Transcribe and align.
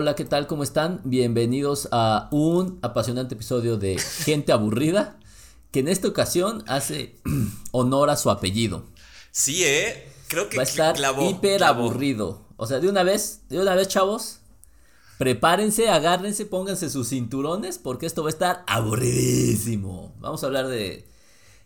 Hola, 0.00 0.14
¿qué 0.14 0.24
tal? 0.24 0.46
¿Cómo 0.46 0.62
están? 0.62 1.02
Bienvenidos 1.04 1.86
a 1.92 2.30
un 2.32 2.78
apasionante 2.80 3.34
episodio 3.34 3.76
de 3.76 3.98
Gente 3.98 4.50
Aburrida, 4.50 5.18
que 5.72 5.80
en 5.80 5.88
esta 5.88 6.08
ocasión 6.08 6.64
hace 6.68 7.16
honor 7.70 8.08
a 8.08 8.16
su 8.16 8.30
apellido. 8.30 8.86
Sí, 9.30 9.62
¿eh? 9.62 10.10
Creo 10.28 10.48
que 10.48 10.56
Va 10.56 10.62
a 10.62 10.64
estar 10.64 10.94
clavó, 10.96 11.28
hiper 11.28 11.58
clavó. 11.58 11.82
aburrido. 11.82 12.46
O 12.56 12.66
sea, 12.66 12.80
de 12.80 12.88
una 12.88 13.02
vez, 13.02 13.42
de 13.50 13.60
una 13.60 13.74
vez, 13.74 13.88
chavos, 13.88 14.38
prepárense, 15.18 15.90
agárrense, 15.90 16.46
pónganse 16.46 16.88
sus 16.88 17.10
cinturones, 17.10 17.76
porque 17.76 18.06
esto 18.06 18.22
va 18.22 18.30
a 18.30 18.32
estar 18.32 18.64
aburridísimo. 18.68 20.14
Vamos 20.18 20.42
a 20.42 20.46
hablar 20.46 20.68
de... 20.68 21.09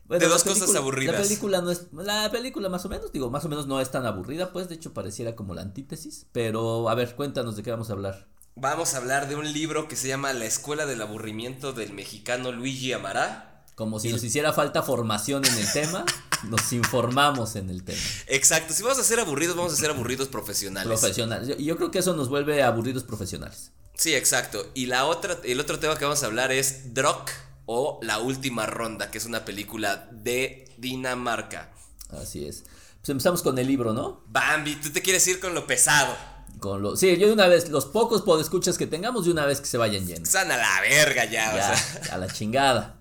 bueno, 0.06 0.24
De 0.24 0.30
dos 0.30 0.44
cosas 0.44 0.74
aburridas. 0.74 1.14
La 1.14 1.22
película 1.22 1.60
no 1.60 1.70
es... 1.70 1.86
La 1.92 2.30
película 2.30 2.68
más 2.68 2.84
o 2.84 2.88
menos, 2.88 3.12
digo, 3.12 3.30
más 3.30 3.44
o 3.44 3.48
menos 3.48 3.66
no 3.66 3.80
es 3.80 3.90
tan 3.90 4.04
aburrida, 4.04 4.52
pues, 4.52 4.68
de 4.68 4.74
hecho 4.74 4.92
pareciera 4.92 5.34
como 5.34 5.54
la 5.54 5.62
antítesis. 5.62 6.26
Pero, 6.32 6.88
a 6.88 6.94
ver, 6.94 7.14
cuéntanos 7.14 7.56
de 7.56 7.62
qué 7.62 7.70
vamos 7.70 7.90
a 7.90 7.94
hablar. 7.94 8.26
Vamos 8.56 8.94
a 8.94 8.98
hablar 8.98 9.28
de 9.28 9.36
un 9.36 9.52
libro 9.52 9.88
que 9.88 9.96
se 9.96 10.08
llama 10.08 10.32
La 10.32 10.44
Escuela 10.44 10.86
del 10.86 11.00
Aburrimiento 11.00 11.72
del 11.72 11.92
mexicano 11.92 12.52
Luigi 12.52 12.92
Amará. 12.92 13.64
Como 13.74 13.98
si 13.98 14.12
nos 14.12 14.22
hiciera 14.22 14.52
falta 14.52 14.84
formación 14.84 15.44
en 15.44 15.54
el 15.56 15.72
tema, 15.72 16.04
nos 16.44 16.72
informamos 16.72 17.56
en 17.56 17.70
el 17.70 17.82
tema. 17.82 17.98
Exacto, 18.28 18.72
si 18.72 18.84
vamos 18.84 19.00
a 19.00 19.02
ser 19.02 19.18
aburridos, 19.18 19.56
vamos 19.56 19.72
a 19.72 19.76
ser 19.76 19.90
aburridos 19.90 20.28
profesionales. 20.28 20.86
Profesionales. 20.86 21.48
Yo, 21.48 21.56
yo 21.56 21.76
creo 21.76 21.90
que 21.90 21.98
eso 21.98 22.14
nos 22.14 22.28
vuelve 22.28 22.62
aburridos 22.62 23.02
profesionales. 23.02 23.72
Sí, 23.94 24.14
exacto. 24.14 24.64
Y 24.74 24.86
la 24.86 25.06
otra, 25.06 25.38
el 25.42 25.58
otro 25.58 25.78
tema 25.80 25.96
que 25.96 26.04
vamos 26.04 26.22
a 26.22 26.26
hablar 26.26 26.52
es 26.52 26.94
Drock 26.94 27.30
o 27.66 27.98
La 28.02 28.18
Última 28.18 28.66
Ronda, 28.66 29.10
que 29.10 29.18
es 29.18 29.26
una 29.26 29.44
película 29.44 30.08
de 30.12 30.70
Dinamarca. 30.78 31.72
Así 32.10 32.46
es. 32.46 32.64
Pues 33.00 33.10
empezamos 33.10 33.42
con 33.42 33.58
el 33.58 33.66
libro, 33.66 33.92
¿no? 33.92 34.22
Bambi, 34.28 34.76
tú 34.76 34.90
te 34.90 35.02
quieres 35.02 35.26
ir 35.28 35.40
con 35.40 35.54
lo 35.54 35.66
pesado. 35.66 36.14
Con 36.60 36.82
lo, 36.82 36.96
sí, 36.96 37.16
yo 37.18 37.26
de 37.26 37.32
una 37.32 37.48
vez, 37.48 37.68
los 37.68 37.86
pocos 37.86 38.22
podescuchas 38.22 38.78
que 38.78 38.86
tengamos, 38.86 39.26
de 39.26 39.32
una 39.32 39.44
vez 39.44 39.60
que 39.60 39.66
se 39.66 39.76
vayan 39.76 40.06
yendo. 40.06 40.22
Están 40.22 40.50
a 40.50 40.56
la 40.56 40.80
verga 40.80 41.24
ya, 41.24 41.54
Ya, 41.54 41.72
o 41.72 41.76
sea. 42.02 42.14
a 42.14 42.18
la 42.18 42.28
chingada. 42.28 43.00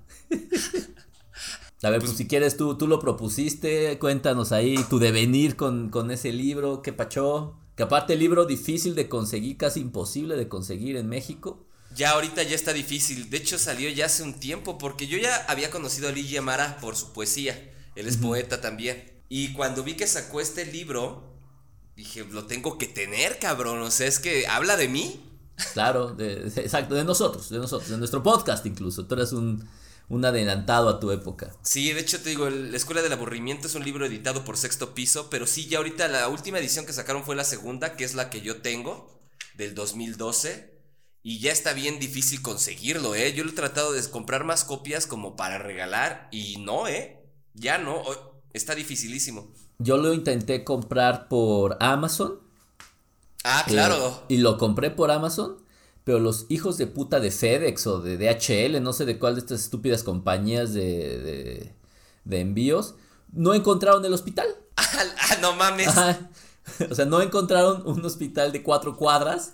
A 1.84 1.90
ver, 1.90 2.00
pues, 2.00 2.14
si 2.14 2.28
quieres, 2.28 2.56
tú, 2.58 2.78
tú 2.78 2.88
lo 2.88 3.00
propusiste, 3.00 4.00
cuéntanos 4.00 4.52
ahí 4.54 4.78
tu 4.90 5.00
devenir 5.00 5.56
con, 5.56 5.90
con 5.90 6.12
ese 6.12 6.32
libro, 6.32 6.82
qué 6.82 6.94
pachó. 6.94 7.60
Que 7.76 7.84
aparte 7.84 8.14
el 8.14 8.20
libro 8.20 8.46
difícil 8.46 8.96
de 8.96 9.10
conseguir, 9.10 9.58
casi 9.58 9.82
imposible 9.82 10.36
de 10.36 10.48
conseguir 10.48 10.96
en 10.96 11.10
México. 11.10 11.66
Ya 11.96 12.12
ahorita 12.12 12.44
ya 12.44 12.56
está 12.56 12.74
difícil. 12.74 13.30
De 13.30 13.38
hecho, 13.38 13.58
salió 13.60 13.90
ya 13.90 14.06
hace 14.08 14.24
un 14.24 14.34
tiempo 14.40 14.78
porque 14.78 15.08
yo 15.08 15.18
ya 15.18 15.36
había 15.48 15.70
conocido 15.70 16.10
a 16.10 16.12
Luigi 16.12 16.38
Amara 16.38 16.78
por 16.82 16.96
su 16.96 17.14
poesía. 17.14 17.72
Él 17.96 18.08
es 18.08 18.18
poeta 18.18 18.62
también. 18.62 19.12
Y 19.30 19.54
cuando 19.54 19.84
vi 19.84 19.94
que 19.96 20.08
sacó 20.08 20.42
este 20.42 20.66
libro, 20.66 21.24
dije, 21.96 22.26
lo 22.26 22.46
tengo 22.46 22.78
que 22.78 22.88
tener, 22.88 23.38
cabrón. 23.40 23.82
O 23.82 23.92
sea, 23.92 24.08
es 24.08 24.20
que 24.20 24.48
habla 24.48 24.76
de 24.78 24.88
mí. 24.88 25.22
Claro, 25.74 26.14
de- 26.16 26.50
de- 26.50 26.62
exacto, 26.62 26.96
de 26.96 27.04
nosotros, 27.04 27.50
de 27.50 27.60
nosotros, 27.60 27.90
de 27.90 27.98
nuestro 27.98 28.24
podcast 28.24 28.66
incluso. 28.66 29.06
Tú 29.06 29.14
eres 29.14 29.32
un, 29.34 29.68
un 30.10 30.26
adelantado 30.26 30.90
a 30.90 31.00
tu 31.00 31.12
época. 31.12 31.56
Sí, 31.62 31.94
de 31.94 32.00
hecho 32.02 32.20
te 32.22 32.30
digo, 32.32 32.50
La 32.50 32.76
Escuela 32.76 33.04
del 33.04 33.14
Aburrimiento 33.14 33.68
es 33.68 33.76
un 33.76 33.84
libro 33.86 34.06
editado 34.08 34.44
por 34.44 34.58
Sexto 34.58 34.96
Piso, 34.96 35.30
pero 35.30 35.46
sí, 35.46 35.68
ya 35.68 35.78
ahorita 35.78 36.08
la 36.08 36.28
última 36.28 36.58
edición 36.58 36.88
que 36.88 36.94
sacaron 36.94 37.24
fue 37.24 37.36
la 37.36 37.44
segunda, 37.44 37.96
que 37.96 38.04
es 38.04 38.16
la 38.16 38.32
que 38.32 38.42
yo 38.42 38.62
tengo, 38.64 39.22
del 39.56 39.76
2012. 39.76 40.73
Y 41.24 41.40
ya 41.40 41.54
está 41.54 41.72
bien 41.72 42.00
difícil 42.00 42.42
conseguirlo, 42.42 43.16
¿eh? 43.16 43.34
Yo 43.34 43.46
lo 43.46 43.52
he 43.52 43.54
tratado 43.54 43.94
de 43.94 44.10
comprar 44.10 44.44
más 44.44 44.66
copias 44.66 45.08
como 45.08 45.38
para 45.38 45.58
regalar 45.58 46.28
y 46.32 46.58
no, 46.58 46.88
¿eh? 46.88 47.24
Ya 47.54 47.78
no, 47.78 48.04
está 48.52 48.76
dificilísimo. 48.76 49.54
Yo 49.80 49.96
lo 49.98 50.14
intenté 50.14 50.66
comprar 50.66 51.30
por 51.30 51.78
Amazon. 51.80 52.40
Ah, 53.46 53.64
eh, 53.68 53.72
claro. 53.72 54.24
y 54.28 54.38
lo 54.38 54.58
compré 54.58 54.92
por 54.92 55.12
Amazon. 55.12 55.64
Pero 56.04 56.20
los 56.20 56.46
hijos 56.50 56.78
de 56.78 56.88
puta 56.88 57.22
de 57.22 57.32
FedEx 57.32 57.88
o 57.88 58.02
de 58.02 58.18
DHL, 58.18 58.84
no 58.84 58.92
sé 58.92 59.06
de 59.06 59.18
cuál 59.18 59.36
de 59.36 59.40
estas 59.40 59.62
estúpidas 59.62 60.04
compañías 60.04 60.74
de, 60.74 60.82
de, 60.82 61.76
de 62.26 62.40
envíos, 62.42 62.96
no 63.32 63.54
encontraron 63.54 64.04
el 64.06 64.14
hospital. 64.14 64.48
Ah, 64.76 65.38
no 65.42 65.56
mames. 65.56 65.88
Ajá. 65.88 66.30
O 66.90 66.96
sea, 66.96 67.06
no 67.06 67.22
encontraron 67.22 67.84
un 67.86 68.06
hospital 68.06 68.52
de 68.52 68.62
cuatro 68.64 68.96
cuadras. 68.96 69.54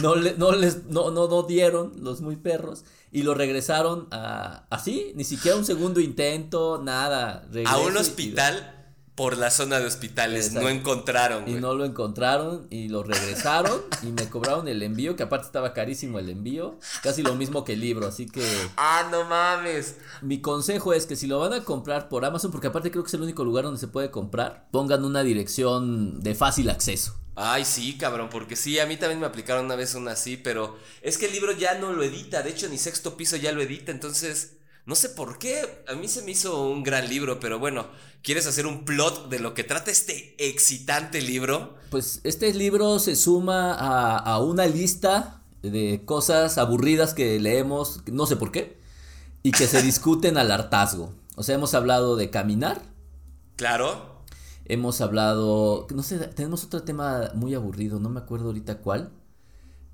No, 0.00 0.14
le- 0.14 0.34
no 0.36 0.52
les 0.52 0.84
no, 0.86 1.10
no, 1.10 1.28
no 1.28 1.42
dieron 1.42 1.92
los 2.02 2.20
muy 2.20 2.36
perros. 2.36 2.84
Y 3.10 3.22
lo 3.24 3.34
regresaron 3.34 4.08
a, 4.10 4.64
así, 4.70 5.12
ni 5.16 5.24
siquiera 5.24 5.56
un 5.56 5.64
segundo 5.66 6.00
intento, 6.00 6.80
nada. 6.82 7.46
A 7.66 7.76
un 7.78 7.96
hospital 7.98 8.81
por 9.14 9.36
la 9.36 9.50
zona 9.50 9.78
de 9.78 9.86
hospitales. 9.86 10.46
Exacto. 10.46 10.68
No 10.68 10.74
encontraron, 10.74 11.46
Y 11.48 11.52
no 11.54 11.74
lo 11.74 11.84
encontraron 11.84 12.66
y 12.70 12.88
lo 12.88 13.02
regresaron 13.02 13.82
y 14.02 14.06
me 14.06 14.28
cobraron 14.30 14.68
el 14.68 14.82
envío, 14.82 15.16
que 15.16 15.22
aparte 15.22 15.46
estaba 15.46 15.74
carísimo 15.74 16.18
el 16.18 16.30
envío, 16.30 16.78
casi 17.02 17.22
lo 17.22 17.34
mismo 17.34 17.64
que 17.64 17.74
el 17.74 17.80
libro, 17.80 18.06
así 18.06 18.26
que 18.26 18.42
Ah, 18.76 19.08
no 19.10 19.24
mames. 19.24 19.96
mi 20.22 20.40
consejo 20.40 20.94
es 20.94 21.04
que 21.06 21.16
si 21.16 21.26
lo 21.26 21.38
van 21.40 21.52
a 21.52 21.62
comprar 21.64 22.08
por 22.08 22.24
Amazon, 22.24 22.50
porque 22.50 22.68
aparte 22.68 22.90
creo 22.90 23.02
que 23.04 23.08
es 23.08 23.14
el 23.14 23.22
único 23.22 23.44
lugar 23.44 23.64
donde 23.64 23.80
se 23.80 23.88
puede 23.88 24.10
comprar, 24.10 24.68
pongan 24.70 25.04
una 25.04 25.22
dirección 25.22 26.20
de 26.22 26.34
fácil 26.34 26.70
acceso. 26.70 27.18
Ay, 27.34 27.64
sí, 27.64 27.96
cabrón, 27.96 28.28
porque 28.30 28.56
sí, 28.56 28.78
a 28.78 28.86
mí 28.86 28.96
también 28.96 29.20
me 29.20 29.26
aplicaron 29.26 29.64
una 29.66 29.76
vez 29.76 29.94
una 29.94 30.12
así, 30.12 30.36
pero 30.36 30.76
es 31.02 31.16
que 31.18 31.26
el 31.26 31.32
libro 31.32 31.52
ya 31.52 31.78
no 31.78 31.92
lo 31.92 32.02
edita, 32.02 32.42
de 32.42 32.50
hecho 32.50 32.68
ni 32.68 32.78
sexto 32.78 33.16
piso 33.16 33.36
ya 33.36 33.52
lo 33.52 33.62
edita, 33.62 33.90
entonces 33.90 34.56
no 34.84 34.94
sé 34.96 35.08
por 35.10 35.38
qué, 35.38 35.84
a 35.88 35.94
mí 35.94 36.08
se 36.08 36.22
me 36.22 36.32
hizo 36.32 36.62
un 36.68 36.82
gran 36.82 37.08
libro, 37.08 37.38
pero 37.40 37.58
bueno, 37.58 37.86
¿quieres 38.22 38.46
hacer 38.46 38.66
un 38.66 38.84
plot 38.84 39.28
de 39.28 39.38
lo 39.38 39.54
que 39.54 39.64
trata 39.64 39.90
este 39.90 40.34
excitante 40.38 41.20
libro? 41.20 41.76
Pues 41.90 42.20
este 42.24 42.52
libro 42.54 42.98
se 42.98 43.16
suma 43.16 43.74
a, 43.74 44.18
a 44.18 44.40
una 44.40 44.66
lista 44.66 45.42
de 45.62 46.02
cosas 46.04 46.58
aburridas 46.58 47.14
que 47.14 47.38
leemos, 47.38 48.02
no 48.10 48.26
sé 48.26 48.36
por 48.36 48.52
qué, 48.52 48.78
y 49.42 49.52
que 49.52 49.66
se 49.66 49.82
discuten 49.82 50.38
al 50.38 50.50
hartazgo. 50.50 51.14
O 51.36 51.42
sea, 51.42 51.54
hemos 51.54 51.74
hablado 51.74 52.16
de 52.16 52.30
caminar, 52.30 52.92
Claro. 53.56 54.22
Hemos 54.64 55.00
hablado, 55.00 55.86
no 55.94 56.02
sé, 56.02 56.18
tenemos 56.18 56.64
otro 56.64 56.82
tema 56.82 57.30
muy 57.34 57.54
aburrido, 57.54 58.00
no 58.00 58.08
me 58.08 58.20
acuerdo 58.20 58.46
ahorita 58.46 58.78
cuál. 58.78 59.10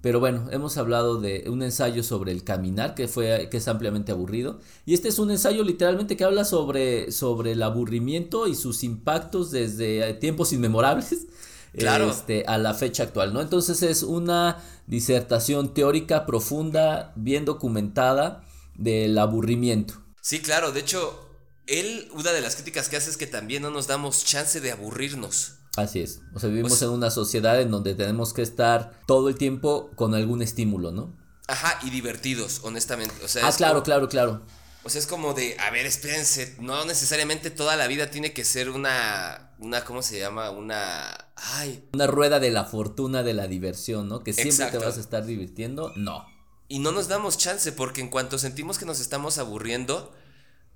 Pero 0.00 0.20
bueno, 0.20 0.48
hemos 0.53 0.76
hablado 0.76 1.20
de 1.20 1.44
un 1.48 1.62
ensayo 1.62 2.03
sobre 2.03 2.31
el 2.32 2.44
caminar 2.44 2.94
que 2.94 3.09
fue 3.09 3.48
que 3.50 3.56
es 3.56 3.66
ampliamente 3.66 4.12
aburrido 4.12 4.60
y 4.86 4.94
este 4.94 5.09
es 5.09 5.19
un 5.19 5.31
ensayo 5.31 5.64
literalmente 5.64 6.16
que 6.16 6.25
habla 6.25 6.44
sobre 6.44 7.10
sobre 7.10 7.53
el 7.53 7.62
aburrimiento 7.62 8.47
y 8.47 8.54
sus 8.54 8.84
impactos 8.84 9.50
desde 9.50 10.14
tiempos 10.14 10.53
inmemorables 10.53 11.27
Claro. 11.77 12.10
este, 12.10 12.45
a 12.47 12.59
la 12.59 12.74
fecha 12.74 13.04
actual, 13.04 13.33
¿no? 13.33 13.41
Entonces 13.41 13.83
es 13.83 14.03
una 14.03 14.62
disertación 14.86 15.74
teórica 15.74 16.27
profunda, 16.27 17.12
bien 17.15 17.45
documentada 17.45 18.45
del 18.74 19.16
aburrimiento. 19.18 19.95
Sí, 20.21 20.41
claro, 20.41 20.72
de 20.72 20.80
hecho, 20.80 21.28
él, 21.66 22.09
una 22.15 22.33
de 22.33 22.41
las 22.41 22.56
críticas 22.56 22.89
que 22.89 22.97
hace 22.97 23.10
es 23.10 23.16
que 23.16 23.27
también 23.27 23.62
no 23.62 23.71
nos 23.71 23.86
damos 23.86 24.24
chance 24.24 24.60
de 24.60 24.72
aburrirnos. 24.72 25.58
Así 25.78 26.01
es. 26.01 26.21
O 26.34 26.41
sea, 26.41 26.48
vivimos 26.48 26.72
O 26.72 26.77
sea- 26.77 26.89
en 26.89 26.95
una 26.95 27.10
sociedad 27.10 27.60
en 27.60 27.71
donde 27.71 27.95
tenemos 27.95 28.33
que 28.33 28.42
estar 28.42 29.01
todo 29.07 29.28
el 29.28 29.36
tiempo 29.36 29.91
con 29.97 30.15
algún 30.15 30.42
estímulo, 30.42 30.91
¿no? 30.92 31.16
Ajá, 31.47 31.78
y 31.83 31.91
divertidos, 31.91 32.60
honestamente. 32.65 33.15
O 33.25 33.28
sea, 33.28 33.47
Ah, 33.47 33.53
claro, 33.57 33.75
como- 33.75 33.84
claro, 33.84 34.09
claro. 34.09 34.42
O 34.84 34.91
sea, 34.91 35.01
es 35.01 35.07
como 35.07 35.34
de, 35.34 35.57
a 35.59 35.71
ver, 35.71 35.86
espérense, 35.86 36.57
no 36.60 36.84
necesariamente 36.84 37.51
toda 37.51 37.77
la 37.77 37.86
vida 37.89 38.10
tiene 38.10 38.33
que 38.33 38.45
ser 38.45 38.71
una, 38.71 39.53
una, 39.59 39.84
¿cómo 39.84 40.03
se 40.03 40.19
llama? 40.19 40.51
Una, 40.51 41.16
ay, 41.36 41.84
Una 41.92 42.07
rueda 42.07 42.39
de 42.41 42.51
la 42.51 42.65
fortuna 42.65 43.22
de 43.22 43.34
la 43.34 43.48
diversión, 43.48 44.09
¿no? 44.09 44.22
Que 44.22 44.33
siempre 44.33 44.51
Exacto. 44.51 44.78
te 44.78 44.84
vas 44.86 44.97
a 44.97 45.01
estar 45.01 45.24
divirtiendo. 45.27 45.92
No. 45.97 46.24
y 46.71 46.81
no 46.81 46.92
nos 46.92 47.09
damos 47.09 47.39
chance 47.39 47.72
porque 47.72 48.03
en 48.03 48.09
cuanto 48.09 48.36
sentimos 48.39 48.78
que 48.78 48.84
nos 48.84 49.01
estamos 49.01 49.39
aburriendo, 49.39 50.13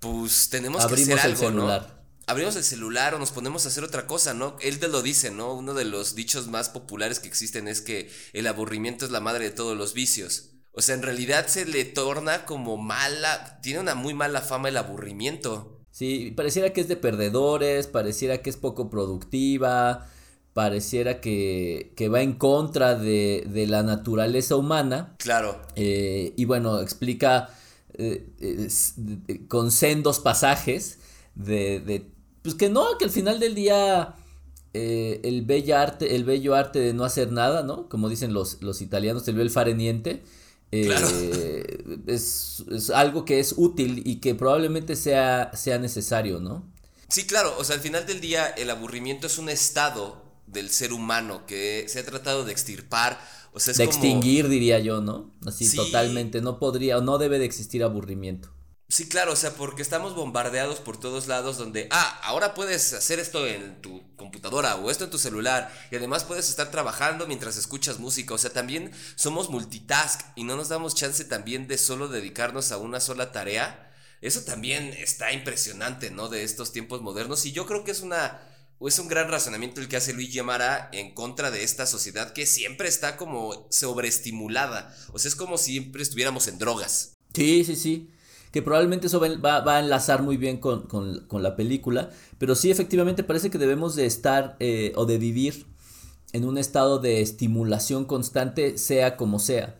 pues 0.01 0.49
tenemos 0.49 0.83
Abrimos 0.83 1.07
que 1.09 1.13
hacer 1.15 1.27
el 1.31 1.37
algo, 1.37 1.47
celular. 1.49 1.83
¿no? 1.97 2.02
Abrimos 2.33 2.57
el 2.57 2.65
celular 2.65 3.15
o 3.15 3.19
nos 3.19 3.31
ponemos 3.31 3.65
a 3.65 3.69
hacer 3.69 3.85
otra 3.85 4.07
cosa, 4.07 4.33
¿no? 4.33 4.57
Él 4.61 4.79
te 4.79 4.89
lo 4.89 5.03
dice, 5.03 5.31
¿no? 5.31 5.53
Uno 5.53 5.75
de 5.75 5.85
los 5.85 6.15
dichos 6.15 6.47
más 6.47 6.71
populares 6.71 7.21
que 7.21 7.29
existen 7.29 7.69
es 7.69 7.83
que 7.83 8.11
el 8.33 8.47
aburrimiento 8.47 9.05
es 9.05 9.11
la 9.11 9.21
madre 9.21 9.45
de 9.45 9.51
todos 9.51 9.77
los 9.77 9.93
vicios. 9.93 10.51
O 10.73 10.81
sea, 10.81 10.95
en 10.95 11.03
realidad 11.03 11.47
se 11.49 11.67
le 11.67 11.85
torna 11.85 12.47
como 12.47 12.79
mala, 12.79 13.61
tiene 13.61 13.81
una 13.81 13.95
muy 13.95 14.15
mala 14.15 14.41
fama 14.41 14.71
el 14.71 14.79
aburrimiento. 14.79 15.85
Sí, 15.91 16.33
pareciera 16.35 16.73
que 16.73 16.81
es 16.81 16.89
de 16.89 16.97
perdedores, 16.97 17.87
pareciera 17.87 18.41
que 18.41 18.49
es 18.49 18.57
poco 18.57 18.89
productiva, 18.89 20.09
pareciera 20.55 21.21
que, 21.21 21.93
que 21.97 22.09
va 22.09 22.23
en 22.23 22.33
contra 22.33 22.95
de, 22.95 23.45
de 23.47 23.67
la 23.67 23.83
naturaleza 23.83 24.57
humana. 24.57 25.17
Claro. 25.19 25.61
Eh, 25.77 26.33
y 26.35 26.47
bueno, 26.47 26.81
explica 26.81 27.51
eh, 27.93 28.27
eh, 28.41 29.47
con 29.49 29.71
sendos 29.71 30.19
pasajes 30.19 30.99
de, 31.35 31.81
de, 31.81 32.11
pues 32.43 32.55
que 32.55 32.69
no, 32.69 32.99
que 32.99 33.05
al 33.05 33.11
final 33.11 33.39
del 33.41 33.55
día 33.55 34.15
eh, 34.75 35.21
el 35.25 35.43
bello 35.43 35.77
arte, 35.79 36.15
el 36.17 36.25
bello 36.25 36.55
arte 36.55 36.79
de 36.81 36.93
no 36.95 37.05
hacer 37.05 37.31
nada, 37.33 37.63
¿no? 37.63 37.89
Como 37.89 38.09
dicen 38.09 38.33
los, 38.33 38.63
los 38.63 38.81
italianos, 38.83 39.27
el 39.29 39.37
bel 39.37 39.51
fare 39.51 39.75
niente. 39.75 40.23
eh, 40.73 40.87
Claro. 40.87 41.07
es, 42.07 42.65
es 42.71 42.91
algo 42.91 43.25
que 43.25 43.39
es 43.41 43.55
útil 43.57 44.03
y 44.07 44.17
que 44.21 44.35
probablemente 44.35 44.97
sea, 44.97 45.51
sea 45.55 45.79
necesario, 45.79 46.41
¿no? 46.41 46.65
Sí, 47.09 47.27
claro, 47.27 47.55
o 47.59 47.65
sea, 47.65 47.77
al 47.77 47.83
final 47.83 48.07
del 48.07 48.21
día 48.23 48.47
el 48.47 48.71
aburrimiento 48.71 49.27
es 49.27 49.37
un 49.39 49.49
estado 49.51 50.23
del 50.47 50.71
ser 50.71 50.93
humano 50.95 51.45
que 51.47 51.85
se 51.89 51.99
ha 51.99 52.05
tratado 52.05 52.45
de 52.45 52.53
extirpar 52.53 53.21
O 53.53 53.61
sea, 53.61 53.73
es 53.73 53.79
de 53.79 53.85
como- 53.85 53.95
extinguir, 53.99 54.49
diría 54.49 54.79
yo, 54.79 55.01
¿no? 55.03 55.31
Así 55.47 55.67
Sí. 55.67 55.77
totalmente, 55.77 56.41
no 56.41 56.59
podría 56.59 56.97
o 56.99 57.01
no 57.03 57.19
debe 57.19 57.39
de 57.39 57.45
existir 57.45 57.83
aburrimiento. 57.85 58.49
Sí, 58.93 59.09
claro, 59.09 59.33
o 59.33 59.37
sea, 59.37 59.55
porque 59.55 59.81
estamos 59.81 60.15
bombardeados 60.15 60.81
por 60.81 61.01
todos 61.01 61.27
lados 61.27 61.57
donde, 61.57 61.89
ah, 61.91 62.21
ahora 62.25 62.53
puedes 62.53 62.93
hacer 62.93 63.21
esto 63.21 63.47
en 63.47 63.81
tu 63.81 64.03
computadora 64.17 64.77
o 64.77 64.91
esto 64.91 65.05
en 65.05 65.11
tu 65.11 65.17
celular 65.17 65.73
y 65.91 65.97
además 65.97 66.25
puedes 66.25 66.51
estar 66.51 66.71
trabajando 66.71 67.27
mientras 67.27 67.57
escuchas 67.57 68.01
música, 68.01 68.35
o 68.35 68.39
sea, 68.39 68.53
también 68.53 68.93
somos 69.15 69.49
multitask 69.49 70.21
y 70.37 70.45
no 70.45 70.57
nos 70.57 70.69
damos 70.69 70.95
chance 70.95 71.25
también 71.25 71.69
de 71.69 71.79
solo 71.79 72.09
dedicarnos 72.09 72.71
a 72.71 72.77
una 72.77 73.01
sola 73.01 73.33
tarea. 73.33 73.91
Eso 74.21 74.43
también 74.43 74.93
está 74.99 75.33
impresionante, 75.33 76.11
¿no? 76.11 76.29
De 76.29 76.43
estos 76.45 76.71
tiempos 76.71 77.01
modernos 77.01 77.47
y 77.47 77.53
yo 77.53 77.65
creo 77.65 77.85
que 77.85 77.93
es 77.93 78.01
una... 78.01 78.47
Es 78.79 78.99
un 78.99 79.09
gran 79.09 79.31
razonamiento 79.31 79.81
el 79.81 79.89
que 79.89 79.97
hace 79.97 80.13
Luigi 80.13 80.39
Amara 80.39 80.91
en 80.93 81.15
contra 81.15 81.51
de 81.51 81.63
esta 81.63 81.87
sociedad 81.87 82.35
que 82.35 82.45
siempre 82.45 82.89
está 82.89 83.17
como 83.17 83.67
sobreestimulada. 83.71 84.95
O 85.13 85.19
sea, 85.19 85.31
es 85.31 85.35
como 85.35 85.57
si 85.57 85.79
siempre 85.79 86.03
estuviéramos 86.03 86.47
en 86.47 86.59
drogas. 86.59 87.15
Sí, 87.33 87.65
sí, 87.65 87.77
sí. 87.77 88.11
Que 88.53 88.63
probablemente 88.63 89.07
eso 89.09 89.19
va, 89.19 89.61
va- 89.61 89.77
a 89.77 89.81
enlazar 89.81 90.23
muy 90.23 90.37
bien 90.37 90.59
con, 90.59 90.83
con- 90.83 91.21
con 91.27 91.43
la 91.43 91.57
película. 91.57 92.11
Pero 92.39 92.55
sí, 92.55 92.71
efectivamente, 92.71 93.25
parece 93.25 93.51
que 93.51 93.59
debemos 93.59 93.95
de 93.97 94.07
estar 94.07 94.57
eh, 94.61 94.93
o 94.95 95.07
de 95.07 95.19
vivir 95.19 95.67
en 96.35 96.45
un 96.45 96.59
estado 96.59 96.99
de 96.99 97.21
estimulación 97.23 98.05
constante, 98.05 98.79
sea 98.79 99.17
como 99.17 99.39
sea. 99.39 99.79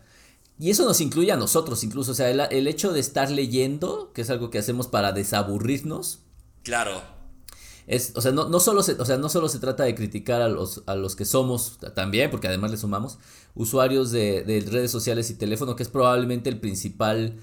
Y 0.59 0.69
eso 0.69 0.85
nos 0.85 1.01
incluye 1.01 1.31
a 1.31 1.37
nosotros 1.37 1.83
incluso. 1.83 2.11
O 2.11 2.15
sea, 2.15 2.29
el, 2.29 2.41
el 2.51 2.67
hecho 2.67 2.91
de 2.93 2.99
estar 2.99 3.29
leyendo, 3.31 4.11
que 4.13 4.21
es 4.21 4.29
algo 4.29 4.49
que 4.49 4.59
hacemos 4.59 4.87
para 4.87 5.11
desaburrirnos, 5.11 6.19
Claro. 6.63 7.01
es, 7.87 8.13
o 8.15 8.21
sea, 8.21 8.31
no, 8.31 8.47
no 8.49 8.59
solo 8.59 8.81
se, 8.83 8.93
o 8.93 9.05
sea, 9.05 9.17
no 9.17 9.29
solo 9.29 9.49
se 9.49 9.59
trata 9.59 9.83
de 9.83 9.93
criticar 9.95 10.41
a 10.41 10.47
los, 10.49 10.83
a 10.85 10.95
los 10.95 11.15
que 11.15 11.25
somos 11.25 11.77
también, 11.95 12.31
porque 12.31 12.47
además 12.47 12.71
le 12.71 12.77
sumamos, 12.77 13.17
usuarios 13.55 14.11
de, 14.11 14.43
de 14.43 14.61
redes 14.61 14.91
sociales 14.91 15.29
y 15.29 15.35
teléfono, 15.35 15.75
que 15.75 15.83
es 15.83 15.89
probablemente 15.89 16.49
el 16.49 16.59
principal 16.59 17.39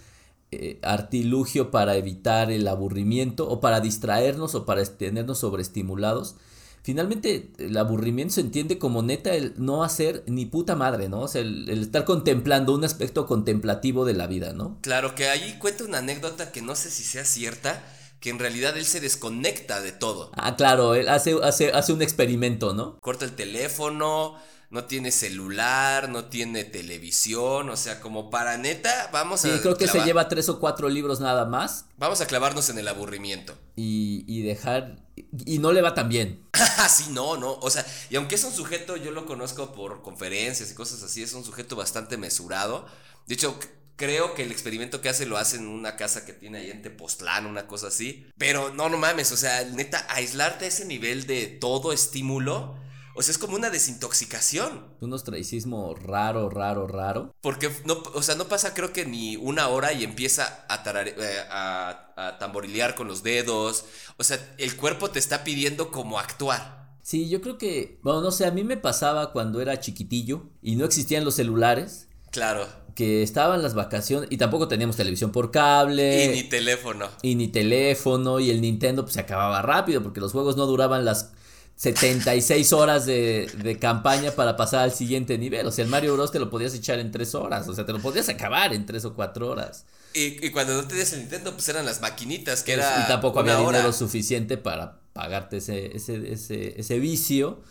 eh, 0.52 0.78
artilugio 0.82 1.70
para 1.70 1.96
evitar 1.96 2.50
el 2.50 2.66
aburrimiento 2.66 3.48
o 3.48 3.60
para 3.60 3.80
distraernos 3.80 4.54
o 4.54 4.66
para 4.66 4.84
tenernos 4.84 5.38
sobreestimulados. 5.38 6.36
Finalmente, 6.82 7.52
el 7.58 7.76
aburrimiento 7.76 8.34
se 8.34 8.40
entiende 8.40 8.78
como 8.78 9.02
neta 9.02 9.34
el 9.34 9.54
no 9.58 9.84
hacer 9.84 10.24
ni 10.26 10.46
puta 10.46 10.76
madre, 10.76 11.08
¿no? 11.08 11.20
O 11.20 11.28
sea, 11.28 11.42
el, 11.42 11.68
el 11.68 11.82
estar 11.82 12.04
contemplando 12.04 12.74
un 12.74 12.84
aspecto 12.84 13.26
contemplativo 13.26 14.04
de 14.04 14.14
la 14.14 14.26
vida, 14.26 14.52
¿no? 14.54 14.78
Claro, 14.80 15.14
que 15.14 15.28
ahí 15.28 15.56
cuenta 15.58 15.84
una 15.84 15.98
anécdota 15.98 16.52
que 16.52 16.62
no 16.62 16.74
sé 16.74 16.90
si 16.90 17.04
sea 17.04 17.24
cierta, 17.24 17.84
que 18.20 18.30
en 18.30 18.38
realidad 18.38 18.76
él 18.76 18.86
se 18.86 19.00
desconecta 19.00 19.80
de 19.80 19.92
todo. 19.92 20.30
Ah, 20.34 20.56
claro, 20.56 20.94
él 20.94 21.08
hace, 21.08 21.36
hace, 21.42 21.72
hace 21.72 21.92
un 21.92 22.02
experimento, 22.02 22.74
¿no? 22.74 22.98
Corta 23.00 23.24
el 23.24 23.32
teléfono, 23.32 24.36
no 24.70 24.84
tiene 24.84 25.10
celular, 25.10 26.08
no 26.08 26.26
tiene 26.26 26.64
televisión, 26.64 27.68
o 27.70 27.76
sea, 27.76 28.00
como 28.00 28.30
para 28.30 28.56
neta, 28.56 29.10
vamos 29.12 29.40
Sí, 29.40 29.50
a 29.50 29.60
creo 29.60 29.76
que 29.76 29.88
se 29.88 30.02
lleva 30.04 30.28
tres 30.28 30.48
o 30.48 30.60
cuatro 30.60 30.88
libros 30.88 31.18
nada 31.20 31.44
más 31.44 31.86
Vamos 31.98 32.20
a 32.20 32.26
clavarnos 32.26 32.68
en 32.70 32.78
el 32.78 32.88
aburrimiento. 32.88 33.58
y, 33.76 34.24
y 34.26 34.42
dejar... 34.42 34.96
Y 35.44 35.58
no 35.58 35.72
le 35.72 35.82
va 35.82 35.92
tan 35.94 36.08
bien. 36.08 36.44
sí, 36.88 37.06
no, 37.10 37.36
no, 37.36 37.52
o 37.54 37.68
sea, 37.70 37.84
y 38.08 38.16
aunque 38.16 38.36
es 38.36 38.44
un 38.44 38.52
sujeto, 38.52 38.96
yo 38.96 39.10
lo 39.10 39.26
conozco 39.26 39.72
por 39.72 40.02
conferencias 40.02 40.70
y 40.70 40.74
cosas 40.74 41.02
así, 41.02 41.22
es 41.22 41.32
un 41.34 41.44
sujeto 41.44 41.76
bastante 41.76 42.16
mesurado. 42.16 42.86
De 43.26 43.34
hecho, 43.34 43.58
creo 43.96 44.34
que 44.34 44.44
el 44.44 44.50
experimento 44.50 45.00
que 45.02 45.08
hace 45.10 45.26
lo 45.26 45.36
hace 45.36 45.56
en 45.56 45.66
una 45.66 45.96
casa 45.96 46.24
que 46.24 46.32
tiene 46.32 46.58
ahí 46.58 46.70
en 46.70 46.80
Tepoztlán, 46.80 47.44
una 47.46 47.66
cosa 47.66 47.88
así. 47.88 48.26
Pero 48.38 48.72
no, 48.72 48.88
no 48.88 48.96
mames, 48.96 49.30
o 49.32 49.36
sea, 49.36 49.62
neta, 49.64 50.06
aislarte 50.08 50.64
a 50.64 50.68
ese 50.68 50.86
nivel 50.86 51.26
de 51.26 51.46
todo 51.46 51.92
estímulo, 51.92 52.76
o 53.14 53.22
sea, 53.22 53.32
es 53.32 53.38
como 53.38 53.56
una 53.56 53.70
desintoxicación. 53.70 54.84
Un 55.00 55.12
ostracismo 55.12 55.94
raro, 55.94 56.48
raro, 56.50 56.86
raro. 56.86 57.34
Porque 57.40 57.70
no, 57.84 58.02
o 58.14 58.22
sea, 58.22 58.34
no 58.34 58.46
pasa 58.48 58.74
creo 58.74 58.92
que 58.92 59.06
ni 59.06 59.36
una 59.36 59.68
hora 59.68 59.92
y 59.92 60.04
empieza 60.04 60.64
a, 60.68 60.82
tarare- 60.84 61.14
eh, 61.18 61.38
a, 61.50 62.12
a 62.16 62.38
tamborilear 62.38 62.94
con 62.94 63.08
los 63.08 63.22
dedos. 63.22 63.84
O 64.18 64.24
sea, 64.24 64.38
el 64.58 64.76
cuerpo 64.76 65.10
te 65.10 65.18
está 65.18 65.44
pidiendo 65.44 65.90
como 65.90 66.18
actuar. 66.18 66.80
Sí, 67.02 67.28
yo 67.28 67.40
creo 67.40 67.58
que... 67.58 67.98
Bueno, 68.02 68.20
no 68.20 68.30
sé, 68.30 68.46
a 68.46 68.50
mí 68.50 68.62
me 68.62 68.76
pasaba 68.76 69.32
cuando 69.32 69.60
era 69.60 69.80
chiquitillo 69.80 70.44
y 70.62 70.76
no 70.76 70.84
existían 70.84 71.24
los 71.24 71.34
celulares, 71.34 72.08
Claro. 72.30 72.68
que 72.94 73.22
estaban 73.22 73.62
las 73.62 73.74
vacaciones 73.74 74.28
y 74.30 74.36
tampoco 74.36 74.68
teníamos 74.68 74.96
televisión 74.96 75.32
por 75.32 75.50
cable. 75.50 76.26
y 76.26 76.28
ni 76.28 76.42
teléfono. 76.44 77.08
y 77.22 77.34
ni 77.34 77.48
teléfono 77.48 78.38
y 78.38 78.50
el 78.50 78.60
Nintendo 78.60 79.02
pues 79.02 79.14
se 79.14 79.20
acababa 79.20 79.62
rápido 79.62 80.02
porque 80.02 80.20
los 80.20 80.30
juegos 80.32 80.56
no 80.56 80.66
duraban 80.66 81.04
las 81.04 81.32
76 81.80 82.74
horas 82.74 83.06
de, 83.06 83.50
de 83.56 83.78
campaña 83.78 84.32
para 84.32 84.54
pasar 84.54 84.80
al 84.80 84.92
siguiente 84.92 85.38
nivel. 85.38 85.66
O 85.66 85.70
sea, 85.72 85.82
el 85.82 85.90
Mario 85.90 86.12
Bros 86.12 86.30
te 86.30 86.38
lo 86.38 86.50
podías 86.50 86.74
echar 86.74 86.98
en 86.98 87.10
3 87.10 87.34
horas. 87.36 87.66
O 87.68 87.74
sea, 87.74 87.86
te 87.86 87.92
lo 87.94 88.02
podías 88.02 88.28
acabar 88.28 88.74
en 88.74 88.84
3 88.84 89.02
o 89.06 89.14
4 89.14 89.48
horas. 89.48 89.86
Y, 90.12 90.44
y 90.44 90.50
cuando 90.50 90.74
no 90.74 90.86
tenías 90.86 91.12
el 91.14 91.20
Nintendo, 91.20 91.52
pues 91.54 91.68
eran 91.70 91.86
las 91.86 92.02
maquinitas, 92.02 92.62
que 92.62 92.72
era. 92.74 93.04
y 93.04 93.06
tampoco 93.08 93.40
había 93.40 93.60
hora. 93.60 93.78
dinero 93.78 93.92
suficiente 93.94 94.58
para 94.58 95.00
pagarte 95.14 95.56
ese, 95.58 95.96
ese, 95.96 96.32
ese, 96.32 96.78
ese 96.78 96.98
vicio. 96.98 97.62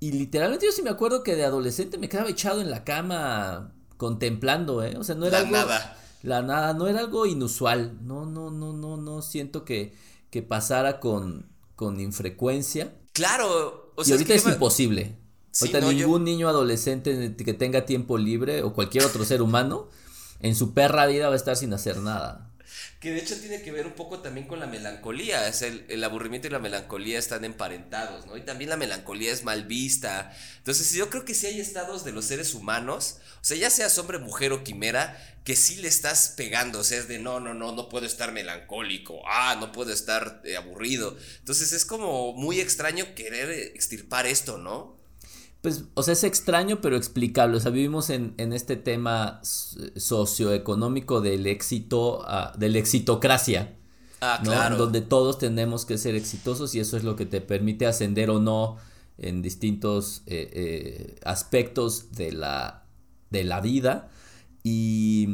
Y 0.00 0.12
literalmente 0.12 0.66
yo 0.66 0.72
sí 0.72 0.82
me 0.82 0.90
acuerdo 0.90 1.22
que 1.22 1.36
de 1.36 1.44
adolescente 1.44 1.98
me 1.98 2.08
quedaba 2.08 2.28
echado 2.30 2.60
en 2.60 2.70
la 2.70 2.84
cama 2.84 3.74
contemplando, 3.96 4.82
¿eh? 4.84 4.96
O 4.98 5.04
sea, 5.04 5.14
no 5.14 5.26
era 5.26 5.38
La 5.38 5.38
algo... 5.40 5.52
nada. 5.52 5.96
La 6.22 6.42
nada, 6.42 6.74
no 6.74 6.88
era 6.88 7.00
algo 7.00 7.26
inusual. 7.26 7.98
No, 8.06 8.26
no, 8.26 8.50
no, 8.50 8.72
no, 8.72 8.96
no 8.96 9.22
siento 9.22 9.64
que, 9.64 9.94
que 10.30 10.42
pasara 10.42 11.00
con, 11.00 11.48
con 11.76 12.00
infrecuencia. 12.00 12.94
Claro. 13.16 13.92
O 13.96 14.02
y 14.02 14.04
sea, 14.04 14.14
ahorita 14.14 14.34
que 14.34 14.38
es, 14.38 14.46
imposible. 14.46 15.16
Sí, 15.50 15.64
ahorita 15.64 15.80
no, 15.80 15.90
yo- 15.90 16.06
ningún 16.06 16.24
niño 16.24 16.48
adolescente 16.48 17.34
que 17.36 17.54
tenga 17.54 17.86
tiempo 17.86 18.18
libre 18.18 18.62
o 18.62 18.74
cualquier 18.74 19.04
otro 19.04 19.24
ser 19.24 19.40
humano 19.40 19.88
en 20.40 20.54
su 20.54 20.74
perra 20.74 21.06
vida 21.06 21.28
va 21.28 21.32
a 21.32 21.36
estar 21.36 21.56
sin 21.56 21.72
hacer 21.72 21.96
nada. 21.98 22.50
Que 23.00 23.10
de 23.10 23.18
hecho 23.18 23.38
tiene 23.38 23.60
que 23.60 23.72
ver 23.72 23.86
un 23.86 23.92
poco 23.92 24.20
también 24.20 24.46
con 24.46 24.58
la 24.58 24.66
melancolía. 24.66 25.46
Es 25.48 25.62
el, 25.62 26.02
aburrimiento 26.02 26.48
y 26.48 26.50
la 26.50 26.58
melancolía 26.58 27.18
están 27.18 27.44
emparentados, 27.44 28.26
¿no? 28.26 28.36
Y 28.36 28.40
también 28.40 28.70
la 28.70 28.76
melancolía 28.76 29.32
es 29.32 29.44
mal 29.44 29.64
vista. 29.64 30.34
Entonces, 30.58 30.90
yo 30.92 31.10
creo 31.10 31.24
que 31.24 31.34
sí 31.34 31.46
hay 31.46 31.60
estados 31.60 32.04
de 32.04 32.12
los 32.12 32.24
seres 32.24 32.54
humanos, 32.54 33.18
o 33.34 33.44
sea, 33.44 33.56
ya 33.56 33.68
seas 33.70 33.98
hombre, 33.98 34.18
mujer 34.18 34.52
o 34.52 34.64
quimera, 34.64 35.22
que 35.44 35.56
sí 35.56 35.76
le 35.76 35.88
estás 35.88 36.34
pegando. 36.36 36.80
O 36.80 36.84
sea, 36.84 36.98
es 36.98 37.06
de 37.06 37.18
no, 37.18 37.38
no, 37.38 37.52
no, 37.52 37.72
no 37.72 37.88
puedo 37.90 38.06
estar 38.06 38.32
melancólico. 38.32 39.20
Ah, 39.28 39.56
no 39.60 39.72
puedo 39.72 39.92
estar 39.92 40.40
eh, 40.44 40.56
aburrido. 40.56 41.16
Entonces, 41.38 41.72
es 41.72 41.84
como 41.84 42.32
muy 42.32 42.60
extraño 42.60 43.14
querer 43.14 43.50
extirpar 43.50 44.26
esto, 44.26 44.56
¿no? 44.56 44.95
Pues, 45.66 45.82
o 45.94 46.04
sea, 46.04 46.12
es 46.12 46.22
extraño 46.22 46.80
pero 46.80 46.96
explicable. 46.96 47.56
O 47.56 47.60
sea, 47.60 47.72
vivimos 47.72 48.08
en, 48.08 48.34
en 48.36 48.52
este 48.52 48.76
tema 48.76 49.40
socioeconómico 49.42 51.20
del 51.20 51.44
éxito, 51.48 52.22
ah, 52.24 52.52
de 52.56 52.68
la 52.68 52.78
exitocracia. 52.78 53.74
Ah, 54.20 54.38
¿no? 54.44 54.52
claro. 54.52 54.76
Donde 54.76 55.00
todos 55.00 55.38
tenemos 55.38 55.84
que 55.84 55.98
ser 55.98 56.14
exitosos 56.14 56.76
y 56.76 56.78
eso 56.78 56.96
es 56.96 57.02
lo 57.02 57.16
que 57.16 57.26
te 57.26 57.40
permite 57.40 57.84
ascender 57.84 58.30
o 58.30 58.38
no 58.38 58.76
en 59.18 59.42
distintos 59.42 60.22
eh, 60.26 60.50
eh, 60.52 61.16
aspectos 61.24 62.12
de 62.12 62.30
la, 62.30 62.84
de 63.30 63.42
la 63.42 63.60
vida. 63.60 64.08
Y, 64.62 65.28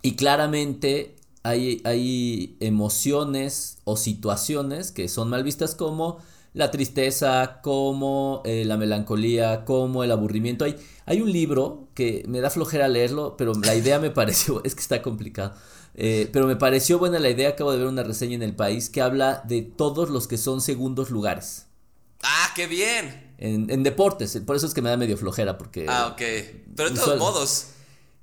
y 0.00 0.16
claramente 0.16 1.16
hay, 1.42 1.82
hay 1.84 2.56
emociones 2.60 3.76
o 3.84 3.98
situaciones 3.98 4.90
que 4.90 5.06
son 5.06 5.28
mal 5.28 5.44
vistas 5.44 5.74
como 5.74 6.16
la 6.58 6.70
tristeza, 6.70 7.60
como 7.62 8.42
eh, 8.44 8.64
la 8.64 8.76
melancolía, 8.76 9.64
como 9.64 10.02
el 10.04 10.10
aburrimiento. 10.10 10.64
Hay, 10.64 10.74
hay 11.06 11.20
un 11.20 11.30
libro 11.32 11.88
que 11.94 12.24
me 12.26 12.40
da 12.40 12.50
flojera 12.50 12.88
leerlo, 12.88 13.36
pero 13.36 13.52
la 13.54 13.74
idea 13.76 13.98
me 14.00 14.10
pareció, 14.20 14.62
es 14.64 14.74
que 14.74 14.80
está 14.80 15.00
complicado, 15.00 15.54
eh, 15.94 16.28
pero 16.32 16.46
me 16.46 16.56
pareció 16.56 16.98
buena 16.98 17.18
la 17.20 17.30
idea, 17.30 17.50
acabo 17.50 17.70
de 17.72 17.78
ver 17.78 17.86
una 17.86 18.02
reseña 18.02 18.34
en 18.34 18.42
el 18.42 18.54
país 18.56 18.90
que 18.90 19.00
habla 19.00 19.42
de 19.46 19.62
todos 19.62 20.10
los 20.10 20.26
que 20.26 20.36
son 20.36 20.60
segundos 20.60 21.10
lugares. 21.10 21.66
Ah, 22.22 22.48
qué 22.56 22.66
bien. 22.66 23.34
En, 23.38 23.70
en 23.70 23.84
deportes, 23.84 24.36
por 24.44 24.56
eso 24.56 24.66
es 24.66 24.74
que 24.74 24.82
me 24.82 24.90
da 24.90 24.96
medio 24.96 25.16
flojera, 25.16 25.56
porque... 25.56 25.86
Ah, 25.88 26.08
ok. 26.08 26.18
Pero 26.74 26.88
de 26.90 26.94
usual- 26.94 27.04
todos 27.04 27.18
modos. 27.20 27.66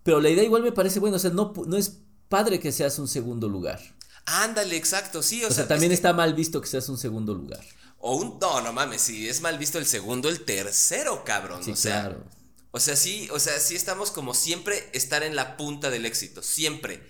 Pero 0.04 0.20
la 0.20 0.30
idea 0.30 0.44
igual 0.44 0.62
me 0.62 0.74
parece 0.74 1.00
buena, 1.00 1.15
o 1.15 1.20
sea, 1.20 1.32
no, 1.32 1.54
no 1.65 1.77
es 1.77 2.00
padre 2.27 2.60
que 2.60 2.74
seas 2.74 3.00
un 3.00 3.08
segundo 3.08 3.48
lugar. 3.48 3.80
Ándale, 4.25 4.75
exacto, 4.75 5.24
sí. 5.24 5.42
O, 5.44 5.48
O 5.48 5.50
sea, 5.50 5.56
sea, 5.58 5.68
también 5.70 5.92
es 5.94 6.00
que- 6.00 6.08
está 6.08 6.13
mal 6.13 6.34
visto 6.34 6.60
que 6.60 6.68
seas 6.68 6.89
un 6.89 6.98
segundo 6.98 7.34
lugar. 7.34 7.62
O 8.07 8.15
un. 8.17 8.38
No, 8.39 8.62
no 8.62 8.71
mames, 8.71 9.01
si 9.01 9.27
es 9.27 9.41
mal 9.41 9.57
visto 9.57 9.79
el 9.79 9.88
segundo, 9.88 10.29
el 10.29 10.45
tercero, 10.45 11.24
cabrón. 11.24 11.63
Sí, 11.63 11.71
o 11.71 11.75
sea. 11.75 12.01
claro. 12.01 12.24
O 12.71 12.79
sea, 12.79 12.95
sí, 12.95 13.27
o 13.31 13.39
sea, 13.39 13.59
sí 13.59 13.75
estamos 13.75 14.12
como 14.12 14.33
siempre 14.35 14.89
estar 14.93 15.24
en 15.24 15.35
la 15.35 15.57
punta 15.57 15.89
del 15.89 16.05
éxito. 16.05 16.43
Siempre. 16.43 17.01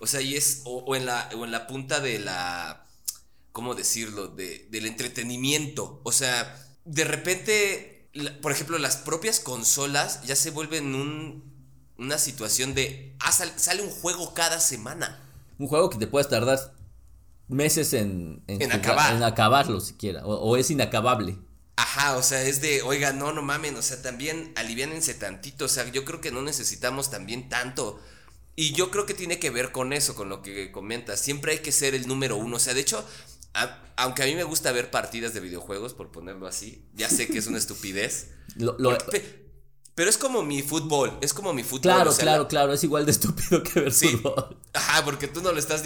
O 0.00 0.06
sea, 0.06 0.20
y 0.20 0.36
es. 0.36 0.60
O, 0.64 0.78
o 0.86 0.94
en 0.94 1.06
la. 1.06 1.28
O 1.36 1.44
en 1.44 1.50
la 1.50 1.66
punta 1.66 1.98
de 2.00 2.18
la. 2.20 2.86
¿Cómo 3.52 3.74
decirlo? 3.74 4.28
De, 4.28 4.68
del 4.70 4.86
entretenimiento. 4.86 6.00
O 6.04 6.12
sea, 6.12 6.56
de 6.84 7.04
repente. 7.04 8.08
la- 8.12 8.40
por 8.40 8.52
ejemplo, 8.52 8.78
las 8.78 8.96
propias 8.96 9.40
consolas 9.40 10.22
ya 10.24 10.36
se 10.36 10.50
vuelven 10.50 10.94
un. 10.94 11.52
Una 11.98 12.18
situación 12.18 12.74
de. 12.74 13.16
Ah, 13.18 13.32
sal- 13.32 13.52
sale 13.56 13.82
un 13.82 13.90
juego 13.90 14.34
cada 14.34 14.60
semana. 14.60 15.20
Un 15.58 15.66
juego 15.68 15.90
que 15.90 15.98
te 15.98 16.06
puedes 16.06 16.28
tardar 16.28 16.58
meses 17.48 17.92
en, 17.92 18.42
En 18.46 18.58
jugar- 18.60 18.76
acabar. 18.78 19.16
en 19.16 19.22
acabarlo 19.22 19.80
siquiera, 19.80 20.24
o, 20.26 20.34
o 20.34 20.56
es 20.56 20.70
inacabable. 20.70 21.36
Ajá, 21.76 22.16
o 22.16 22.22
sea, 22.22 22.42
es 22.42 22.60
de, 22.60 22.82
oiga, 22.82 23.12
no, 23.12 23.32
no 23.32 23.42
mamen, 23.42 23.74
o 23.76 23.82
sea, 23.82 24.00
también 24.00 24.52
aliviánense 24.56 25.14
tantito, 25.14 25.64
o 25.64 25.68
sea, 25.68 25.90
yo 25.90 26.04
creo 26.04 26.20
que 26.20 26.30
no 26.30 26.40
necesitamos 26.42 27.10
también 27.10 27.48
tanto. 27.48 28.00
Y 28.56 28.72
yo 28.72 28.92
creo 28.92 29.04
que 29.04 29.14
tiene 29.14 29.40
que 29.40 29.50
ver 29.50 29.72
con 29.72 29.92
eso, 29.92 30.14
con 30.14 30.28
lo 30.28 30.40
que 30.40 30.70
comentas. 30.70 31.18
Siempre 31.20 31.52
hay 31.52 31.58
que 31.58 31.72
ser 31.72 31.92
el 31.96 32.06
número 32.06 32.36
uno. 32.36 32.54
O 32.56 32.60
sea, 32.60 32.72
de 32.72 32.80
hecho, 32.82 33.04
aunque 33.96 34.22
a 34.22 34.26
mí 34.26 34.36
me 34.36 34.44
gusta 34.44 34.70
ver 34.70 34.92
partidas 34.92 35.34
de 35.34 35.40
videojuegos, 35.40 35.92
por 35.94 36.12
ponerlo 36.12 36.46
así, 36.46 36.84
ya 36.94 37.10
sé 37.10 37.26
que 37.26 37.38
es 37.38 37.48
una 37.48 37.58
estupidez. 37.64 38.28
pero 39.96 40.08
es 40.08 40.16
como 40.18 40.42
mi 40.44 40.62
fútbol, 40.62 41.18
es 41.20 41.34
como 41.34 41.52
mi 41.52 41.64
fútbol. 41.64 41.80
Claro, 41.82 42.12
claro, 42.16 42.46
claro, 42.48 42.72
es 42.72 42.84
igual 42.84 43.04
de 43.06 43.10
estúpido 43.12 43.62
que 43.64 43.80
ver 43.80 43.92
fútbol. 43.92 44.56
Ajá, 44.72 45.04
porque 45.04 45.26
tú 45.26 45.40
no 45.42 45.50
lo 45.50 45.58
estás 45.58 45.82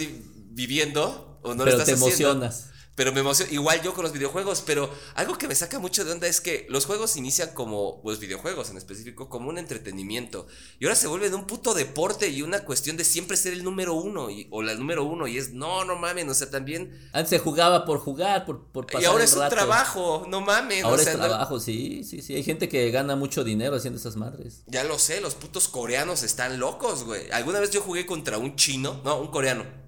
viviendo 0.59 1.39
o 1.41 1.55
no 1.55 1.63
lo 1.63 1.71
estás 1.71 1.85
te 1.85 1.93
emocionas 1.93 2.69
pero 2.99 3.13
me 3.13 3.21
emociona. 3.21 3.49
Igual 3.53 3.81
yo 3.81 3.93
con 3.93 4.03
los 4.03 4.11
videojuegos, 4.11 4.61
pero 4.65 4.93
algo 5.15 5.37
que 5.37 5.47
me 5.47 5.55
saca 5.55 5.79
mucho 5.79 6.03
de 6.03 6.11
onda 6.11 6.27
es 6.27 6.41
que 6.41 6.65
los 6.67 6.85
juegos 6.85 7.15
inician 7.15 7.51
como, 7.53 8.01
pues 8.01 8.19
videojuegos 8.19 8.71
en 8.71 8.75
específico, 8.75 9.29
como 9.29 9.47
un 9.47 9.57
entretenimiento. 9.57 10.47
Y 10.79 10.85
ahora 10.85 10.97
se 10.97 11.07
vuelven 11.07 11.33
un 11.33 11.47
puto 11.47 11.73
deporte 11.73 12.27
y 12.27 12.41
una 12.41 12.65
cuestión 12.65 12.97
de 12.97 13.05
siempre 13.05 13.37
ser 13.37 13.53
el 13.53 13.63
número 13.63 13.93
uno 13.93 14.29
y, 14.29 14.49
o 14.51 14.61
la 14.63 14.75
número 14.75 15.05
uno. 15.05 15.27
Y 15.27 15.37
es, 15.37 15.53
no, 15.53 15.85
no 15.85 15.95
mames, 15.95 16.27
o 16.27 16.33
sea, 16.33 16.49
también. 16.49 16.91
Antes 17.13 17.29
se 17.29 17.39
jugaba 17.39 17.85
por 17.85 17.99
jugar, 17.99 18.45
por, 18.45 18.65
por 18.65 18.85
pasar 18.85 19.01
Y 19.01 19.05
ahora 19.05 19.23
es 19.23 19.33
un 19.33 19.47
trabajo, 19.47 20.25
no 20.27 20.41
mames. 20.41 20.83
Ahora 20.83 21.01
es 21.01 21.13
trabajo, 21.13 21.61
sí, 21.61 22.03
sí, 22.03 22.21
sí. 22.21 22.35
Hay 22.35 22.43
gente 22.43 22.67
que 22.67 22.91
gana 22.91 23.15
mucho 23.15 23.45
dinero 23.45 23.77
haciendo 23.77 23.97
esas 23.97 24.17
madres. 24.17 24.63
Ya 24.67 24.83
lo 24.83 24.99
sé, 24.99 25.21
los 25.21 25.35
putos 25.35 25.69
coreanos 25.69 26.23
están 26.23 26.59
locos, 26.59 27.05
güey. 27.05 27.31
Alguna 27.31 27.61
vez 27.61 27.71
yo 27.71 27.79
jugué 27.79 28.05
contra 28.05 28.37
un 28.37 28.57
chino, 28.57 28.99
no, 29.05 29.21
un 29.21 29.27
coreano 29.27 29.87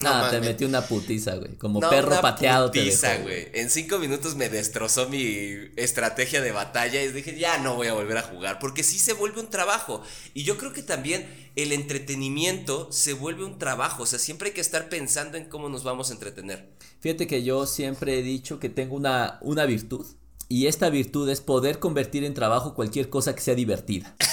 no, 0.00 0.28
te 0.30 0.40
metí 0.40 0.64
una 0.64 0.82
putiza, 0.82 1.36
güey. 1.36 1.56
Como 1.56 1.80
perro 1.80 2.20
pateado 2.20 2.70
putiza, 2.70 3.16
güey. 3.18 3.48
En 3.54 3.70
cinco 3.70 3.98
minutos 3.98 4.34
me 4.34 4.50
destrozó 4.50 5.08
mi 5.08 5.70
estrategia 5.76 6.42
de 6.42 6.52
batalla 6.52 7.02
y 7.02 7.08
dije, 7.12 7.38
ya 7.38 7.58
no 7.58 7.76
voy 7.76 7.86
a 7.86 7.94
volver 7.94 8.18
a 8.18 8.22
jugar. 8.22 8.58
Porque 8.58 8.82
sí 8.82 8.98
se 8.98 9.14
vuelve 9.14 9.40
un 9.40 9.48
trabajo. 9.48 10.02
Y 10.34 10.44
yo 10.44 10.58
creo 10.58 10.74
que 10.74 10.82
también 10.82 11.26
el 11.56 11.72
entretenimiento 11.72 12.92
se 12.92 13.14
vuelve 13.14 13.44
un 13.44 13.58
trabajo. 13.58 14.02
O 14.02 14.06
sea, 14.06 14.18
siempre 14.18 14.48
hay 14.48 14.54
que 14.54 14.60
estar 14.60 14.90
pensando 14.90 15.38
en 15.38 15.48
cómo 15.48 15.70
nos 15.70 15.82
vamos 15.82 16.10
a 16.10 16.12
entretener. 16.12 16.68
Fíjate 17.00 17.26
que 17.26 17.42
yo 17.42 17.66
siempre 17.66 18.18
he 18.18 18.22
dicho 18.22 18.60
que 18.60 18.68
tengo 18.68 18.96
una, 18.96 19.38
una 19.40 19.64
virtud. 19.64 20.04
Y 20.48 20.66
esta 20.66 20.90
virtud 20.90 21.28
es 21.30 21.40
poder 21.40 21.78
convertir 21.78 22.22
en 22.24 22.34
trabajo 22.34 22.74
cualquier 22.74 23.08
cosa 23.08 23.34
que 23.34 23.40
sea 23.40 23.54
divertida. 23.54 24.14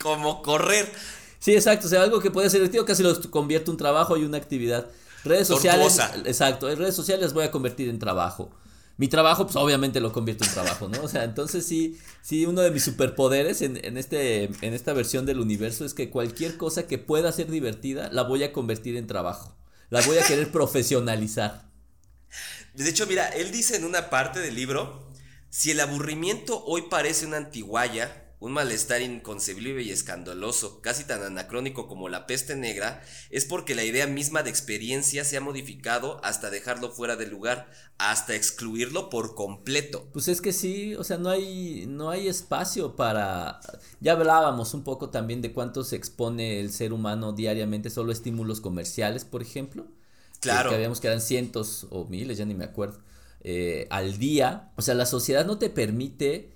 Como 0.00 0.42
correr. 0.42 0.90
Sí, 1.44 1.52
exacto. 1.52 1.88
O 1.88 1.90
sea, 1.90 2.02
algo 2.02 2.20
que 2.20 2.30
puede 2.30 2.48
ser 2.48 2.60
divertido 2.60 2.86
casi 2.86 3.02
lo 3.02 3.20
convierte 3.30 3.70
un 3.70 3.76
trabajo 3.76 4.16
y 4.16 4.24
una 4.24 4.38
actividad. 4.38 4.86
Redes 5.24 5.46
sociales. 5.46 5.98
Exacto. 6.24 6.70
En 6.70 6.78
redes 6.78 6.96
sociales 6.96 7.34
voy 7.34 7.44
a 7.44 7.50
convertir 7.50 7.90
en 7.90 7.98
trabajo. 7.98 8.50
Mi 8.96 9.08
trabajo, 9.08 9.44
pues 9.44 9.54
obviamente 9.56 10.00
lo 10.00 10.10
convierto 10.10 10.44
en 10.44 10.52
trabajo, 10.52 10.88
¿no? 10.88 11.02
O 11.02 11.08
sea, 11.08 11.22
entonces 11.24 11.66
sí, 11.66 11.98
sí, 12.22 12.46
uno 12.46 12.62
de 12.62 12.70
mis 12.70 12.82
superpoderes 12.82 13.60
en, 13.60 13.78
en, 13.84 13.98
este, 13.98 14.44
en 14.44 14.72
esta 14.72 14.94
versión 14.94 15.26
del 15.26 15.38
universo 15.38 15.84
es 15.84 15.92
que 15.92 16.08
cualquier 16.08 16.56
cosa 16.56 16.86
que 16.86 16.96
pueda 16.96 17.30
ser 17.30 17.50
divertida, 17.50 18.08
la 18.10 18.22
voy 18.22 18.42
a 18.42 18.50
convertir 18.50 18.96
en 18.96 19.06
trabajo. 19.06 19.54
La 19.90 20.00
voy 20.00 20.16
a 20.16 20.24
querer 20.24 20.50
profesionalizar. 20.52 21.68
De 22.72 22.88
hecho, 22.88 23.06
mira, 23.06 23.28
él 23.28 23.52
dice 23.52 23.76
en 23.76 23.84
una 23.84 24.08
parte 24.08 24.40
del 24.40 24.54
libro, 24.54 25.10
si 25.50 25.72
el 25.72 25.80
aburrimiento 25.80 26.64
hoy 26.64 26.84
parece 26.88 27.26
una 27.26 27.36
antiguaya, 27.36 28.23
un 28.44 28.52
malestar 28.52 29.00
inconcebible 29.00 29.82
y 29.82 29.90
escandaloso, 29.90 30.82
casi 30.82 31.04
tan 31.04 31.22
anacrónico 31.22 31.88
como 31.88 32.10
la 32.10 32.26
peste 32.26 32.54
negra, 32.54 33.02
es 33.30 33.46
porque 33.46 33.74
la 33.74 33.84
idea 33.84 34.06
misma 34.06 34.42
de 34.42 34.50
experiencia 34.50 35.24
se 35.24 35.38
ha 35.38 35.40
modificado 35.40 36.22
hasta 36.22 36.50
dejarlo 36.50 36.90
fuera 36.90 37.16
del 37.16 37.30
lugar, 37.30 37.70
hasta 37.96 38.34
excluirlo 38.34 39.08
por 39.08 39.34
completo. 39.34 40.10
Pues 40.12 40.28
es 40.28 40.42
que 40.42 40.52
sí, 40.52 40.94
o 40.94 41.04
sea, 41.04 41.16
no 41.16 41.30
hay, 41.30 41.86
no 41.88 42.10
hay 42.10 42.28
espacio 42.28 42.96
para... 42.96 43.60
Ya 44.00 44.12
hablábamos 44.12 44.74
un 44.74 44.84
poco 44.84 45.08
también 45.08 45.40
de 45.40 45.54
cuánto 45.54 45.82
se 45.82 45.96
expone 45.96 46.60
el 46.60 46.70
ser 46.70 46.92
humano 46.92 47.32
diariamente 47.32 47.88
solo 47.88 48.12
estímulos 48.12 48.60
comerciales, 48.60 49.24
por 49.24 49.40
ejemplo. 49.40 49.86
Claro. 50.40 50.68
Que, 50.68 50.76
habíamos 50.76 51.00
que 51.00 51.06
eran 51.06 51.22
cientos 51.22 51.86
o 51.88 52.04
miles, 52.04 52.36
ya 52.36 52.44
ni 52.44 52.52
me 52.52 52.66
acuerdo, 52.66 52.98
eh, 53.40 53.86
al 53.88 54.18
día. 54.18 54.70
O 54.76 54.82
sea, 54.82 54.94
la 54.94 55.06
sociedad 55.06 55.46
no 55.46 55.56
te 55.56 55.70
permite 55.70 56.53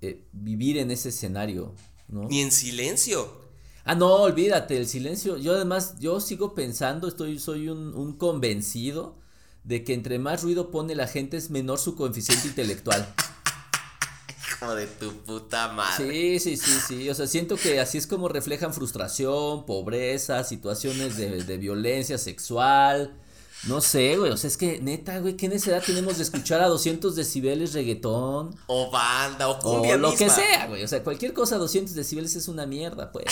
eh, 0.00 0.24
vivir 0.32 0.78
en 0.78 0.90
ese 0.90 1.08
escenario, 1.08 1.74
¿no? 2.08 2.28
Ni 2.28 2.42
en 2.42 2.52
silencio. 2.52 3.46
Ah, 3.84 3.94
no, 3.94 4.12
olvídate, 4.14 4.76
el 4.76 4.88
silencio. 4.88 5.36
Yo 5.36 5.54
además, 5.54 5.94
yo 6.00 6.20
sigo 6.20 6.54
pensando, 6.54 7.06
estoy, 7.06 7.38
soy 7.38 7.68
un, 7.68 8.12
convencido 8.18 9.16
de 9.62 9.84
que 9.84 9.94
entre 9.94 10.18
más 10.18 10.42
ruido 10.42 10.70
pone 10.70 10.94
la 10.94 11.06
gente 11.06 11.36
es 11.36 11.50
menor 11.50 11.78
su 11.78 11.94
coeficiente 11.94 12.48
intelectual. 12.48 13.06
Hijo 14.48 14.74
de 14.74 14.86
tu 14.86 15.12
puta 15.18 15.68
madre. 15.68 16.38
Sí, 16.40 16.40
sí, 16.40 16.56
sí, 16.56 16.80
sí. 16.88 17.10
O 17.10 17.14
sea, 17.14 17.28
siento 17.28 17.56
que 17.56 17.78
así 17.78 17.96
es 17.96 18.08
como 18.08 18.28
reflejan 18.28 18.74
frustración, 18.74 19.64
pobreza, 19.66 20.42
situaciones 20.42 21.16
de, 21.16 21.44
de 21.44 21.56
violencia 21.56 22.18
sexual, 22.18 23.16
no 23.66 23.80
sé, 23.80 24.16
güey, 24.16 24.30
o 24.30 24.36
sea, 24.36 24.48
es 24.48 24.56
que 24.56 24.80
neta, 24.80 25.18
güey, 25.18 25.36
¿qué 25.36 25.48
necesidad 25.48 25.82
tenemos 25.82 26.16
de 26.16 26.22
escuchar 26.22 26.60
a 26.60 26.68
200 26.68 27.16
decibeles 27.16 27.72
reggaetón? 27.72 28.54
O 28.66 28.90
banda, 28.90 29.48
o 29.48 29.58
cumbia 29.58 29.96
O 29.96 29.98
lo 29.98 30.14
que 30.14 30.30
sea, 30.30 30.66
güey, 30.66 30.84
o 30.84 30.88
sea, 30.88 31.02
cualquier 31.02 31.32
cosa 31.32 31.56
a 31.56 31.58
200 31.58 31.94
decibeles 31.94 32.36
es 32.36 32.48
una 32.48 32.66
mierda, 32.66 33.12
pues. 33.12 33.24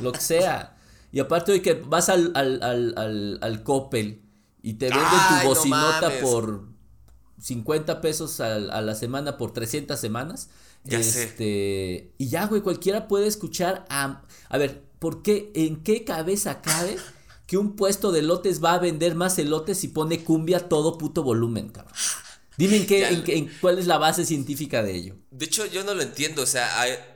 lo 0.00 0.12
que 0.12 0.20
sea. 0.20 0.76
Y 1.12 1.20
aparte 1.20 1.52
hoy 1.52 1.60
que 1.60 1.74
vas 1.74 2.08
al, 2.08 2.32
al, 2.34 2.62
al, 2.62 3.38
al, 3.40 3.62
Coppel 3.62 4.22
y 4.62 4.74
te 4.74 4.88
venden 4.88 5.06
tu 5.42 5.48
bocinota 5.48 6.10
por 6.20 6.66
50 7.40 8.00
pesos 8.00 8.40
a, 8.40 8.54
a, 8.56 8.80
la 8.80 8.94
semana 8.94 9.36
por 9.36 9.52
300 9.52 9.98
semanas. 9.98 10.48
Ya 10.82 10.98
este, 10.98 12.12
Y 12.18 12.28
ya, 12.28 12.46
güey, 12.46 12.62
cualquiera 12.62 13.06
puede 13.06 13.26
escuchar 13.26 13.84
a... 13.88 14.22
A 14.48 14.58
ver, 14.58 14.82
¿por 14.98 15.22
qué? 15.22 15.52
¿En 15.54 15.82
qué 15.82 16.04
cabeza 16.04 16.60
cabe 16.60 16.96
que 17.46 17.58
un 17.58 17.76
puesto 17.76 18.12
de 18.12 18.22
lotes 18.22 18.62
va 18.62 18.74
a 18.74 18.78
vender 18.78 19.14
más 19.14 19.38
elotes 19.38 19.78
si 19.78 19.88
pone 19.88 20.24
cumbia 20.24 20.58
a 20.58 20.68
todo 20.68 20.98
puto 20.98 21.22
volumen, 21.22 21.68
cabrón. 21.68 21.94
Dime 22.56 22.76
en 22.76 22.86
qué, 22.86 23.08
en, 23.08 23.50
cuál 23.60 23.78
es 23.78 23.86
la 23.86 23.98
base 23.98 24.24
científica 24.24 24.82
de 24.82 24.94
ello. 24.94 25.16
De 25.30 25.46
hecho, 25.46 25.66
yo 25.66 25.82
no 25.82 25.94
lo 25.94 26.02
entiendo. 26.02 26.42
O 26.42 26.46
sea, 26.46 26.70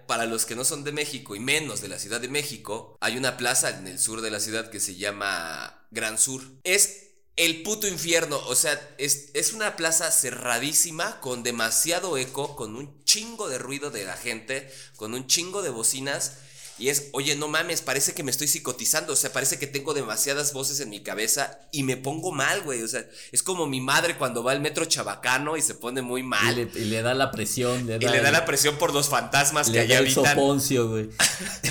para 0.06 0.26
los 0.26 0.46
que 0.46 0.56
no 0.56 0.64
son 0.64 0.84
de 0.84 0.92
México 0.92 1.36
y 1.36 1.40
menos 1.40 1.80
de 1.80 1.88
la 1.88 1.98
Ciudad 1.98 2.20
de 2.20 2.28
México, 2.28 2.96
hay 3.00 3.16
una 3.16 3.36
plaza 3.36 3.70
en 3.70 3.86
el 3.86 3.98
sur 3.98 4.20
de 4.20 4.30
la 4.30 4.40
ciudad 4.40 4.70
que 4.70 4.80
se 4.80 4.96
llama 4.96 5.86
Gran 5.90 6.18
Sur. 6.18 6.42
Es 6.64 7.08
el 7.36 7.62
puto 7.62 7.86
infierno. 7.86 8.40
O 8.46 8.56
sea, 8.56 8.80
es, 8.98 9.30
es 9.34 9.52
una 9.52 9.76
plaza 9.76 10.10
cerradísima, 10.10 11.20
con 11.20 11.44
demasiado 11.44 12.18
eco, 12.18 12.56
con 12.56 12.74
un 12.74 13.04
chingo 13.04 13.48
de 13.48 13.58
ruido 13.58 13.90
de 13.90 14.04
la 14.04 14.16
gente, 14.16 14.68
con 14.96 15.14
un 15.14 15.26
chingo 15.28 15.62
de 15.62 15.70
bocinas. 15.70 16.38
Y 16.78 16.90
es, 16.90 17.08
oye, 17.12 17.34
no 17.34 17.48
mames, 17.48 17.82
parece 17.82 18.14
que 18.14 18.22
me 18.22 18.30
estoy 18.30 18.46
psicotizando, 18.46 19.12
o 19.12 19.16
sea, 19.16 19.32
parece 19.32 19.58
que 19.58 19.66
tengo 19.66 19.94
demasiadas 19.94 20.52
voces 20.52 20.78
en 20.78 20.90
mi 20.90 21.00
cabeza 21.00 21.58
y 21.72 21.82
me 21.82 21.96
pongo 21.96 22.30
mal, 22.30 22.62
güey, 22.62 22.82
o 22.82 22.88
sea, 22.88 23.04
es 23.32 23.42
como 23.42 23.66
mi 23.66 23.80
madre 23.80 24.16
cuando 24.16 24.44
va 24.44 24.52
al 24.52 24.60
metro 24.60 24.84
chabacano 24.84 25.56
y 25.56 25.62
se 25.62 25.74
pone 25.74 26.02
muy 26.02 26.22
mal. 26.22 26.56
Y 26.56 26.84
le, 26.84 27.02
da 27.02 27.14
la 27.14 27.32
presión. 27.32 27.86
Le 27.86 27.98
da 27.98 28.08
y 28.08 28.12
le 28.12 28.20
da 28.20 28.30
la 28.30 28.44
presión 28.44 28.76
por 28.76 28.94
los 28.94 29.08
fantasmas 29.08 29.70
que 29.70 29.80
allá 29.80 29.98
habitan. 29.98 30.24
Soponcio, 30.24 30.88
güey. 30.88 31.10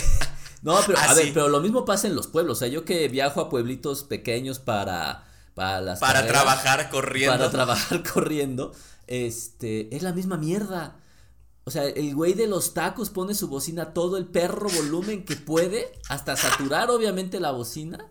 no, 0.61 0.77
pero 0.85 0.99
a 0.99 1.13
ver, 1.13 1.33
pero 1.33 1.47
lo 1.47 1.61
mismo 1.61 1.85
pasa 1.85 2.07
en 2.07 2.15
los 2.15 2.27
pueblos, 2.27 2.57
o 2.57 2.59
sea, 2.59 2.67
yo 2.67 2.83
que 2.83 3.07
viajo 3.07 3.39
a 3.39 3.49
pueblitos 3.49 4.03
pequeños 4.03 4.59
para... 4.59 5.23
Para, 5.55 5.81
las 5.81 5.99
para 5.99 6.27
trabajar 6.27 6.89
corriendo. 6.91 7.35
Para 7.35 7.49
trabajar 7.49 8.03
corriendo. 8.13 8.73
Este, 9.07 9.95
es 9.95 10.03
la 10.03 10.13
misma 10.13 10.37
mierda. 10.37 10.97
O 11.67 11.69
sea, 11.69 11.83
el 11.83 12.15
güey 12.15 12.33
de 12.33 12.47
los 12.47 12.74
tacos 12.74 13.09
pone 13.09 13.36
su 13.36 13.50
bocina 13.50 13.91
todo 13.93 14.15
el 14.15 14.25
perro 14.25 14.69
volumen 14.69 15.25
que 15.25 15.36
puede, 15.36 15.91
hasta 16.07 16.38
saturar 16.38 16.89
obviamente 16.89 17.41
la 17.41 17.51
bocina. 17.51 18.09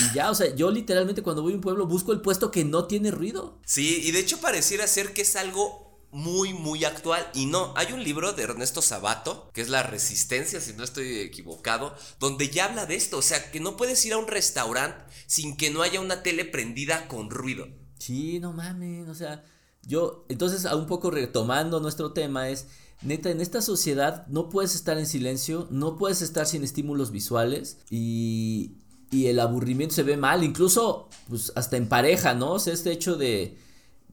Y 0.00 0.16
ya, 0.16 0.28
o 0.28 0.34
sea, 0.34 0.52
yo 0.56 0.72
literalmente 0.72 1.22
cuando 1.22 1.42
voy 1.42 1.52
a 1.52 1.54
un 1.54 1.60
pueblo 1.60 1.86
busco 1.86 2.10
el 2.10 2.20
puesto 2.20 2.50
que 2.50 2.64
no 2.64 2.88
tiene 2.88 3.12
ruido. 3.12 3.60
Sí, 3.64 4.00
y 4.02 4.10
de 4.10 4.18
hecho 4.18 4.40
pareciera 4.40 4.88
ser 4.88 5.14
que 5.14 5.22
es 5.22 5.36
algo 5.36 6.04
muy, 6.10 6.52
muy 6.52 6.84
actual. 6.84 7.24
Y 7.32 7.46
no, 7.46 7.72
hay 7.76 7.92
un 7.92 8.02
libro 8.02 8.32
de 8.32 8.42
Ernesto 8.42 8.82
Sabato, 8.82 9.48
que 9.52 9.60
es 9.60 9.68
La 9.68 9.84
Resistencia, 9.84 10.60
si 10.60 10.72
no 10.72 10.82
estoy 10.82 11.20
equivocado, 11.20 11.94
donde 12.18 12.50
ya 12.50 12.64
habla 12.64 12.86
de 12.86 12.96
esto. 12.96 13.18
O 13.18 13.22
sea, 13.22 13.52
que 13.52 13.60
no 13.60 13.76
puedes 13.76 14.04
ir 14.04 14.14
a 14.14 14.18
un 14.18 14.26
restaurante 14.26 15.04
sin 15.28 15.56
que 15.56 15.70
no 15.70 15.82
haya 15.82 16.00
una 16.00 16.24
tele 16.24 16.44
prendida 16.44 17.06
con 17.06 17.30
ruido. 17.30 17.68
Sí, 18.00 18.40
no 18.40 18.52
mames, 18.52 19.08
o 19.08 19.14
sea, 19.14 19.44
yo, 19.86 20.24
entonces, 20.28 20.64
un 20.72 20.86
poco 20.86 21.10
retomando 21.10 21.80
nuestro 21.80 22.12
tema 22.12 22.48
es, 22.48 22.66
neta, 23.02 23.30
en 23.30 23.40
esta 23.40 23.62
sociedad 23.62 24.26
no 24.28 24.48
puedes 24.48 24.74
estar 24.74 24.98
en 24.98 25.06
silencio, 25.06 25.66
no 25.70 25.96
puedes 25.96 26.22
estar 26.22 26.46
sin 26.46 26.64
estímulos 26.64 27.10
visuales 27.10 27.78
y, 27.90 28.72
y 29.10 29.26
el 29.26 29.40
aburrimiento 29.40 29.94
se 29.94 30.02
ve 30.02 30.16
mal, 30.16 30.44
incluso, 30.44 31.08
pues, 31.28 31.52
hasta 31.56 31.76
en 31.76 31.88
pareja, 31.88 32.34
¿no? 32.34 32.52
O 32.52 32.58
sea, 32.58 32.72
este 32.74 32.92
hecho 32.92 33.16
de, 33.16 33.58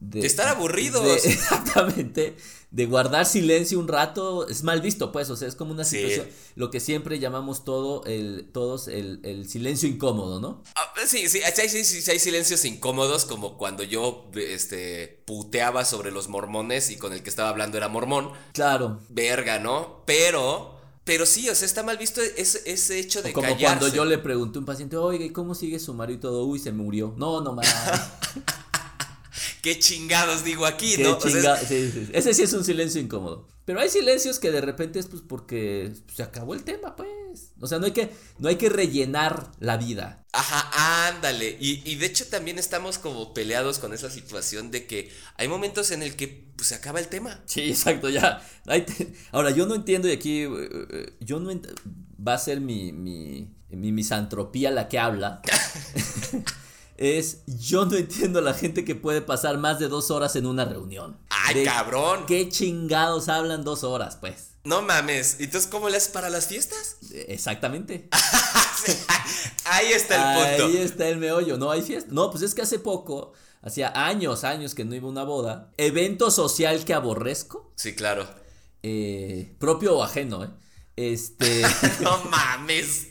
de, 0.00 0.20
De 0.20 0.26
estar 0.26 0.48
aburridos. 0.48 1.04
de- 1.04 1.14
exactamente. 1.30 2.36
De 2.70 2.84
guardar 2.84 3.24
silencio 3.24 3.78
un 3.78 3.88
rato 3.88 4.46
es 4.46 4.62
mal 4.62 4.82
visto, 4.82 5.10
pues. 5.10 5.30
O 5.30 5.36
sea, 5.36 5.48
es 5.48 5.54
como 5.54 5.72
una 5.72 5.84
Sí. 5.84 5.96
situación. 5.96 6.26
Lo 6.54 6.70
que 6.70 6.80
siempre 6.80 7.18
llamamos 7.18 7.64
todo 7.64 8.04
el, 8.04 8.50
todos 8.52 8.88
el, 8.88 9.20
el 9.22 9.48
silencio 9.48 9.88
incómodo, 9.88 10.38
¿no? 10.38 10.62
Ah, 10.76 10.92
sí, 11.06 11.28
sí, 11.28 11.40
sí, 11.40 11.68
sí, 11.68 11.84
sí, 11.84 12.02
sí, 12.02 12.10
hay 12.10 12.18
silencios 12.18 12.64
incómodos 12.66 13.24
como 13.24 13.56
cuando 13.56 13.84
yo 13.84 14.30
este, 14.34 15.22
puteaba 15.24 15.86
sobre 15.86 16.10
los 16.10 16.28
mormones 16.28 16.90
y 16.90 16.96
con 16.98 17.14
el 17.14 17.22
que 17.22 17.30
estaba 17.30 17.48
hablando 17.48 17.78
era 17.78 17.88
mormón. 17.88 18.32
Claro. 18.52 19.00
Verga, 19.08 19.58
¿no? 19.58 20.02
Pero, 20.06 20.76
pero 21.04 21.24
sí, 21.24 21.48
o 21.48 21.54
sea, 21.54 21.64
está 21.64 21.82
mal 21.82 21.96
visto 21.96 22.20
ese, 22.20 22.60
ese 22.70 22.98
hecho 22.98 23.22
de 23.22 23.30
O 23.30 23.32
como 23.32 23.46
callarse. 23.46 23.64
cuando 23.64 23.88
yo 23.88 24.04
le 24.04 24.18
pregunté 24.18 24.58
a 24.58 24.60
un 24.60 24.66
paciente, 24.66 24.98
oiga, 24.98 25.24
¿y 25.24 25.30
cómo 25.30 25.54
sigue 25.54 25.78
su 25.78 25.94
marido 25.94 26.18
y 26.18 26.20
todo? 26.20 26.44
Uy, 26.44 26.58
se 26.58 26.72
murió. 26.72 27.14
No, 27.16 27.40
no 27.40 27.54
más. 27.54 27.66
¿Qué 29.68 29.78
chingados 29.78 30.44
digo 30.44 30.64
aquí, 30.64 30.96
Qué 30.96 31.02
no? 31.04 31.18
O 31.18 31.20
sea, 31.20 31.30
es- 31.30 31.36
chinga- 31.44 31.58
sí, 31.58 31.90
sí, 31.92 32.04
sí. 32.06 32.10
Ese 32.14 32.32
sí 32.32 32.42
es 32.42 32.52
un 32.54 32.64
silencio 32.64 33.00
incómodo. 33.00 33.46
Pero 33.66 33.80
hay 33.80 33.90
silencios 33.90 34.38
que 34.38 34.50
de 34.50 34.62
repente 34.62 34.98
es 34.98 35.06
pues 35.08 35.20
porque 35.20 35.92
se 36.14 36.22
acabó 36.22 36.54
el 36.54 36.64
tema, 36.64 36.96
pues. 36.96 37.52
O 37.60 37.66
sea, 37.66 37.78
no 37.78 37.84
hay 37.84 37.92
que, 37.92 38.08
no 38.38 38.48
hay 38.48 38.56
que 38.56 38.70
rellenar 38.70 39.52
la 39.60 39.76
vida. 39.76 40.24
Ajá, 40.32 41.08
ándale. 41.08 41.58
Y, 41.60 41.82
y 41.84 41.96
de 41.96 42.06
hecho 42.06 42.26
también 42.28 42.58
estamos 42.58 42.96
como 42.96 43.34
peleados 43.34 43.78
con 43.78 43.92
esa 43.92 44.08
situación 44.10 44.70
de 44.70 44.86
que 44.86 45.10
hay 45.36 45.48
momentos 45.48 45.90
en 45.90 46.02
el 46.02 46.16
que 46.16 46.50
pues, 46.56 46.68
se 46.68 46.74
acaba 46.76 46.98
el 46.98 47.08
tema. 47.08 47.42
Sí, 47.44 47.60
exacto, 47.68 48.08
ya. 48.08 48.40
Ahora, 49.32 49.50
yo 49.50 49.66
no 49.66 49.74
entiendo 49.74 50.08
y 50.08 50.12
aquí 50.12 50.40
eh, 50.44 50.48
eh, 50.90 51.12
yo 51.20 51.38
no 51.40 51.52
ent- 51.52 51.74
va 52.26 52.32
a 52.34 52.38
ser 52.38 52.62
mi, 52.62 52.92
mi, 52.92 53.54
mi 53.68 53.92
misantropía 53.92 54.70
la 54.70 54.88
que 54.88 54.98
habla. 54.98 55.42
es, 56.98 57.38
yo 57.46 57.86
no 57.86 57.96
entiendo 57.96 58.40
a 58.40 58.42
la 58.42 58.52
gente 58.54 58.84
que 58.84 58.94
puede 58.94 59.22
pasar 59.22 59.56
más 59.58 59.78
de 59.78 59.88
dos 59.88 60.10
horas 60.10 60.36
en 60.36 60.46
una 60.46 60.64
reunión. 60.64 61.16
¡Ay, 61.30 61.54
¿De 61.54 61.64
cabrón! 61.64 62.26
¿Qué 62.26 62.48
chingados 62.48 63.28
hablan 63.28 63.64
dos 63.64 63.84
horas, 63.84 64.16
pues? 64.16 64.48
No 64.64 64.82
mames. 64.82 65.36
Entonces, 65.40 65.70
¿cómo 65.70 65.88
le 65.88 65.96
haces 65.96 66.10
para 66.10 66.28
las 66.28 66.46
fiestas? 66.48 66.96
Eh, 67.12 67.26
Exactamente. 67.28 68.08
Ahí 69.64 69.86
está 69.92 70.14
el 70.16 70.48
punto. 70.58 70.66
Ahí 70.66 70.76
está 70.78 71.08
el 71.08 71.18
meollo, 71.18 71.56
no 71.56 71.70
hay 71.70 71.82
fiesta. 71.82 72.10
No, 72.12 72.30
pues 72.30 72.42
es 72.42 72.54
que 72.54 72.62
hace 72.62 72.78
poco, 72.78 73.32
hacía 73.62 73.92
años, 73.94 74.44
años 74.44 74.74
que 74.74 74.84
no 74.84 74.94
iba 74.94 75.06
a 75.06 75.10
una 75.10 75.24
boda. 75.24 75.72
Evento 75.76 76.30
social 76.30 76.84
que 76.84 76.94
aborrezco, 76.94 77.72
Sí, 77.76 77.94
claro. 77.94 78.28
eh, 78.82 79.54
propio 79.58 79.96
o 79.98 80.02
ajeno, 80.02 80.44
¿eh? 80.44 80.50
Este. 80.96 81.62
No 82.00 82.18
mames. 82.24 83.08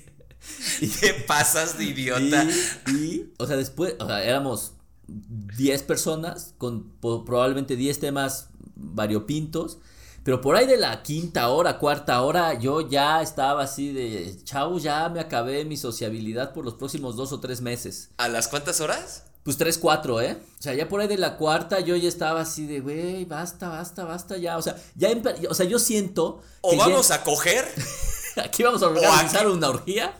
¿Qué 0.99 1.13
pasas 1.27 1.77
de 1.77 1.85
idiota? 1.85 2.45
y, 2.87 2.91
y, 2.91 3.33
o 3.37 3.45
sea, 3.47 3.55
después, 3.57 3.95
o 3.99 4.05
sea, 4.07 4.23
éramos 4.23 4.73
10 5.07 5.83
personas 5.83 6.53
con 6.57 6.89
po- 6.99 7.23
probablemente 7.25 7.75
10 7.75 7.99
temas 7.99 8.49
variopintos. 8.75 9.79
Pero 10.23 10.41
por 10.41 10.57
ahí 10.57 10.65
de 10.67 10.75
la 10.75 11.03
quinta 11.03 11.47
hora, 11.47 11.77
cuarta 11.79 12.21
hora, 12.21 12.59
yo 12.59 12.81
ya 12.89 13.21
estaba 13.21 13.63
así 13.63 13.93
de, 13.93 14.35
chavo, 14.43 14.77
ya 14.77 15.07
me 15.07 15.21
acabé 15.21 15.63
mi 15.63 15.77
sociabilidad 15.77 16.51
por 16.51 16.65
los 16.65 16.73
próximos 16.73 17.15
dos 17.15 17.31
o 17.31 17.39
tres 17.39 17.61
meses. 17.61 18.09
¿A 18.17 18.27
las 18.27 18.49
cuántas 18.49 18.81
horas? 18.81 19.23
Pues 19.43 19.55
3, 19.57 19.77
4, 19.77 20.19
¿eh? 20.19 20.37
O 20.59 20.61
sea, 20.61 20.73
ya 20.73 20.89
por 20.89 20.99
ahí 20.99 21.07
de 21.07 21.17
la 21.17 21.37
cuarta 21.37 21.79
yo 21.79 21.95
ya 21.95 22.09
estaba 22.09 22.41
así 22.41 22.65
de, 22.67 22.81
güey, 22.81 23.23
basta, 23.23 23.69
basta, 23.69 24.03
basta 24.03 24.35
ya. 24.35 24.57
O 24.57 24.61
sea, 24.61 24.75
ya, 24.95 25.09
o 25.49 25.53
sea, 25.53 25.65
yo 25.65 25.79
siento... 25.79 26.41
O 26.59 26.73
ya- 26.73 26.79
vamos 26.79 27.11
a 27.11 27.23
coger, 27.23 27.65
aquí 28.43 28.63
vamos 28.63 28.83
a 28.83 28.87
organizar 28.87 29.47
una 29.47 29.69
orgía. 29.69 30.13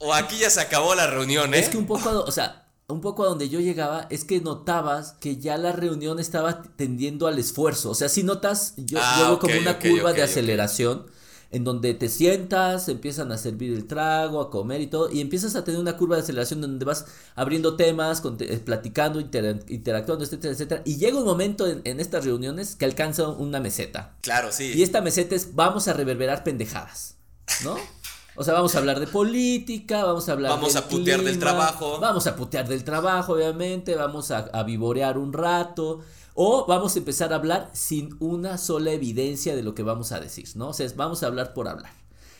O 0.00 0.12
aquí 0.12 0.38
ya 0.38 0.50
se 0.50 0.60
acabó 0.60 0.94
la 0.94 1.06
reunión, 1.06 1.54
¿eh? 1.54 1.60
Es 1.60 1.68
que 1.68 1.76
un 1.78 1.86
poco, 1.86 2.10
o 2.26 2.30
sea, 2.32 2.66
un 2.88 3.00
poco 3.00 3.22
a 3.24 3.28
donde 3.28 3.48
yo 3.48 3.60
llegaba 3.60 4.06
es 4.10 4.24
que 4.24 4.40
notabas 4.40 5.12
que 5.20 5.36
ya 5.36 5.56
la 5.56 5.70
reunión 5.72 6.18
estaba 6.18 6.62
tendiendo 6.76 7.28
al 7.28 7.38
esfuerzo. 7.38 7.90
O 7.90 7.94
sea, 7.94 8.08
si 8.08 8.24
notas, 8.24 8.74
yo, 8.76 8.98
Ah, 9.00 9.16
yo 9.20 9.26
veo 9.28 9.38
como 9.38 9.58
una 9.60 9.78
curva 9.78 10.12
de 10.12 10.22
aceleración 10.24 11.06
en 11.52 11.64
donde 11.64 11.94
te 11.94 12.08
sientas, 12.08 12.88
empiezan 12.88 13.32
a 13.32 13.36
servir 13.38 13.72
el 13.72 13.86
trago, 13.88 14.40
a 14.40 14.50
comer 14.50 14.80
y 14.80 14.86
todo, 14.86 15.10
y 15.10 15.20
empiezas 15.20 15.56
a 15.56 15.64
tener 15.64 15.80
una 15.80 15.96
curva 15.96 16.14
de 16.16 16.22
aceleración 16.22 16.60
donde 16.60 16.84
vas 16.84 17.06
abriendo 17.34 17.74
temas, 17.76 18.22
platicando, 18.64 19.20
intera- 19.20 19.58
interactuando, 19.68 20.24
etcétera, 20.24 20.52
etcétera. 20.54 20.82
Y 20.84 20.96
llega 20.96 21.18
un 21.18 21.24
momento 21.24 21.66
en, 21.66 21.80
en 21.84 21.98
estas 22.00 22.24
reuniones 22.24 22.76
que 22.76 22.84
alcanza 22.84 23.26
una 23.28 23.58
meseta. 23.60 24.14
Claro, 24.20 24.52
sí. 24.52 24.72
Y 24.74 24.82
esta 24.84 25.00
meseta 25.00 25.34
es 25.34 25.54
vamos 25.56 25.88
a 25.88 25.92
reverberar 25.92 26.44
pendejadas, 26.44 27.16
¿no? 27.64 27.76
O 28.40 28.44
sea, 28.44 28.54
vamos 28.54 28.74
a 28.74 28.78
hablar 28.78 28.98
de 29.00 29.06
política, 29.06 30.02
vamos 30.02 30.26
a 30.30 30.32
hablar 30.32 30.52
Vamos 30.52 30.72
del 30.72 30.82
a 30.82 30.88
putear 30.88 31.22
del 31.22 31.38
trabajo. 31.38 32.00
Vamos 32.00 32.26
a 32.26 32.36
putear 32.36 32.66
del 32.66 32.84
trabajo, 32.84 33.34
obviamente, 33.34 33.94
vamos 33.96 34.30
a, 34.30 34.38
a 34.54 34.62
vivorear 34.62 35.18
un 35.18 35.34
rato. 35.34 36.00
O 36.32 36.64
vamos 36.66 36.94
a 36.96 37.00
empezar 37.00 37.34
a 37.34 37.36
hablar 37.36 37.70
sin 37.74 38.16
una 38.18 38.56
sola 38.56 38.92
evidencia 38.92 39.54
de 39.54 39.62
lo 39.62 39.74
que 39.74 39.82
vamos 39.82 40.12
a 40.12 40.20
decir, 40.20 40.48
¿no? 40.54 40.68
O 40.68 40.72
sea, 40.72 40.86
es- 40.86 40.96
vamos 40.96 41.22
a 41.22 41.26
hablar 41.26 41.52
por 41.52 41.68
hablar. 41.68 41.92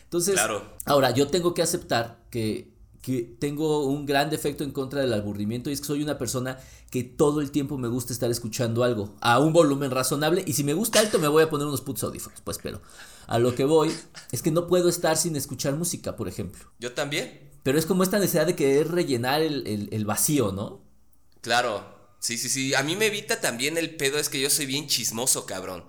Entonces, 0.05 0.33
Claro. 0.33 0.63
ahora 0.85 1.11
yo 1.11 1.27
tengo 1.27 1.53
que 1.53 1.61
aceptar 1.61 2.17
que, 2.31 2.73
que 3.03 3.21
tengo 3.39 3.85
un 3.85 4.07
gran 4.07 4.31
defecto 4.31 4.63
en 4.63 4.71
contra 4.71 5.01
del 5.01 5.13
aburrimiento 5.13 5.69
y 5.69 5.73
es 5.73 5.81
que 5.81 5.87
soy 5.87 6.01
una 6.01 6.17
persona 6.17 6.57
que 6.89 7.03
todo 7.03 7.41
el 7.41 7.51
tiempo 7.51 7.77
me 7.77 7.87
gusta 7.87 8.11
estar 8.11 8.31
escuchando 8.31 8.83
algo 8.83 9.13
a 9.21 9.37
un 9.39 9.53
volumen 9.53 9.91
razonable 9.91 10.43
y 10.47 10.53
si 10.53 10.63
me 10.63 10.73
gusta 10.73 10.99
alto 10.99 11.19
me 11.19 11.27
voy 11.27 11.43
a 11.43 11.49
poner 11.49 11.67
unos 11.67 11.81
putos 11.81 12.03
audífonos, 12.03 12.41
pues 12.41 12.57
pero 12.61 12.81
a 13.27 13.39
lo 13.39 13.55
que 13.55 13.65
voy 13.65 13.91
es 14.31 14.41
que 14.41 14.51
no 14.51 14.67
puedo 14.67 14.89
estar 14.89 15.17
sin 15.17 15.35
escuchar 15.35 15.75
música, 15.75 16.15
por 16.15 16.27
ejemplo. 16.27 16.71
Yo 16.79 16.93
también. 16.93 17.51
Pero 17.63 17.77
es 17.77 17.85
como 17.85 18.03
esta 18.03 18.17
necesidad 18.19 18.45
de 18.47 18.55
querer 18.55 18.89
rellenar 18.91 19.41
el, 19.41 19.65
el- 19.67 19.89
el 19.91 20.05
vacío, 20.05 20.51
¿no? 20.51 20.81
Claro. 21.41 21.99
Sí, 22.19 22.37
sí, 22.37 22.49
sí. 22.49 22.75
A 22.75 22.83
mí 22.83 22.95
me 22.95 23.07
evita 23.07 23.41
también 23.41 23.79
el 23.79 23.95
pedo, 23.95 24.19
es 24.19 24.29
que 24.29 24.39
yo 24.39 24.51
soy 24.51 24.67
bien 24.67 24.87
chismoso, 24.87 25.47
cabrón. 25.47 25.83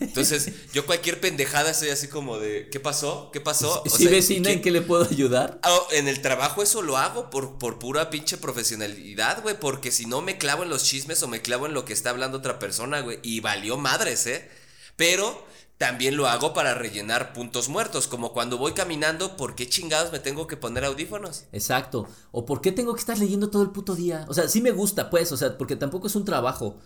Entonces, 0.00 0.50
yo 0.72 0.86
cualquier 0.86 1.20
pendejada 1.20 1.70
estoy 1.72 1.90
así 1.90 2.08
como 2.08 2.38
de, 2.38 2.70
¿qué 2.70 2.80
pasó? 2.80 3.30
¿Qué 3.34 3.40
pasó? 3.42 3.82
O 3.82 3.90
si 3.90 4.04
sea, 4.04 4.10
vecina, 4.12 4.48
¿qué- 4.48 4.54
¿en 4.54 4.62
qué 4.62 4.70
le 4.70 4.80
puedo 4.80 5.04
ayudar? 5.04 5.58
Ah, 5.62 5.78
En 5.92 6.08
el 6.08 6.22
trabajo 6.22 6.62
eso 6.62 6.80
lo 6.80 6.96
hago 6.96 7.28
por, 7.28 7.58
por 7.58 7.78
pura 7.78 8.08
pinche 8.08 8.38
profesionalidad, 8.38 9.42
güey, 9.42 9.60
porque 9.60 9.90
si 9.90 10.06
no 10.06 10.22
me 10.22 10.38
clavo 10.38 10.62
en 10.62 10.70
los 10.70 10.84
chismes 10.84 11.22
o 11.22 11.28
me 11.28 11.42
clavo 11.42 11.66
en 11.66 11.74
lo 11.74 11.84
que 11.84 11.92
está 11.92 12.08
hablando 12.10 12.38
otra 12.38 12.58
persona, 12.58 13.00
güey, 13.00 13.18
y 13.22 13.40
valió 13.40 13.76
madres, 13.76 14.26
¿eh? 14.26 14.48
Pero 14.96 15.46
también 15.78 16.16
lo 16.16 16.28
hago 16.28 16.54
para 16.54 16.74
rellenar 16.74 17.32
puntos 17.32 17.68
muertos, 17.68 18.06
como 18.06 18.32
cuando 18.32 18.58
voy 18.58 18.72
caminando, 18.72 19.36
¿por 19.36 19.56
qué 19.56 19.68
chingados 19.68 20.12
me 20.12 20.20
tengo 20.20 20.46
que 20.46 20.56
poner 20.56 20.84
audífonos? 20.84 21.44
Exacto. 21.52 22.06
O 22.30 22.46
por 22.46 22.60
qué 22.60 22.70
tengo 22.70 22.94
que 22.94 23.00
estar 23.00 23.18
leyendo 23.18 23.50
todo 23.50 23.62
el 23.62 23.70
puto 23.70 23.96
día. 23.96 24.24
O 24.28 24.34
sea, 24.34 24.48
sí 24.48 24.60
me 24.60 24.70
gusta, 24.70 25.10
pues, 25.10 25.32
o 25.32 25.36
sea, 25.36 25.58
porque 25.58 25.74
tampoco 25.76 26.06
es 26.06 26.14
un 26.14 26.24
trabajo. 26.24 26.78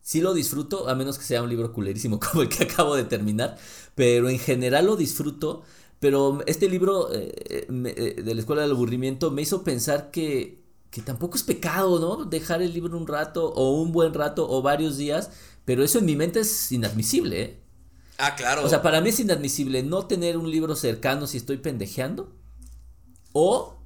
Sí 0.00 0.20
lo 0.20 0.34
disfruto, 0.34 0.88
a 0.88 0.96
menos 0.96 1.18
que 1.18 1.24
sea 1.24 1.42
un 1.42 1.48
libro 1.48 1.72
culerísimo 1.72 2.18
como 2.32 2.42
el 2.42 2.48
que 2.48 2.64
acabo 2.64 2.96
de 2.96 3.04
terminar. 3.04 3.56
Pero 3.94 4.28
en 4.28 4.38
general 4.38 4.86
lo 4.86 4.96
disfruto. 4.96 5.62
Pero 6.00 6.40
este 6.46 6.68
libro 6.68 7.14
eh, 7.14 7.32
eh, 7.48 7.66
eh, 7.68 8.22
de 8.22 8.34
la 8.34 8.40
Escuela 8.40 8.62
del 8.62 8.72
Aburrimiento 8.72 9.30
me 9.30 9.42
hizo 9.42 9.62
pensar 9.62 10.10
que, 10.10 10.60
que 10.90 11.00
tampoco 11.00 11.36
es 11.36 11.44
pecado, 11.44 12.00
¿no? 12.00 12.24
Dejar 12.24 12.60
el 12.60 12.74
libro 12.74 12.98
un 12.98 13.06
rato, 13.06 13.52
o 13.54 13.80
un 13.80 13.92
buen 13.92 14.12
rato, 14.12 14.50
o 14.50 14.62
varios 14.62 14.96
días. 14.96 15.30
Pero 15.64 15.84
eso 15.84 16.00
en 16.00 16.06
mi 16.06 16.16
mente 16.16 16.40
es 16.40 16.72
inadmisible, 16.72 17.42
¿eh? 17.42 17.61
Ah, 18.18 18.36
claro. 18.36 18.64
O 18.64 18.68
sea, 18.68 18.82
para 18.82 19.00
mí 19.00 19.08
es 19.08 19.20
inadmisible 19.20 19.82
no 19.82 20.06
tener 20.06 20.36
un 20.36 20.50
libro 20.50 20.76
cercano 20.76 21.26
si 21.26 21.36
estoy 21.38 21.56
pendejeando. 21.58 22.36
O 23.32 23.82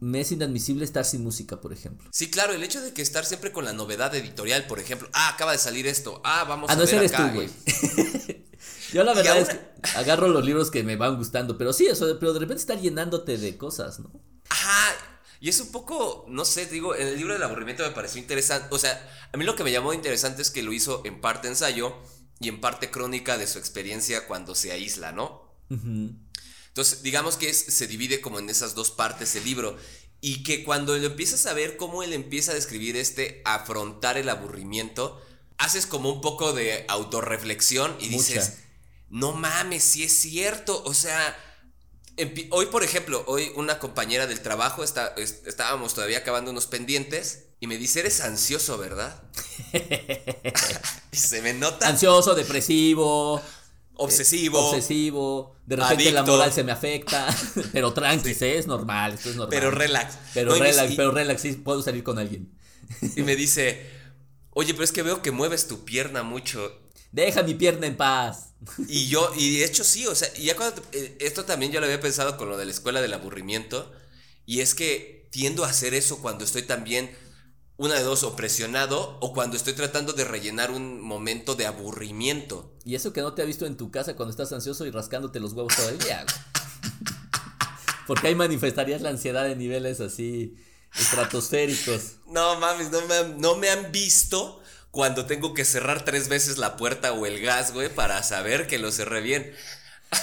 me 0.00 0.20
es 0.20 0.32
inadmisible 0.32 0.84
estar 0.84 1.04
sin 1.04 1.22
música, 1.22 1.60
por 1.60 1.72
ejemplo. 1.72 2.08
Sí, 2.12 2.30
claro, 2.30 2.52
el 2.52 2.62
hecho 2.62 2.80
de 2.80 2.92
que 2.92 3.02
estar 3.02 3.24
siempre 3.24 3.52
con 3.52 3.64
la 3.64 3.72
novedad 3.72 4.14
editorial, 4.14 4.66
por 4.66 4.78
ejemplo, 4.78 5.08
ah, 5.12 5.30
acaba 5.30 5.52
de 5.52 5.58
salir 5.58 5.86
esto, 5.86 6.20
ah, 6.24 6.44
vamos 6.44 6.70
Ah, 6.70 6.74
a 6.74 6.76
no, 6.76 6.80
ver 6.82 6.88
ese 6.88 6.96
eres 6.96 7.14
acá, 7.14 7.28
tú, 7.28 7.34
güey. 7.34 7.48
Yo 8.92 9.04
la 9.04 9.14
verdad 9.14 9.38
es 9.38 9.48
que 9.50 9.60
agarro 9.96 10.28
los 10.28 10.44
libros 10.44 10.70
que 10.70 10.82
me 10.82 10.96
van 10.96 11.16
gustando, 11.16 11.58
pero 11.58 11.72
sí, 11.72 11.86
eso, 11.86 12.18
pero 12.18 12.32
de 12.32 12.40
repente 12.40 12.60
estar 12.60 12.80
llenándote 12.80 13.38
de 13.38 13.56
cosas, 13.56 14.00
¿no? 14.00 14.10
Ajá. 14.48 14.94
Y 15.40 15.48
es 15.48 15.60
un 15.60 15.70
poco, 15.70 16.24
no 16.28 16.44
sé, 16.44 16.66
digo, 16.66 16.96
en 16.96 17.06
el 17.08 17.16
libro 17.16 17.32
del 17.34 17.42
aburrimiento 17.42 17.84
me 17.84 17.90
pareció 17.90 18.20
interesante. 18.20 18.68
O 18.70 18.78
sea, 18.78 19.00
a 19.32 19.36
mí 19.36 19.44
lo 19.44 19.54
que 19.54 19.62
me 19.62 19.70
llamó 19.70 19.92
interesante 19.92 20.42
es 20.42 20.50
que 20.50 20.62
lo 20.62 20.72
hizo 20.72 21.02
en 21.04 21.20
parte 21.20 21.46
ensayo 21.48 21.94
y 22.40 22.48
en 22.48 22.60
parte 22.60 22.90
crónica 22.90 23.36
de 23.38 23.46
su 23.46 23.58
experiencia 23.58 24.26
cuando 24.26 24.54
se 24.54 24.72
aísla, 24.72 25.12
¿no? 25.12 25.42
Entonces, 26.68 27.02
digamos 27.02 27.36
que 27.36 27.50
es- 27.50 27.64
se 27.64 27.86
divide 27.86 28.20
como 28.20 28.38
en 28.38 28.48
esas 28.50 28.74
dos 28.74 28.90
partes 28.90 29.34
el 29.36 29.44
libro. 29.44 29.76
Y 30.20 30.42
que 30.42 30.64
cuando 30.64 30.96
lo 30.96 31.06
empiezas 31.06 31.46
a 31.46 31.52
ver 31.52 31.76
cómo 31.76 32.02
él 32.02 32.12
empieza 32.12 32.52
a 32.52 32.54
describir 32.54 32.96
este 32.96 33.40
afrontar 33.44 34.18
el 34.18 34.28
aburrimiento, 34.28 35.20
haces 35.58 35.86
como 35.86 36.12
un 36.12 36.20
poco 36.20 36.52
de 36.52 36.84
autorreflexión 36.88 37.96
y 38.00 38.08
Mucha. 38.10 38.34
dices, 38.34 38.58
no 39.10 39.32
mames, 39.32 39.82
si 39.84 40.04
es 40.04 40.16
cierto. 40.18 40.82
O 40.84 40.94
sea, 40.94 41.36
hoy, 42.50 42.66
por 42.66 42.82
ejemplo, 42.84 43.24
hoy 43.26 43.52
una 43.56 43.78
compañera 43.78 44.26
del 44.26 44.40
trabajo, 44.40 44.82
está, 44.84 45.14
es- 45.16 45.42
estábamos 45.46 45.94
todavía 45.94 46.18
acabando 46.18 46.50
unos 46.50 46.66
pendientes 46.66 47.44
y 47.60 47.66
me 47.66 47.76
dice, 47.76 48.00
eres 48.00 48.20
ansioso, 48.20 48.78
¿verdad? 48.78 49.22
y 51.12 51.16
se 51.16 51.42
me 51.42 51.52
nota 51.54 51.88
Ansioso, 51.88 52.34
depresivo, 52.34 53.40
obsesivo. 53.94 54.70
obsesivo, 54.70 55.56
de 55.66 55.76
repente 55.76 56.12
la 56.12 56.22
moral 56.22 56.52
se 56.52 56.64
me 56.64 56.72
afecta, 56.72 57.26
pero 57.72 57.92
tranqui, 57.92 58.34
¿sí? 58.34 58.46
es 58.46 58.66
normal, 58.66 59.14
esto 59.14 59.30
es 59.30 59.36
normal. 59.36 59.50
Pero 59.50 59.70
relax. 59.70 60.14
Pero 60.34 60.52
No, 60.56 60.62
relax, 60.62 60.92
y- 60.92 60.96
pero 60.96 61.10
relax, 61.10 61.42
sí, 61.42 61.52
puedo 61.52 61.82
salir 61.82 62.02
con 62.04 62.18
alguien. 62.18 62.52
Y 63.16 63.22
me 63.22 63.36
dice, 63.36 63.96
Oye, 64.50 64.72
pero 64.72 64.84
es 64.84 64.92
que 64.92 65.02
veo 65.02 65.22
que 65.22 65.30
mueves 65.30 65.68
tu 65.68 65.84
pierna 65.84 66.22
mucho. 66.24 66.72
Deja 67.12 67.42
mi 67.44 67.54
pierna 67.54 67.86
en 67.86 67.96
paz. 67.96 68.54
Y 68.88 69.06
yo, 69.06 69.30
y 69.36 69.58
de 69.58 69.64
hecho 69.64 69.84
sí, 69.84 70.06
o 70.06 70.14
sea, 70.16 70.28
y 70.36 70.44
ya 70.46 70.56
cuando, 70.56 70.82
eh, 70.92 71.16
esto 71.20 71.44
también 71.44 71.70
yo 71.70 71.78
lo 71.80 71.86
había 71.86 72.00
pensado 72.00 72.36
con 72.36 72.48
lo 72.48 72.56
de 72.56 72.64
la 72.64 72.72
escuela 72.72 73.00
del 73.00 73.12
aburrimiento, 73.14 73.92
y 74.46 74.60
es 74.60 74.74
que 74.74 75.28
tiendo 75.30 75.64
a 75.64 75.68
hacer 75.68 75.94
eso 75.94 76.18
cuando 76.20 76.44
estoy 76.44 76.62
también, 76.62 77.10
una 77.78 77.94
de 77.94 78.02
dos, 78.02 78.24
o 78.24 78.34
presionado, 78.34 79.16
o 79.20 79.32
cuando 79.32 79.56
estoy 79.56 79.72
tratando 79.72 80.12
de 80.12 80.24
rellenar 80.24 80.72
un 80.72 81.00
momento 81.00 81.54
de 81.54 81.64
aburrimiento. 81.64 82.74
Y 82.84 82.96
eso 82.96 83.12
que 83.12 83.20
no 83.20 83.34
te 83.34 83.42
ha 83.42 83.44
visto 83.44 83.66
en 83.66 83.76
tu 83.76 83.92
casa 83.92 84.16
cuando 84.16 84.32
estás 84.32 84.52
ansioso 84.52 84.84
y 84.84 84.90
rascándote 84.90 85.38
los 85.38 85.52
huevos 85.52 85.76
todo 85.76 85.88
el 85.88 85.98
día. 85.98 86.26
Porque 88.08 88.26
ahí 88.26 88.34
manifestarías 88.34 89.00
la 89.00 89.10
ansiedad 89.10 89.44
de 89.44 89.54
niveles 89.54 90.00
así 90.00 90.56
estratosféricos. 90.98 92.16
No 92.26 92.58
mames, 92.58 92.90
no 92.90 93.00
me, 93.06 93.14
han, 93.14 93.40
no 93.40 93.54
me 93.54 93.70
han 93.70 93.92
visto 93.92 94.60
cuando 94.90 95.26
tengo 95.26 95.54
que 95.54 95.64
cerrar 95.64 96.04
tres 96.04 96.28
veces 96.28 96.58
la 96.58 96.76
puerta 96.76 97.12
o 97.12 97.26
el 97.26 97.40
gas, 97.40 97.72
güey, 97.72 97.94
para 97.94 98.24
saber 98.24 98.66
que 98.66 98.78
lo 98.78 98.90
cerré 98.90 99.20
bien. 99.20 99.54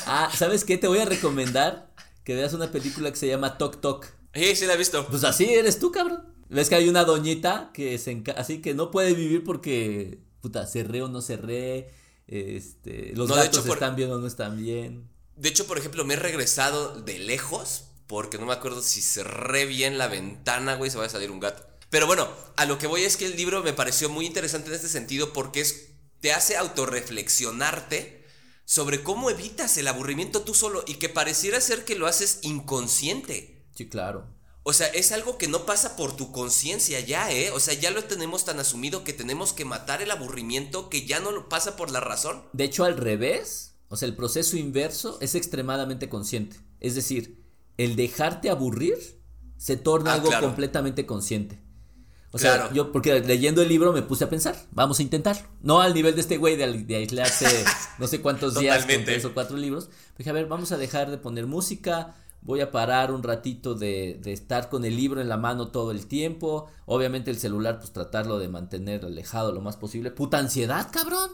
Ah, 0.06 0.30
¿sabes 0.36 0.66
qué? 0.66 0.78
Te 0.78 0.90
voy 0.90 1.00
a 1.00 1.06
recomendar 1.06 1.90
que 2.26 2.36
veas 2.36 2.52
una 2.52 2.70
película 2.70 3.12
que 3.12 3.18
se 3.18 3.28
llama 3.28 3.58
Tok 3.58 3.80
Tok. 3.80 4.08
Sí, 4.34 4.58
sí 4.58 4.66
la 4.66 4.74
he 4.74 4.78
visto. 4.78 5.08
Pues 5.08 5.24
así 5.24 5.54
eres 5.54 5.80
tú, 5.80 5.94
cabrón. 5.94 6.35
Ves 6.50 6.70
que 6.70 6.76
hay 6.76 6.90
una 6.90 7.04
doñita 7.04 7.72
que 7.74 7.98
se 7.98 8.24
así 8.38 8.62
que 8.62 8.74
no 8.74 8.92
puede 8.92 9.14
vivir 9.14 9.44
porque 9.44 10.20
puta, 10.46 10.68
cerré 10.68 11.02
o 11.02 11.08
no 11.08 11.24
cerré, 11.24 11.90
este, 12.28 13.14
los 13.16 13.32
gatos 13.32 13.66
están 13.66 13.96
bien 13.96 14.12
o 14.12 14.20
no 14.20 14.28
están 14.28 14.56
bien. 14.58 15.10
De 15.36 15.50
hecho, 15.50 15.66
por 15.66 15.80
ejemplo, 15.80 16.06
me 16.06 16.14
he 16.14 16.18
regresado 16.18 17.02
de 17.02 17.18
lejos 17.18 17.86
porque 18.06 18.38
no 18.38 18.46
me 18.46 18.54
acuerdo 18.54 18.84
si 18.84 19.02
cerré 19.02 19.66
bien 19.66 19.98
la 19.98 20.08
ventana, 20.08 20.76
güey, 20.76 20.92
se 20.92 21.00
va 21.00 21.06
a 21.06 21.10
salir 21.10 21.32
un 21.32 21.40
gato. 21.40 21.66
Pero 21.90 22.06
bueno, 22.06 22.30
a 22.58 22.66
lo 22.66 22.78
que 22.78 22.86
voy 22.86 23.02
es 23.02 23.18
que 23.18 23.26
el 23.26 23.36
libro 23.36 23.64
me 23.64 23.74
pareció 23.74 24.08
muy 24.08 24.28
interesante 24.28 24.70
en 24.70 24.76
este 24.76 24.88
sentido 24.88 25.34
porque 25.34 25.62
es, 25.62 25.88
te 26.22 26.32
hace 26.32 26.58
autorreflexionarte 26.58 28.24
sobre 28.66 29.02
cómo 29.02 29.32
evitas 29.32 29.78
el 29.78 29.88
aburrimiento 29.88 30.42
tú 30.42 30.54
solo 30.54 30.84
y 30.86 30.96
que 30.96 31.10
pareciera 31.10 31.60
ser 31.60 31.86
que 31.86 31.96
lo 31.96 32.06
haces 32.06 32.38
inconsciente. 32.44 33.66
Sí, 33.74 33.90
claro. 33.90 34.28
O 34.68 34.74
sea, 34.74 34.88
es 34.88 35.12
algo 35.12 35.38
que 35.38 35.48
no 35.48 35.68
pasa 35.68 35.96
por 35.96 36.16
tu 36.16 36.32
conciencia 36.32 37.00
ya, 37.00 37.32
¿eh? 37.32 37.52
O 37.52 37.60
sea, 37.60 37.76
ya 37.76 37.92
lo 37.92 38.04
tenemos 38.06 38.46
tan 38.46 38.60
asumido 38.60 39.04
que 39.04 39.14
tenemos 39.14 39.54
que 39.54 39.64
matar 39.64 40.02
el 40.02 40.10
aburrimiento 40.10 40.90
que 40.90 41.06
ya 41.06 41.20
no 41.20 41.32
lo 41.32 41.50
pasa 41.50 41.76
por 41.76 41.92
la 41.92 42.00
razón. 42.00 42.42
De 42.52 42.64
hecho, 42.64 42.84
al 42.84 42.98
revés, 42.98 43.76
o 43.90 43.96
sea, 43.96 44.08
el 44.08 44.16
proceso 44.16 44.58
inverso 44.58 45.20
es 45.22 45.36
extremadamente 45.36 46.10
consciente. 46.10 46.58
Es 46.80 46.96
decir, 46.96 47.46
el 47.78 47.96
dejarte 47.96 48.50
aburrir 48.50 49.22
se 49.56 49.78
torna 49.78 50.14
ah, 50.14 50.16
algo 50.16 50.32
completamente 50.40 51.06
consciente. 51.06 51.62
O 52.32 52.40
sea, 52.40 52.74
yo, 52.74 52.92
porque 52.92 53.20
leyendo 53.20 53.62
el 53.62 53.70
libro 53.70 53.94
me 53.94 54.02
puse 54.02 54.24
a 54.24 54.30
pensar, 54.30 54.58
vamos 54.72 54.98
a 54.98 55.04
intentar. 55.04 55.48
No 55.62 55.80
al 55.80 55.94
nivel 55.94 56.16
de 56.16 56.22
este 56.22 56.38
güey 56.38 56.56
de, 56.56 56.96
aislarse 56.96 57.46
no 58.00 58.08
sé 58.08 58.20
cuántos 58.20 58.60
días 58.60 58.84
con 58.88 59.06
tres 59.06 59.26
o 59.26 59.34
cuatro 59.36 59.58
libros. 59.58 59.90
Dije, 60.18 60.32
a 60.32 60.34
ver, 60.34 60.48
vamos 60.48 60.72
a 60.72 60.78
dejar 60.78 61.12
de 61.12 61.20
poner 61.20 61.46
música, 61.46 62.16
voy 62.46 62.62
a 62.62 62.72
parar 62.72 63.12
un 63.12 63.24
ratito 63.24 63.74
de, 63.74 64.20
de, 64.24 64.32
estar 64.32 64.70
con 64.70 64.86
el 64.86 64.96
libro 64.96 65.20
en 65.20 65.28
la 65.28 65.38
mano 65.38 65.70
todo 65.70 65.92
el 65.92 66.06
tiempo. 66.06 66.68
Obviamente 66.86 67.32
el 67.32 67.38
celular, 67.38 67.80
pues 67.80 67.92
tratarlo 67.92 68.40
de 68.40 68.48
mantener 68.48 69.04
alejado 69.04 69.52
lo 69.52 69.62
más 69.62 69.76
posible. 69.76 70.12
Puta 70.12 70.38
ansiedad, 70.38 70.90
cabrón. 70.92 71.32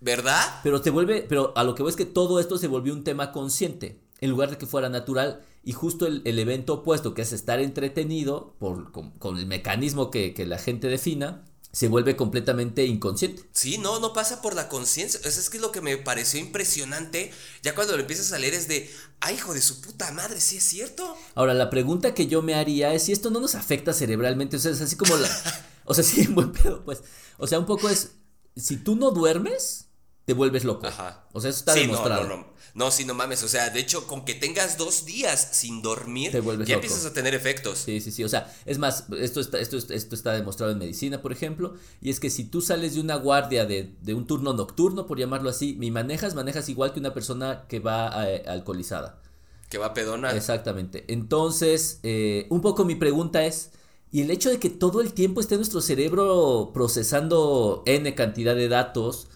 ¿Verdad? 0.00 0.42
Pero 0.62 0.80
te 0.80 0.90
vuelve, 0.90 1.24
pero 1.28 1.52
a 1.56 1.64
lo 1.64 1.74
que 1.74 1.82
veo 1.82 1.90
es 1.90 1.96
que 1.96 2.04
todo 2.04 2.40
esto 2.40 2.58
se 2.58 2.68
volvió 2.68 2.92
un 2.92 3.04
tema 3.04 3.32
consciente, 3.32 4.02
en 4.20 4.30
lugar 4.30 4.50
de 4.50 4.58
que 4.58 4.66
fuera 4.66 4.88
natural. 4.88 5.42
Y 5.62 5.72
justo 5.72 6.06
el, 6.06 6.38
evento 6.38 6.74
opuesto, 6.74 7.12
que 7.12 7.22
es 7.22 7.32
estar 7.32 7.60
entretenido 7.60 8.54
por, 8.58 8.92
con, 8.92 9.36
el 9.36 9.46
mecanismo 9.46 10.10
que, 10.10 10.32
la 10.46 10.58
gente 10.58 10.88
defina, 10.88 11.44
se 11.76 11.88
vuelve 11.88 12.16
completamente 12.16 12.86
inconsciente. 12.86 13.42
Sí, 13.52 13.76
no, 13.76 14.00
no 14.00 14.14
pasa 14.14 14.40
por 14.40 14.54
la 14.54 14.66
conciencia. 14.66 15.20
Eso 15.22 15.38
es 15.38 15.50
que 15.50 15.58
es 15.58 15.62
lo 15.62 15.72
que 15.72 15.82
me 15.82 15.98
pareció 15.98 16.40
impresionante. 16.40 17.32
Ya 17.62 17.74
cuando 17.74 17.92
lo 17.92 18.00
empiezas 18.00 18.32
a 18.32 18.38
leer 18.38 18.54
es 18.54 18.66
de, 18.66 18.90
ay, 19.20 19.34
hijo 19.34 19.52
de 19.52 19.60
su 19.60 19.82
puta 19.82 20.10
madre, 20.12 20.40
sí 20.40 20.56
es 20.56 20.64
cierto. 20.64 21.14
Ahora, 21.34 21.52
la 21.52 21.68
pregunta 21.68 22.14
que 22.14 22.28
yo 22.28 22.40
me 22.40 22.54
haría 22.54 22.94
es 22.94 23.02
si 23.02 23.12
esto 23.12 23.28
no 23.28 23.40
nos 23.40 23.54
afecta 23.56 23.92
cerebralmente. 23.92 24.56
O 24.56 24.58
sea, 24.58 24.70
es 24.70 24.80
así 24.80 24.96
como 24.96 25.18
la. 25.18 25.28
o 25.84 25.92
sea, 25.92 26.02
sí, 26.02 26.26
buen 26.30 26.50
pedo, 26.50 26.82
pues. 26.82 27.02
O 27.36 27.46
sea, 27.46 27.58
un 27.58 27.66
poco 27.66 27.90
es. 27.90 28.12
Si 28.56 28.78
tú 28.78 28.96
no 28.96 29.10
duermes, 29.10 29.85
te 30.26 30.34
vuelves 30.34 30.64
loco. 30.64 30.86
Ajá. 30.88 31.24
O 31.32 31.40
sea, 31.40 31.50
eso 31.50 31.60
está 31.60 31.74
demostrado. 31.74 32.24
No, 32.24 32.28
no, 32.28 32.36
no. 32.38 32.56
No, 32.74 32.90
sí, 32.90 33.04
no 33.04 33.14
mames. 33.14 33.44
O 33.44 33.48
sea, 33.48 33.70
de 33.70 33.78
hecho, 33.78 34.08
con 34.08 34.24
que 34.24 34.34
tengas 34.34 34.76
dos 34.76 35.06
días 35.06 35.50
sin 35.52 35.82
dormir, 35.82 36.32
ya 36.66 36.74
empiezas 36.74 37.06
a 37.06 37.12
tener 37.12 37.32
efectos. 37.32 37.78
Sí, 37.78 38.00
sí, 38.00 38.10
sí. 38.10 38.24
O 38.24 38.28
sea, 38.28 38.52
es 38.66 38.78
más, 38.78 39.04
esto 39.18 39.40
está, 39.40 39.60
esto, 39.60 39.76
esto 39.76 40.14
está 40.14 40.32
demostrado 40.32 40.72
en 40.72 40.78
medicina, 40.78 41.22
por 41.22 41.30
ejemplo. 41.30 41.74
Y 42.02 42.10
es 42.10 42.18
que 42.18 42.28
si 42.28 42.44
tú 42.44 42.60
sales 42.60 42.96
de 42.96 43.00
una 43.00 43.14
guardia 43.14 43.66
de, 43.66 43.94
de 44.02 44.14
un 44.14 44.26
turno 44.26 44.52
nocturno, 44.52 45.06
por 45.06 45.16
llamarlo 45.16 45.48
así, 45.48 45.78
y 45.80 45.90
manejas, 45.92 46.34
manejas 46.34 46.68
igual 46.68 46.92
que 46.92 46.98
una 46.98 47.14
persona 47.14 47.64
que 47.68 47.78
va 47.78 48.28
eh, 48.28 48.42
alcoholizada. 48.48 49.22
Que 49.70 49.78
va 49.78 49.94
pedona. 49.94 50.32
Exactamente. 50.32 51.04
Entonces, 51.06 52.00
eh, 52.02 52.46
un 52.50 52.60
poco 52.62 52.84
mi 52.84 52.96
pregunta 52.96 53.44
es. 53.44 53.70
Y 54.10 54.22
el 54.22 54.30
hecho 54.30 54.50
de 54.50 54.58
que 54.58 54.70
todo 54.70 55.00
el 55.00 55.12
tiempo 55.12 55.40
esté 55.40 55.56
nuestro 55.56 55.80
cerebro 55.80 56.72
procesando 56.74 57.82
N 57.86 58.14
cantidad 58.14 58.54
de 58.54 58.68
datos, 58.68 59.28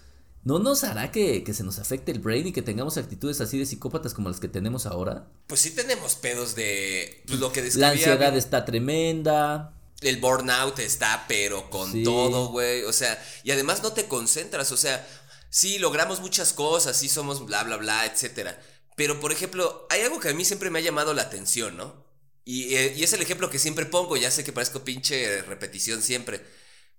¿No 0.43 0.57
nos 0.57 0.83
hará 0.83 1.11
que, 1.11 1.43
se 1.53 1.63
nos 1.63 1.77
afecte 1.77 2.11
el 2.11 2.19
brain 2.19 2.47
y 2.47 2.51
que 2.51 2.63
tengamos 2.63 2.97
actitudes 2.97 3.41
así 3.41 3.59
de 3.59 3.65
psicópatas 3.65 4.13
como 4.13 4.29
las 4.29 4.39
que 4.39 4.47
tenemos 4.47 4.87
ahora? 4.87 5.27
Pues 5.45 5.61
sí 5.61 5.71
tenemos 5.71 6.15
pedos 6.15 6.55
de 6.55 7.23
pues, 7.27 7.39
lo 7.39 7.51
que 7.51 7.61
describía. 7.61 7.87
La 7.87 7.93
ansiedad 7.93 8.35
está 8.35 8.65
tremenda. 8.65 9.77
El 10.01 10.17
burnout 10.17 10.79
está, 10.79 11.25
pero 11.27 11.69
con 11.69 12.03
todo, 12.03 12.47
güey. 12.47 12.83
O 12.83 12.93
sea, 12.93 13.23
y 13.43 13.51
además 13.51 13.83
no 13.83 13.93
te 13.93 14.07
concentras. 14.07 14.71
O 14.71 14.77
sea, 14.77 15.07
sí 15.51 15.77
logramos 15.77 16.21
muchas 16.21 16.53
cosas, 16.53 16.97
sí 16.97 17.07
somos 17.07 17.45
bla, 17.45 17.63
bla, 17.63 17.77
bla, 17.77 18.07
etcétera. 18.07 18.59
Pero, 18.95 19.19
por 19.19 19.31
ejemplo, 19.31 19.85
hay 19.91 20.01
algo 20.01 20.19
que 20.19 20.29
a 20.29 20.33
mí 20.33 20.43
siempre 20.43 20.71
me 20.71 20.79
ha 20.79 20.81
llamado 20.81 21.13
la 21.13 21.21
atención, 21.21 21.77
¿no? 21.77 22.03
Y, 22.45 22.73
eh, 22.75 22.95
y 22.97 23.03
es 23.03 23.13
el 23.13 23.21
ejemplo 23.21 23.51
que 23.51 23.59
siempre 23.59 23.85
pongo. 23.85 24.17
Ya 24.17 24.31
sé 24.31 24.43
que 24.43 24.51
parezco 24.51 24.83
pinche 24.83 25.43
repetición 25.43 26.01
siempre. 26.01 26.41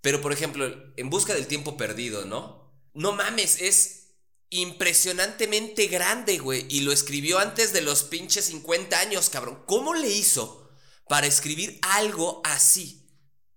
Pero, 0.00 0.20
por 0.20 0.32
ejemplo, 0.32 0.72
en 0.96 1.10
busca 1.10 1.34
del 1.34 1.48
tiempo 1.48 1.76
perdido, 1.76 2.24
¿no? 2.24 2.61
No 2.94 3.12
mames, 3.12 3.60
es 3.60 4.02
impresionantemente 4.50 5.86
grande, 5.86 6.38
güey. 6.38 6.66
Y 6.68 6.80
lo 6.80 6.92
escribió 6.92 7.38
antes 7.38 7.72
de 7.72 7.80
los 7.80 8.04
pinches 8.04 8.46
50 8.46 8.98
años, 8.98 9.30
cabrón. 9.30 9.62
¿Cómo 9.66 9.94
le 9.94 10.08
hizo 10.08 10.70
para 11.08 11.26
escribir 11.26 11.78
algo 11.82 12.42
así? 12.44 13.08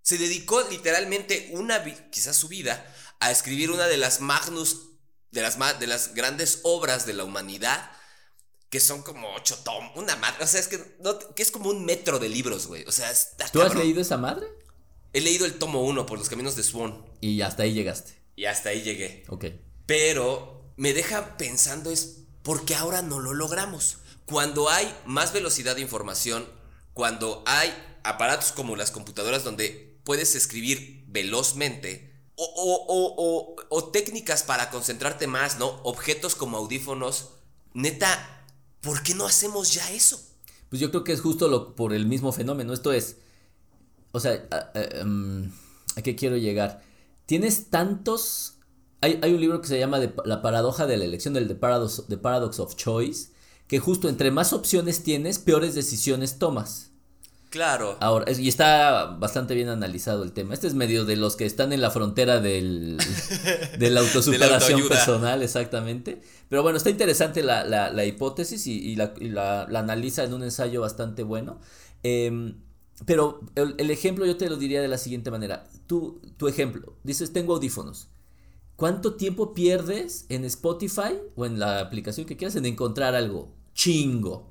Se 0.01 0.17
dedicó 0.17 0.61
literalmente 0.69 1.49
una, 1.53 1.83
quizás 2.09 2.37
su 2.37 2.47
vida, 2.47 2.93
a 3.19 3.31
escribir 3.31 3.71
una 3.71 3.87
de 3.87 3.97
las 3.97 4.21
magnus, 4.21 4.91
de 5.31 5.41
las, 5.41 5.57
de 5.79 5.87
las 5.87 6.13
grandes 6.13 6.61
obras 6.63 7.05
de 7.05 7.13
la 7.13 7.25
humanidad, 7.25 7.91
que 8.69 8.79
son 8.79 9.03
como 9.03 9.33
ocho 9.35 9.57
tom, 9.63 9.89
una 9.95 10.15
madre, 10.15 10.43
o 10.43 10.47
sea, 10.47 10.59
es 10.59 10.67
que, 10.67 10.97
que 11.35 11.43
es 11.43 11.51
como 11.51 11.69
un 11.69 11.85
metro 11.85 12.19
de 12.19 12.29
libros, 12.29 12.67
güey. 12.67 12.83
O 12.85 12.91
sea, 12.91 13.11
está 13.11 13.49
¿Tú 13.49 13.61
has 13.61 13.75
leído 13.75 14.01
esa 14.01 14.17
madre? 14.17 14.47
He 15.13 15.21
leído 15.21 15.45
el 15.45 15.57
tomo 15.57 15.81
uno 15.83 16.05
por 16.05 16.19
los 16.19 16.29
caminos 16.29 16.55
de 16.55 16.63
Swan. 16.63 17.05
Y 17.21 17.41
hasta 17.41 17.63
ahí 17.63 17.73
llegaste. 17.73 18.24
Y 18.35 18.45
hasta 18.45 18.69
ahí 18.69 18.81
llegué. 18.81 19.23
Ok. 19.29 19.45
Pero 19.85 20.73
me 20.77 20.93
deja 20.93 21.37
pensando 21.37 21.91
es, 21.91 22.23
¿por 22.43 22.65
qué 22.65 22.75
ahora 22.75 23.01
no 23.01 23.19
lo 23.19 23.33
logramos? 23.33 23.97
Cuando 24.25 24.69
hay 24.69 24.93
más 25.05 25.33
velocidad 25.33 25.75
de 25.75 25.81
información, 25.81 26.45
cuando 26.93 27.43
hay 27.45 27.73
aparatos 28.03 28.51
como 28.51 28.75
las 28.75 28.91
computadoras 28.91 29.43
donde 29.43 29.99
puedes 30.03 30.35
escribir 30.35 31.05
velozmente, 31.07 32.15
o, 32.37 33.55
o, 33.69 33.83
técnicas 33.91 34.43
para 34.43 34.69
concentrarte 34.69 35.27
más, 35.27 35.57
¿no? 35.57 35.67
Objetos 35.83 36.35
como 36.35 36.57
audífonos, 36.57 37.29
neta, 37.73 38.45
¿por 38.81 39.03
qué 39.03 39.15
no 39.15 39.25
hacemos 39.25 39.73
ya 39.73 39.89
eso? 39.91 40.21
Pues 40.69 40.81
yo 40.81 40.89
creo 40.91 41.03
que 41.03 41.13
es 41.13 41.21
justo 41.21 41.47
lo, 41.47 41.75
por 41.75 41.93
el 41.93 42.05
mismo 42.05 42.33
fenómeno. 42.33 42.73
Esto 42.73 42.91
es, 42.91 43.17
o 44.11 44.19
sea, 44.19 44.45
¿a, 44.51 44.71
em, 44.73 45.51
¿a 45.95 46.01
qué 46.01 46.15
quiero 46.15 46.35
llegar? 46.37 46.83
Tienes 47.25 47.69
tantos... 47.69 48.59
Hay, 49.01 49.33
un 49.33 49.39
libro 49.39 49.61
que 49.61 49.67
se 49.67 49.77
llama 49.77 49.99
La 50.25 50.41
paradoja 50.41 50.87
de 50.87 50.97
la 50.97 51.05
elección, 51.05 51.35
del 51.35 51.47
The 51.47 51.55
Paradox, 51.55 52.05
Paradox 52.21 52.59
of 52.59 52.75
Choice, 52.75 53.29
que 53.67 53.77
justo 53.77 54.09
entre 54.09 54.31
más 54.31 54.51
opciones 54.51 55.03
tienes, 55.03 55.37
peores 55.37 55.75
decisiones 55.75 56.39
tomas. 56.39 56.91
Claro. 57.51 57.97
Ahora, 58.01 58.31
y 58.31 58.47
está 58.47 59.15
bastante 59.19 59.53
bien 59.53 59.69
analizado 59.69 60.23
el 60.23 60.33
tema. 60.33 60.53
Este 60.53 60.67
es 60.67 60.73
medio 60.73 61.05
de 61.05 61.15
los 61.15 61.35
que 61.35 61.45
están 61.45 61.71
en 61.71 61.81
la 61.81 61.91
frontera 61.91 62.41
del, 62.41 62.97
de 63.79 63.89
la 63.91 64.01
autosuperación 64.01 64.87
personal, 64.87 65.43
exactamente. 65.43 66.21
Pero 66.49 66.63
bueno, 66.63 66.77
está 66.77 66.89
interesante 66.89 67.43
la, 67.43 67.63
la, 67.63 68.05
hipótesis 68.05 68.65
y, 68.67 68.95
la, 68.95 69.13
la, 69.19 69.79
analiza 69.79 70.23
en 70.23 70.33
un 70.33 70.43
ensayo 70.43 70.81
bastante 70.81 71.23
bueno. 71.23 71.59
Eh, 72.03 72.55
pero 73.05 73.41
el, 73.55 73.91
ejemplo 73.91 74.25
yo 74.25 74.37
te 74.37 74.49
lo 74.49 74.55
diría 74.55 74.81
de 74.81 74.87
la 74.87 74.97
siguiente 74.97 75.31
manera. 75.31 75.67
Tú, 75.85 76.21
tu 76.37 76.47
ejemplo, 76.47 76.93
dices, 77.03 77.33
tengo 77.33 77.55
audífonos. 77.55 78.07
¿Cuánto 78.77 79.15
tiempo 79.15 79.53
pierdes 79.53 80.25
en 80.29 80.45
Spotify 80.45 81.17
o 81.35 81.45
en 81.45 81.59
la 81.59 81.79
aplicación 81.79 82.25
que 82.25 82.37
quieras 82.37 82.55
en 82.55 82.65
encontrar 82.65 83.15
algo? 83.15 83.51
Chingo. 83.73 84.49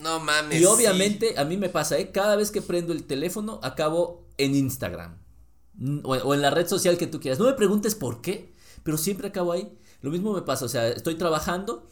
No 0.00 0.20
mames. 0.20 0.60
Y 0.60 0.64
obviamente 0.64 1.38
a 1.38 1.44
mí 1.44 1.56
me 1.56 1.68
pasa, 1.68 1.98
¿eh? 1.98 2.10
Cada 2.10 2.36
vez 2.36 2.50
que 2.50 2.62
prendo 2.62 2.92
el 2.92 3.04
teléfono 3.04 3.60
acabo 3.62 4.26
en 4.38 4.54
Instagram. 4.54 5.18
o, 6.04 6.12
o 6.12 6.34
en 6.34 6.42
la 6.42 6.50
red 6.50 6.68
social 6.68 6.96
que 6.96 7.06
tú 7.06 7.20
quieras. 7.20 7.38
No 7.38 7.46
me 7.46 7.54
preguntes 7.54 7.94
por 7.94 8.20
qué, 8.20 8.52
pero 8.82 8.96
siempre 8.96 9.28
acabo 9.28 9.52
ahí. 9.52 9.78
Lo 10.00 10.10
mismo 10.10 10.32
me 10.32 10.42
pasa, 10.42 10.64
o 10.64 10.68
sea, 10.68 10.88
estoy 10.88 11.16
trabajando 11.16 11.86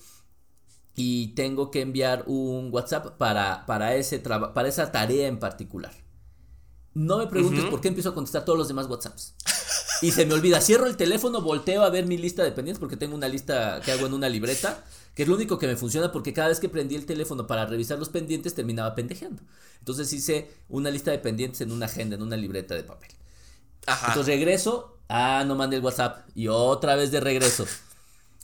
y 0.97 1.29
tengo 1.35 1.71
que 1.71 1.83
enviar 1.83 2.25
un 2.27 2.71
WhatsApp 2.73 3.19
para, 3.19 3.67
para, 3.67 3.95
ese 3.95 4.19
para 4.19 4.67
esa 4.67 4.91
tarea 4.91 5.29
en 5.29 5.39
particular. 5.39 5.93
No 6.95 7.19
me 7.19 7.27
preguntes 7.27 7.67
por 7.67 7.83
qué 7.83 7.89
empiezo 7.89 8.09
a 8.09 8.15
contestar 8.15 8.47
todos 8.47 8.59
los 8.59 8.69
demás 8.69 8.87
WhatsApps. 8.87 9.35
Y 10.01 10.13
se 10.13 10.25
me 10.25 10.33
olvida, 10.33 10.61
cierro 10.63 10.87
el 10.87 10.97
teléfono, 10.97 11.43
volteo 11.43 11.83
a 11.83 11.91
ver 11.91 12.07
mi 12.07 12.17
lista 12.17 12.43
de 12.43 12.53
pendientes 12.53 12.81
porque 12.81 12.97
tengo 12.97 13.15
una 13.15 13.29
lista 13.29 13.81
que 13.85 13.93
hago 13.93 14.07
en 14.07 14.15
una 14.15 14.29
libreta, 14.31 14.85
que 15.15 15.23
es 15.23 15.29
lo 15.29 15.35
único 15.35 15.59
que 15.59 15.67
me 15.67 15.77
funciona 15.77 16.13
porque 16.13 16.33
cada 16.33 16.49
vez 16.49 16.61
que 16.61 16.71
prendí 16.71 16.95
el 16.97 17.05
teléfono 17.05 17.47
para 17.47 17.67
revisar 17.67 17.99
los 17.99 18.09
pendientes 18.09 18.55
terminaba 18.55 18.95
pendejeando. 18.95 19.43
Entonces 19.79 20.11
hice 20.15 20.51
una 20.69 20.91
lista 20.91 21.11
de 21.11 21.19
pendientes 21.19 21.61
en 21.61 21.73
una 21.73 21.87
agenda, 21.87 22.17
en 22.17 22.23
una 22.23 22.37
libreta 22.37 22.75
de 22.75 22.85
papel. 22.85 23.11
Ajá. 23.87 24.09
Entonces 24.09 24.35
regreso, 24.35 24.99
ah, 25.09 25.45
no 25.47 25.55
mandé 25.55 25.77
el 25.77 25.83
WhatsApp 25.83 26.27
y 26.35 26.49
otra 26.49 26.97
vez 26.97 27.11
de 27.11 27.21
regreso. 27.21 27.67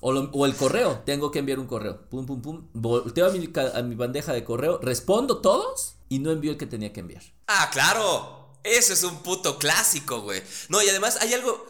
O, 0.04 0.46
el 0.46 0.56
correo, 0.56 1.00
tengo 1.06 1.30
que 1.30 1.38
enviar 1.38 1.60
un 1.60 1.68
correo. 1.68 2.08
Pum, 2.10 2.26
pum, 2.26 2.42
pum. 2.42 2.68
Volteo 2.72 3.26
a 3.26 3.30
mi, 3.30 3.48
a 3.54 3.82
mi 3.82 3.94
bandeja 3.94 4.32
de 4.32 4.42
correo, 4.42 4.80
respondo 4.82 5.40
todos 5.40 5.94
y 6.08 6.18
no 6.18 6.32
envío 6.32 6.50
el 6.50 6.58
que 6.58 6.66
tenía 6.66 6.92
que 6.92 6.98
enviar. 6.98 7.22
Ah, 7.46 7.70
claro. 7.72 8.50
Eso 8.64 8.92
es 8.92 9.04
un 9.04 9.22
puto 9.22 9.60
clásico, 9.60 10.22
güey. 10.22 10.42
No, 10.68 10.82
y 10.82 10.88
además 10.88 11.18
hay 11.20 11.34
algo. 11.34 11.68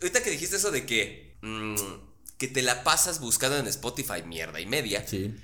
Ahorita 0.00 0.22
que 0.22 0.30
dijiste 0.30 0.56
eso 0.56 0.70
de 0.70 0.86
que. 0.86 1.36
Mm, 1.42 1.76
que 2.38 2.48
te 2.48 2.62
la 2.62 2.84
pasas 2.84 3.20
buscando 3.20 3.58
en 3.58 3.66
Spotify 3.66 4.22
mierda 4.24 4.60
y 4.60 4.66
media. 4.66 5.06
Sí. 5.06 5.34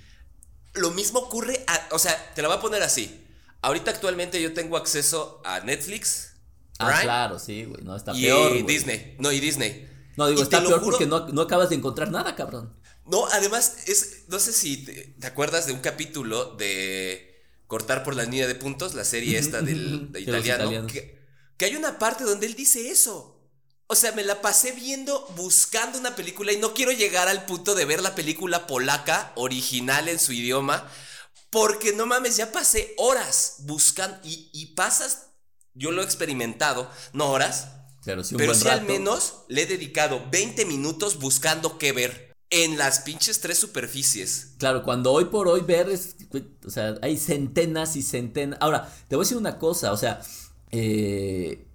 Lo 0.72 0.92
mismo 0.92 1.18
ocurre. 1.18 1.66
o 1.90 1.98
sea, 1.98 2.32
te 2.34 2.40
la 2.40 2.48
voy 2.48 2.56
a 2.56 2.60
poner 2.62 2.82
así. 2.82 3.22
Ahorita 3.60 3.90
actualmente 3.90 4.40
yo 4.40 4.54
tengo 4.54 4.78
acceso 4.78 5.42
a 5.44 5.60
Netflix. 5.60 6.36
Ah, 6.78 7.00
claro, 7.02 7.38
sí, 7.38 7.64
güey. 7.64 7.82
No, 7.84 7.94
está 7.94 8.16
y 8.16 8.22
peor. 8.22 8.56
Y 8.56 8.62
Disney. 8.62 9.16
No, 9.18 9.30
y 9.30 9.40
Disney. 9.40 9.89
No, 10.20 10.26
digo, 10.28 10.42
está 10.42 10.62
peor 10.62 10.82
porque 10.82 11.06
no, 11.06 11.28
no, 11.28 11.40
acabas 11.40 11.70
de 11.70 11.76
encontrar 11.76 12.10
nada, 12.10 12.36
cabrón. 12.36 12.76
No, 13.06 13.26
además, 13.28 13.76
es. 13.86 14.24
No 14.28 14.38
sé 14.38 14.52
si 14.52 14.84
te, 14.84 15.26
acuerdas 15.26 15.64
de 15.64 15.72
un 15.72 15.80
capítulo 15.80 16.56
de 16.56 17.42
Cortar 17.66 18.04
por 18.04 18.14
la 18.14 18.24
línea 18.24 18.46
de 18.46 18.54
puntos, 18.54 18.92
la 18.92 19.04
serie 19.04 19.38
esta 19.38 19.62
del 19.62 20.12
italiano. 20.14 20.86
Que, 20.86 21.18
que 21.56 21.64
hay 21.64 21.74
una 21.74 21.98
parte 21.98 22.24
donde 22.24 22.46
él 22.46 22.54
dice 22.54 22.90
eso. 22.90 23.40
O 23.86 23.94
sea, 23.94 24.12
me 24.12 24.22
la 24.22 24.42
pasé 24.42 24.72
viendo, 24.72 25.26
buscando 25.36 25.98
una 25.98 26.14
película 26.14 26.52
y 26.52 26.58
no 26.58 26.74
quiero 26.74 26.92
llegar 26.92 27.26
al 27.28 27.46
punto 27.46 27.74
de 27.74 27.86
ver 27.86 28.02
la 28.02 28.14
película 28.14 28.66
polaca 28.66 29.32
original 29.36 30.06
en 30.10 30.18
su 30.18 30.34
idioma. 30.34 30.86
Porque 31.48 31.94
no 31.94 32.04
mames, 32.04 32.36
ya 32.36 32.52
pasé 32.52 32.94
horas 32.98 33.54
buscando 33.60 34.18
y, 34.22 34.50
y 34.52 34.74
pasas, 34.74 35.28
yo 35.72 35.92
lo 35.92 36.02
he 36.02 36.04
experimentado, 36.04 36.90
no 37.14 37.30
horas, 37.30 37.68
pero 38.04 38.24
sí, 38.24 38.68
al 38.68 38.84
menos 38.84 39.42
le 39.48 39.62
he 39.62 39.66
dedicado 39.66 40.22
20 40.30 40.64
minutos 40.64 41.18
buscando 41.18 41.78
qué 41.78 41.92
ver 41.92 42.34
en 42.50 42.78
las 42.78 43.00
pinches 43.00 43.40
tres 43.40 43.58
superficies. 43.58 44.54
Claro, 44.58 44.82
cuando 44.82 45.12
hoy 45.12 45.26
por 45.26 45.48
hoy 45.48 45.60
ver 45.60 45.88
es, 45.88 46.16
o 46.66 46.70
sea, 46.70 46.96
hay 47.02 47.16
centenas 47.16 47.96
y 47.96 48.02
centenas. 48.02 48.58
Ahora, 48.60 48.92
te 49.08 49.16
voy 49.16 49.22
a 49.22 49.26
decir 49.26 49.36
una 49.36 49.58
cosa, 49.58 49.92
o 49.92 49.96
sea, 49.96 50.20
eh, 50.70 51.66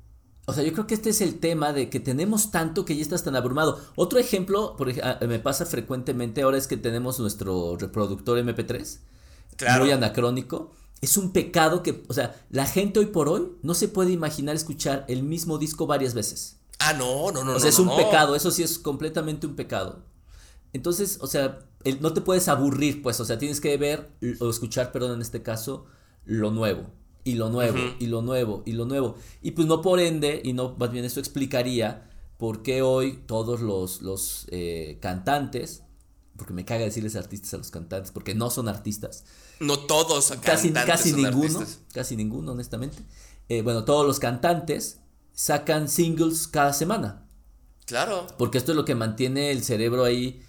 o 0.47 0.53
sea, 0.53 0.63
yo 0.63 0.73
creo 0.73 0.85
que 0.85 0.93
este 0.93 1.09
es 1.09 1.21
el 1.21 1.39
tema 1.39 1.73
de 1.73 1.89
que 1.89 1.99
tenemos 1.99 2.51
tanto 2.51 2.85
que 2.85 2.95
ya 2.95 3.01
estás 3.01 3.23
tan 3.23 3.35
abrumado. 3.35 3.81
Otro 3.95 4.19
ejemplo, 4.19 4.75
por 4.77 4.93
ah, 5.01 5.19
me 5.27 5.39
pasa 5.39 5.65
frecuentemente 5.65 6.41
ahora 6.41 6.57
es 6.57 6.67
que 6.67 6.77
tenemos 6.77 7.19
nuestro 7.19 7.77
reproductor 7.77 8.37
MP3, 8.37 8.99
claro. 9.57 9.83
muy 9.83 9.91
anacrónico 9.91 10.73
es 11.01 11.17
un 11.17 11.31
pecado 11.31 11.83
que, 11.83 12.03
o 12.07 12.13
sea, 12.13 12.35
la 12.49 12.65
gente 12.65 12.99
hoy 12.99 13.07
por 13.07 13.29
hoy 13.29 13.51
no 13.61 13.73
se 13.73 13.87
puede 13.87 14.11
imaginar 14.11 14.55
escuchar 14.55 15.05
el 15.07 15.23
mismo 15.23 15.57
disco 15.57 15.87
varias 15.87 16.13
veces. 16.13 16.57
Ah, 16.79 16.93
no, 16.93 17.31
no, 17.31 17.43
no. 17.43 17.53
O 17.53 17.59
sea, 17.59 17.69
es 17.69 17.79
un 17.79 17.95
pecado, 17.95 18.35
eso 18.35 18.51
sí 18.51 18.63
es 18.63 18.79
completamente 18.79 19.47
un 19.47 19.55
pecado. 19.55 20.03
Entonces, 20.73 21.19
o 21.21 21.27
sea, 21.27 21.59
no 22.01 22.13
te 22.13 22.21
puedes 22.21 22.47
aburrir, 22.47 23.01
pues, 23.01 23.19
o 23.19 23.25
sea, 23.25 23.37
tienes 23.37 23.61
que 23.61 23.77
ver 23.77 24.09
o 24.39 24.49
escuchar, 24.49 24.91
perdón, 24.91 25.13
en 25.13 25.21
este 25.21 25.41
caso, 25.41 25.85
lo 26.25 26.51
nuevo, 26.51 26.89
y 27.23 27.35
lo 27.35 27.49
nuevo, 27.49 27.77
y 27.99 28.07
lo 28.07 28.21
nuevo, 28.21 28.61
y 28.65 28.73
lo 28.73 28.85
nuevo. 28.85 29.15
Y 29.41 29.51
pues 29.51 29.67
no 29.67 29.81
por 29.81 29.99
ende, 29.99 30.41
y 30.43 30.53
no, 30.53 30.75
más 30.77 30.91
bien 30.91 31.05
esto 31.05 31.19
explicaría 31.19 32.09
por 32.37 32.61
qué 32.61 32.81
hoy 32.81 33.23
todos 33.25 33.61
los, 33.61 34.01
los 34.01 34.47
eh, 34.49 34.97
cantantes, 35.01 35.83
porque 36.37 36.53
me 36.53 36.65
caga 36.65 36.85
decirles 36.85 37.15
artistas 37.15 37.53
a 37.53 37.57
los 37.57 37.71
cantantes, 37.71 38.11
porque 38.11 38.35
no 38.35 38.49
son 38.49 38.67
artistas, 38.67 39.23
no 39.59 39.79
todos 39.79 40.33
casi, 40.41 40.71
casi 40.71 41.13
ninguno, 41.13 41.63
casi 41.93 42.15
ninguno, 42.15 42.51
honestamente. 42.51 42.97
Eh, 43.47 43.61
bueno, 43.61 43.85
todos 43.85 44.05
los 44.05 44.19
cantantes 44.19 44.99
sacan 45.33 45.87
singles 45.87 46.47
cada 46.47 46.73
semana. 46.73 47.27
Claro. 47.85 48.27
Porque 48.37 48.57
esto 48.57 48.71
es 48.71 48.75
lo 48.75 48.85
que 48.85 48.95
mantiene 48.95 49.51
el 49.51 49.63
cerebro 49.63 50.03
ahí 50.03 50.41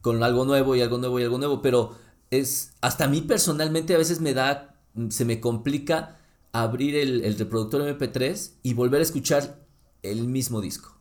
con 0.00 0.22
algo 0.22 0.44
nuevo 0.44 0.76
y 0.76 0.82
algo 0.82 0.98
nuevo 0.98 1.18
y 1.18 1.22
algo 1.22 1.38
nuevo. 1.38 1.62
Pero 1.62 1.96
es, 2.30 2.72
hasta 2.80 3.04
a 3.04 3.08
mí 3.08 3.22
personalmente 3.22 3.94
a 3.94 3.98
veces 3.98 4.20
me 4.20 4.34
da, 4.34 4.76
se 5.08 5.24
me 5.24 5.40
complica 5.40 6.18
abrir 6.52 6.96
el, 6.96 7.38
reproductor 7.38 7.82
MP3 7.82 8.50
y 8.62 8.74
volver 8.74 9.00
a 9.00 9.04
escuchar 9.04 9.64
el 10.02 10.28
mismo 10.28 10.60
disco. 10.60 10.94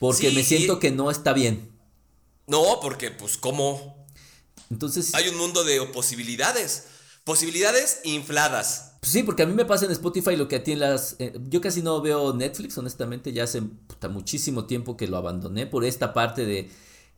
Porque 0.00 0.32
me 0.32 0.42
siento 0.42 0.80
que 0.80 0.90
no 0.90 1.10
está 1.10 1.32
bien. 1.32 1.70
No, 2.46 2.80
porque 2.80 3.10
pues 3.10 3.36
cómo 3.36 4.02
entonces. 4.72 5.14
Hay 5.14 5.28
un 5.28 5.36
mundo 5.36 5.62
de 5.64 5.80
posibilidades. 5.86 6.86
Posibilidades 7.24 8.00
infladas. 8.04 8.94
Pues 9.00 9.12
sí, 9.12 9.22
porque 9.22 9.42
a 9.42 9.46
mí 9.46 9.52
me 9.52 9.64
pasa 9.64 9.84
en 9.84 9.92
Spotify 9.92 10.34
lo 10.34 10.48
que 10.48 10.56
a 10.56 10.64
ti 10.64 10.72
en 10.72 10.80
las. 10.80 11.16
Eh, 11.18 11.38
yo 11.48 11.60
casi 11.60 11.82
no 11.82 12.00
veo 12.00 12.32
Netflix, 12.32 12.76
honestamente. 12.78 13.32
Ya 13.32 13.44
hace 13.44 13.62
muchísimo 14.10 14.64
tiempo 14.64 14.96
que 14.96 15.06
lo 15.06 15.18
abandoné 15.18 15.66
por 15.66 15.84
esta 15.84 16.14
parte 16.14 16.46
de. 16.46 16.70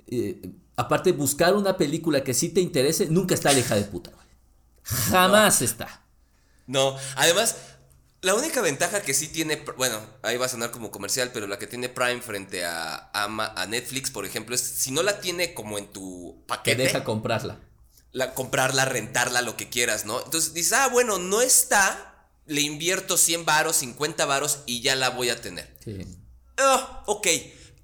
Eh, 0.08 0.50
aparte, 0.76 1.12
buscar 1.12 1.54
una 1.54 1.76
película 1.76 2.24
que 2.24 2.34
sí 2.34 2.48
te 2.48 2.60
interese, 2.60 3.06
nunca 3.06 3.34
está 3.34 3.52
leja 3.52 3.76
de 3.76 3.84
puta, 3.84 4.12
Jamás 4.82 5.62
está. 5.62 6.02
No, 6.66 6.96
además, 7.16 7.56
la 8.24 8.34
única 8.34 8.62
ventaja 8.62 9.02
que 9.02 9.12
sí 9.12 9.28
tiene, 9.28 9.62
bueno, 9.76 10.00
ahí 10.22 10.38
va 10.38 10.46
a 10.46 10.48
sonar 10.48 10.70
como 10.70 10.90
comercial, 10.90 11.30
pero 11.32 11.46
la 11.46 11.58
que 11.58 11.66
tiene 11.66 11.90
Prime 11.90 12.22
frente 12.22 12.64
a, 12.64 13.10
a, 13.12 13.66
Netflix, 13.66 14.10
por 14.10 14.24
ejemplo, 14.24 14.54
es 14.54 14.62
si 14.62 14.92
no 14.92 15.02
la 15.02 15.20
tiene 15.20 15.52
como 15.52 15.76
en 15.76 15.88
tu 15.88 16.42
paquete. 16.48 16.76
Te 16.76 16.82
deja 16.84 17.04
comprarla. 17.04 17.60
La, 18.12 18.32
comprarla, 18.32 18.86
rentarla, 18.86 19.42
lo 19.42 19.56
que 19.56 19.68
quieras, 19.68 20.06
¿no? 20.06 20.24
Entonces 20.24 20.54
dices, 20.54 20.72
ah, 20.72 20.88
bueno, 20.88 21.18
no 21.18 21.42
está, 21.42 22.28
le 22.46 22.62
invierto 22.62 23.18
100 23.18 23.44
varos, 23.44 23.76
50 23.76 24.24
varos 24.24 24.60
y 24.64 24.80
ya 24.80 24.94
la 24.94 25.10
voy 25.10 25.28
a 25.28 25.40
tener. 25.40 25.76
Sí. 25.84 26.06
Oh, 26.58 27.02
ok, 27.06 27.28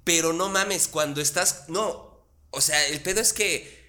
pero 0.03 0.33
no 0.33 0.49
mames, 0.49 0.87
cuando 0.87 1.21
estás, 1.21 1.65
no, 1.67 2.25
o 2.49 2.61
sea, 2.61 2.83
el 2.87 3.01
pedo 3.01 3.21
es 3.21 3.31
que 3.31 3.79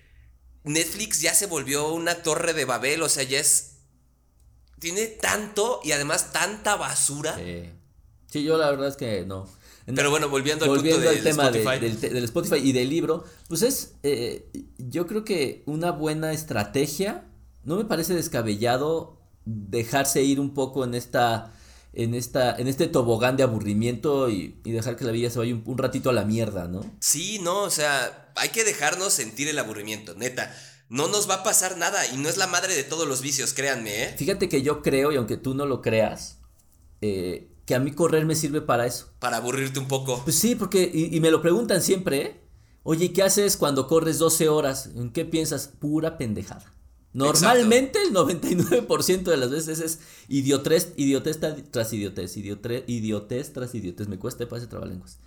Netflix 0.65 1.21
ya 1.21 1.35
se 1.35 1.47
volvió 1.47 1.89
una 1.95 2.23
torre 2.23 2.53
de 2.53 2.67
Babel, 2.67 3.03
o 3.03 3.09
sea, 3.09 3.23
ya 3.23 3.41
es 3.41 3.72
tiene 4.83 5.07
tanto 5.07 5.81
y 5.85 5.93
además 5.93 6.33
tanta 6.33 6.75
basura. 6.75 7.39
Sí, 8.27 8.43
yo 8.43 8.59
la 8.59 8.69
verdad 8.69 8.89
es 8.89 8.97
que 8.97 9.25
no. 9.25 9.49
Pero 9.87 10.11
bueno, 10.11 10.29
volviendo, 10.29 10.65
al, 10.65 10.81
punto 10.81 11.09
al 11.09 11.23
tema 11.23 11.51
del, 11.51 12.25
Spotify 12.25 12.57
y 12.57 12.73
del 12.73 12.89
libro, 12.89 13.25
pues 13.49 13.63
es, 13.63 13.95
eh, 14.03 14.49
yo 14.79 15.07
creo 15.07 15.25
que 15.25 15.63
una 15.67 15.93
buena 15.93 16.33
estrategia, 16.33 17.25
no 17.63 17.77
me 17.77 17.85
parece 17.85 18.15
descabellado 18.15 19.21
dejarse 19.45 20.23
ir 20.23 20.41
un 20.41 20.53
poco 20.53 20.83
en 20.85 20.95
esta, 20.95 21.53
en 21.93 22.15
esta, 22.15 22.57
en 22.57 22.67
este 22.67 22.89
tobogán 22.89 23.37
de 23.37 23.45
aburrimiento 23.45 24.31
y, 24.31 24.61
dejar 24.65 24.97
que 24.97 25.05
la 25.05 25.13
vida 25.13 25.31
se 25.31 25.39
vaya 25.39 25.55
un, 25.55 25.63
un 25.65 25.79
ratito 25.79 26.11
a 26.11 26.13
la 26.13 26.25
mierda, 26.25 26.67
¿no? 26.67 26.85
Sí, 27.01 27.39
no, 27.41 27.63
o 27.63 27.71
sea, 27.71 28.33
hay 28.35 28.49
que 28.49 28.65
dejarnos 28.65 29.13
sentir 29.13 29.49
el 29.49 29.59
aburrimiento, 29.59 30.15
neta 30.15 30.53
no 30.93 31.09
nos 31.09 31.29
va 31.29 31.37
a 31.37 31.43
pasar 31.43 31.79
nada 31.79 32.07
y 32.09 32.19
no 32.19 32.29
es 32.29 32.37
la 32.37 32.47
madre 32.47 32.77
de 32.77 32.85
todos 32.85 33.09
los 33.09 33.23
vicios, 33.23 33.55
créanme, 33.55 34.05
¿eh? 34.05 34.15
Fíjate 34.19 34.51
que 34.51 34.61
yo 34.61 34.83
creo, 34.83 35.11
y 35.11 35.17
aunque 35.17 35.39
tú 35.39 35.55
no 35.55 35.65
lo 35.65 35.81
creas, 35.81 36.37
eh, 37.01 37.49
que 37.65 37.75
a 37.75 37.81
mí 37.81 37.93
correr 37.93 38.27
me 38.27 38.35
sirve 38.35 38.61
para 38.61 38.87
eso. 38.87 39.11
Para 39.19 39.39
aburrirte 39.39 39.79
un 39.79 39.89
poco. 39.89 40.21
Pues 40.23 40.37
sí, 40.37 40.55
porque, 40.55 40.91
y, 40.93 41.19
me 41.21 41.31
lo 41.31 41.41
preguntan 41.41 41.81
siempre, 41.81 42.23
¿eh? 42.23 42.41
Oye, 42.83 43.11
¿qué 43.15 43.23
haces 43.23 43.57
cuando 43.57 43.89
corres 43.89 44.19
12 44.19 44.51
horas? 44.51 44.91
¿En 44.95 45.11
qué 45.13 45.25
piensas? 45.25 45.67
Pura 45.67 46.19
pendejada. 46.19 46.75
Normalmente 47.15 47.99
el 48.03 48.13
99% 48.13 49.23
de 49.23 49.37
las 49.39 49.51
veces 49.51 49.81
es 49.81 50.01
idiotez, 50.29 50.93
idiotez 50.97 51.41
tras 51.71 51.93
idiotez, 51.93 52.37
idiotez, 52.37 52.85
idiotez 52.87 53.53
tras 53.55 53.75
idiotez. 53.75 54.09
Me 54.09 54.19
cuesta, 54.19 54.47
pase 54.47 54.67
trabalenguas 54.67 55.19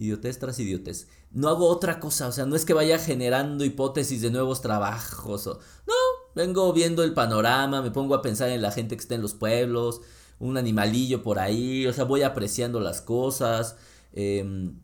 idiotez 0.00 0.38
tras 0.38 0.58
idiotez. 0.58 1.08
No 1.30 1.48
hago 1.48 1.68
otra 1.68 2.00
cosa, 2.00 2.26
o 2.26 2.32
sea, 2.32 2.46
no 2.46 2.56
es 2.56 2.64
que 2.64 2.72
vaya 2.72 2.98
generando 2.98 3.64
hipótesis 3.64 4.22
de 4.22 4.30
nuevos 4.30 4.62
trabajos. 4.62 5.46
O, 5.46 5.60
no, 5.86 5.94
vengo 6.34 6.72
viendo 6.72 7.04
el 7.04 7.12
panorama, 7.12 7.82
me 7.82 7.90
pongo 7.90 8.14
a 8.14 8.22
pensar 8.22 8.48
en 8.48 8.62
la 8.62 8.72
gente 8.72 8.96
que 8.96 9.02
está 9.02 9.14
en 9.14 9.22
los 9.22 9.34
pueblos, 9.34 10.00
un 10.38 10.56
animalillo 10.56 11.22
por 11.22 11.38
ahí, 11.38 11.86
o 11.86 11.92
sea, 11.92 12.04
voy 12.04 12.22
apreciando 12.22 12.80
las 12.80 13.02
cosas. 13.02 13.76
Em, 14.14 14.80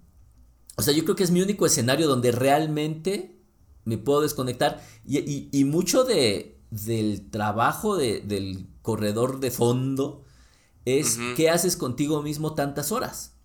o 0.77 0.83
sea, 0.83 0.93
yo 0.93 1.03
creo 1.05 1.17
que 1.17 1.25
es 1.25 1.31
mi 1.31 1.41
único 1.41 1.65
escenario 1.65 2.07
donde 2.07 2.31
realmente 2.31 3.41
me 3.85 3.97
puedo 3.97 4.21
desconectar 4.21 4.83
y, 5.07 5.65
mucho 5.65 6.05
de, 6.05 6.61
del 6.71 7.31
trabajo 7.31 7.97
del 7.97 8.69
corredor 8.83 9.41
de 9.41 9.51
fondo 9.51 10.25
es 10.85 11.19
qué 11.37 11.49
haces 11.49 11.77
contigo 11.77 12.23
mismo 12.23 12.55
tantas 12.55 12.93
horas. 12.93 13.36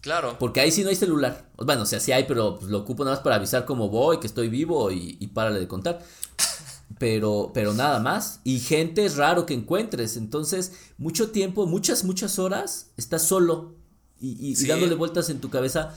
Claro. 0.00 0.36
Porque 0.38 0.60
ahí 0.60 0.70
sí 0.70 0.82
no 0.82 0.90
hay 0.90 0.96
celular. 0.96 1.50
Bueno, 1.56 1.82
o 1.82 1.86
sea, 1.86 2.00
sí 2.00 2.12
hay, 2.12 2.24
pero 2.24 2.56
pues, 2.58 2.70
lo 2.70 2.78
ocupo 2.78 3.04
nada 3.04 3.16
más 3.16 3.22
para 3.24 3.36
avisar 3.36 3.64
cómo 3.64 3.88
voy, 3.88 4.20
que 4.20 4.26
estoy 4.26 4.48
vivo 4.48 4.90
y, 4.92 5.16
y 5.20 5.26
párale 5.28 5.58
de 5.60 5.68
contar. 5.68 6.00
Pero, 6.98 7.50
pero 7.54 7.74
nada 7.74 8.00
más. 8.00 8.40
Y 8.44 8.60
gente 8.60 9.04
es 9.04 9.16
raro 9.16 9.44
que 9.46 9.54
encuentres. 9.54 10.16
Entonces, 10.16 10.72
mucho 10.96 11.30
tiempo, 11.30 11.66
muchas, 11.66 12.02
muchas 12.02 12.38
horas, 12.38 12.90
estás 12.96 13.22
solo 13.22 13.76
y, 14.20 14.36
y- 14.52 14.66
dándole 14.66 14.94
vueltas 14.94 15.28
en 15.30 15.38
tu 15.40 15.50
cabeza. 15.50 15.94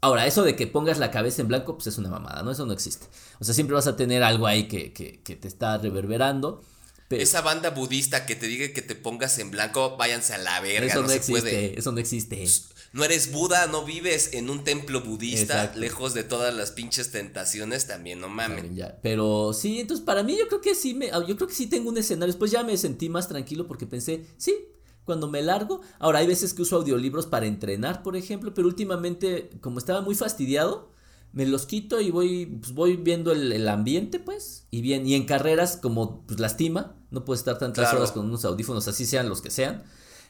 Ahora, 0.00 0.26
eso 0.26 0.44
de 0.44 0.54
que 0.54 0.66
pongas 0.68 0.98
la 0.98 1.10
cabeza 1.10 1.42
en 1.42 1.48
blanco, 1.48 1.74
pues 1.74 1.88
es 1.88 1.98
una 1.98 2.10
mamada, 2.10 2.42
¿no? 2.44 2.52
Eso 2.52 2.66
no 2.66 2.72
existe. 2.72 3.06
O 3.40 3.44
sea, 3.44 3.54
siempre 3.54 3.74
vas 3.74 3.86
a 3.88 3.96
tener 3.96 4.22
algo 4.22 4.46
ahí 4.46 4.68
que, 4.68 4.92
que, 4.92 5.22
que 5.22 5.34
te 5.34 5.48
está 5.48 5.78
reverberando. 5.78 6.62
Pero 7.08 7.22
Esa 7.22 7.40
banda 7.40 7.70
budista 7.70 8.26
que 8.26 8.36
te 8.36 8.46
diga 8.46 8.72
que 8.72 8.82
te 8.82 8.94
pongas 8.94 9.38
en 9.38 9.50
blanco, 9.50 9.96
váyanse 9.96 10.34
a 10.34 10.38
la 10.38 10.60
verga, 10.60 10.86
eso 10.86 10.96
no, 10.96 11.02
no, 11.04 11.08
se 11.08 11.16
existe, 11.16 11.40
puede. 11.40 11.78
eso 11.78 11.90
no 11.90 11.98
existe. 11.98 12.46
No 12.92 13.04
eres 13.04 13.30
Buda, 13.32 13.66
no 13.66 13.84
vives 13.84 14.30
en 14.32 14.48
un 14.48 14.64
templo 14.64 15.02
budista, 15.02 15.54
Exacto. 15.62 15.78
lejos 15.80 16.14
de 16.14 16.24
todas 16.24 16.54
las 16.54 16.72
pinches 16.72 17.10
tentaciones, 17.10 17.86
también 17.86 18.20
no 18.20 18.28
mames. 18.28 18.56
También 18.58 18.76
ya. 18.76 18.98
Pero 19.02 19.52
sí, 19.52 19.80
entonces 19.80 20.04
para 20.04 20.22
mí 20.22 20.36
yo 20.38 20.48
creo 20.48 20.60
que 20.62 20.74
sí 20.74 20.94
me, 20.94 21.08
yo 21.26 21.36
creo 21.36 21.46
que 21.48 21.54
sí 21.54 21.66
tengo 21.66 21.90
un 21.90 21.98
escenario. 21.98 22.32
Después 22.32 22.50
ya 22.50 22.62
me 22.62 22.76
sentí 22.78 23.08
más 23.10 23.28
tranquilo 23.28 23.66
porque 23.66 23.86
pensé, 23.86 24.24
sí, 24.38 24.56
cuando 25.04 25.28
me 25.28 25.42
largo. 25.42 25.82
Ahora 25.98 26.20
hay 26.20 26.26
veces 26.26 26.54
que 26.54 26.62
uso 26.62 26.76
audiolibros 26.76 27.26
para 27.26 27.46
entrenar, 27.46 28.02
por 28.02 28.16
ejemplo, 28.16 28.54
pero 28.54 28.66
últimamente, 28.68 29.50
como 29.60 29.78
estaba 29.78 30.00
muy 30.00 30.14
fastidiado, 30.14 30.90
me 31.32 31.44
los 31.44 31.66
quito 31.66 32.00
y 32.00 32.10
voy, 32.10 32.46
pues 32.46 32.72
voy 32.72 32.96
viendo 32.96 33.32
el, 33.32 33.52
el 33.52 33.68
ambiente, 33.68 34.18
pues, 34.18 34.66
y 34.70 34.80
bien, 34.80 35.06
y 35.06 35.14
en 35.14 35.26
carreras 35.26 35.76
como 35.76 36.22
pues 36.26 36.40
lastima, 36.40 36.96
no 37.10 37.26
puedo 37.26 37.38
estar 37.38 37.58
tantas 37.58 37.84
Claro. 37.84 37.98
horas 37.98 38.12
con 38.12 38.24
unos 38.24 38.46
audífonos, 38.46 38.88
así 38.88 39.04
sean 39.04 39.28
los 39.28 39.42
que 39.42 39.50
sean. 39.50 39.82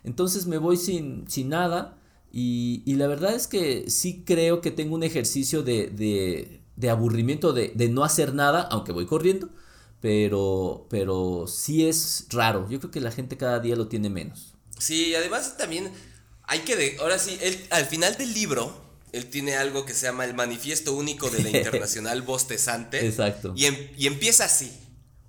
Entonces 0.02 0.46
me 0.46 0.58
voy 0.58 0.76
sin, 0.76 1.28
sin 1.30 1.50
nada. 1.50 1.94
Y, 2.32 2.82
y 2.84 2.94
la 2.96 3.06
verdad 3.06 3.34
es 3.34 3.46
que 3.46 3.90
sí 3.90 4.22
creo 4.26 4.60
que 4.60 4.70
tengo 4.70 4.94
un 4.94 5.02
ejercicio 5.02 5.62
de, 5.62 5.88
de, 5.88 6.60
de 6.76 6.90
aburrimiento, 6.90 7.52
de, 7.52 7.72
de 7.74 7.88
no 7.88 8.04
hacer 8.04 8.34
nada, 8.34 8.62
aunque 8.70 8.92
voy 8.92 9.06
corriendo. 9.06 9.48
Pero, 10.00 10.86
pero 10.90 11.46
sí 11.48 11.86
es 11.86 12.26
raro. 12.30 12.68
Yo 12.70 12.78
creo 12.78 12.90
que 12.92 13.00
la 13.00 13.10
gente 13.10 13.36
cada 13.36 13.58
día 13.58 13.74
lo 13.74 13.88
tiene 13.88 14.10
menos. 14.10 14.54
Sí, 14.78 15.14
además 15.14 15.56
también 15.56 15.90
hay 16.44 16.60
que 16.60 16.76
de, 16.76 16.96
ahora 17.00 17.18
sí, 17.18 17.36
él, 17.40 17.66
al 17.70 17.86
final 17.86 18.16
del 18.16 18.32
libro, 18.32 18.72
él 19.12 19.26
tiene 19.26 19.56
algo 19.56 19.84
que 19.84 19.94
se 19.94 20.06
llama 20.06 20.24
el 20.24 20.34
manifiesto 20.34 20.94
único 20.94 21.30
de 21.30 21.42
la 21.42 21.50
internacional 21.58 22.22
bostezante. 22.22 23.06
Exacto. 23.06 23.52
Y, 23.56 23.64
em- 23.66 23.90
y 23.96 24.06
empieza 24.06 24.44
así, 24.44 24.70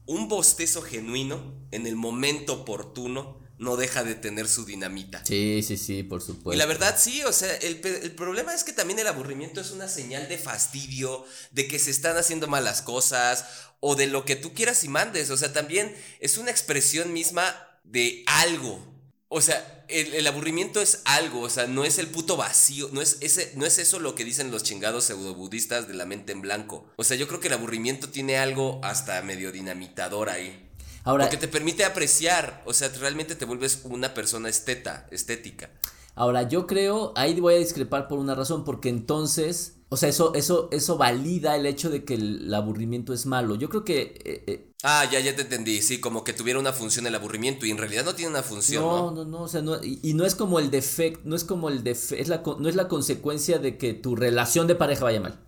un 0.05 0.27
bostezo 0.27 0.81
genuino 0.81 1.53
en 1.71 1.88
el 1.88 1.95
momento 1.95 2.53
oportuno 2.53 3.38
no 3.59 3.75
deja 3.75 4.03
de 4.03 4.15
tener 4.15 4.47
su 4.47 4.65
dinamita. 4.65 5.23
Sí, 5.25 5.61
sí, 5.61 5.77
sí, 5.77 6.01
por 6.03 6.21
supuesto. 6.21 6.53
Y 6.53 6.57
la 6.57 6.65
verdad 6.65 6.95
sí, 6.97 7.23
o 7.23 7.33
sea, 7.33 7.53
el, 7.57 7.81
el 7.85 8.11
problema 8.11 8.53
es 8.55 8.63
que 8.63 8.73
también 8.73 8.99
el 8.99 9.07
aburrimiento 9.07 9.61
es 9.61 9.71
una 9.71 9.87
señal 9.87 10.27
de 10.29 10.37
fastidio, 10.37 11.25
de 11.51 11.67
que 11.67 11.77
se 11.77 11.91
están 11.91 12.17
haciendo 12.17 12.47
malas 12.47 12.81
cosas, 12.81 13.45
o 13.81 13.95
de 13.95 14.07
lo 14.07 14.25
que 14.25 14.35
tú 14.35 14.53
quieras 14.53 14.83
y 14.83 14.87
mandes, 14.89 15.29
o 15.29 15.37
sea, 15.37 15.53
también 15.53 15.95
es 16.19 16.37
una 16.37 16.51
expresión 16.51 17.13
misma 17.13 17.55
de 17.83 18.23
algo. 18.27 18.85
O 19.27 19.41
sea, 19.41 19.85
el, 19.89 20.13
el 20.15 20.25
aburrimiento 20.25 20.81
es 20.81 21.01
algo, 21.05 21.41
o 21.41 21.49
sea, 21.49 21.67
no 21.67 21.85
es 21.85 21.99
el 21.99 22.07
puto 22.07 22.35
vacío, 22.35 22.89
no 22.93 23.01
es, 23.01 23.17
ese, 23.21 23.51
no 23.55 23.65
es 23.65 23.77
eso 23.77 23.99
lo 23.99 24.15
que 24.15 24.23
dicen 24.23 24.51
los 24.51 24.63
chingados 24.63 25.05
pseudobudistas 25.05 25.87
de 25.87 25.93
la 25.93 26.05
mente 26.05 26.31
en 26.31 26.41
blanco. 26.41 26.89
O 26.95 27.03
sea, 27.03 27.15
yo 27.15 27.27
creo 27.27 27.39
que 27.39 27.47
el 27.47 27.53
aburrimiento 27.53 28.09
tiene 28.09 28.37
algo 28.37 28.79
hasta 28.83 29.21
medio 29.21 29.51
dinamitador 29.51 30.29
ahí. 30.29 30.68
Ahora, 31.03 31.25
Porque 31.25 31.38
te 31.38 31.47
permite 31.47 31.85
apreciar, 31.85 32.62
o 32.65 32.73
sea, 32.73 32.89
realmente 32.99 33.35
te 33.35 33.45
vuelves 33.45 33.81
una 33.85 34.13
persona 34.13 34.49
esteta, 34.49 35.07
estética. 35.12 35.69
ahora, 36.15 36.47
yo 36.47 36.67
creo, 36.67 37.13
ahí 37.15 37.39
voy 37.39 37.55
a 37.55 37.57
discrepar 37.57 38.07
por 38.07 38.19
una 38.19 38.35
razón, 38.35 38.63
porque 38.65 38.89
entonces, 38.89 39.75
o 39.89 39.97
sea, 39.97 40.09
eso, 40.09 40.33
eso, 40.35 40.67
eso 40.71 40.97
valida 40.97 41.55
el 41.55 41.65
hecho 41.65 41.89
de 41.89 42.03
que 42.03 42.15
el 42.15 42.53
aburrimiento 42.53 43.13
es 43.13 43.25
malo. 43.25 43.55
Yo 43.55 43.69
creo 43.69 43.83
que 43.85 44.01
eh, 44.25 44.43
eh, 44.47 44.65
Ah, 44.83 45.05
ya, 45.12 45.19
ya 45.19 45.35
te 45.35 45.41
entendí. 45.41 45.81
Sí, 45.81 45.99
como 45.99 46.23
que 46.23 46.31
tuviera 46.33 46.57
una 46.59 46.71
función 46.73 47.05
el 47.07 47.15
aburrimiento 47.15 47.65
y 47.65 47.71
en 47.71 47.77
realidad 47.77 48.05
no 48.05 48.15
tiene 48.15 48.31
una 48.31 48.43
función, 48.43 48.83
No, 48.83 49.12
¿no? 49.12 49.12
no, 49.12 49.25
no, 49.25 49.41
o 49.43 49.47
sea, 49.47 49.62
no, 49.62 49.83
y, 49.83 49.99
y 50.03 50.13
no 50.13 50.25
es 50.25 50.35
como 50.35 50.59
el 50.59 50.71
defecto, 50.71 51.21
no 51.25 51.35
es 51.35 51.43
como 51.43 51.69
el 51.69 51.83
defecto, 51.83 52.21
es 52.21 52.27
la, 52.29 52.43
con- 52.43 52.62
no 52.62 52.69
es 52.69 52.75
la 52.75 52.88
consecuencia 52.88 53.59
de 53.59 53.77
que 53.77 53.93
tu 53.93 54.15
relación 54.15 54.67
de 54.67 54.75
pareja 54.75 55.03
vaya 55.03 55.19
mal. 55.21 55.39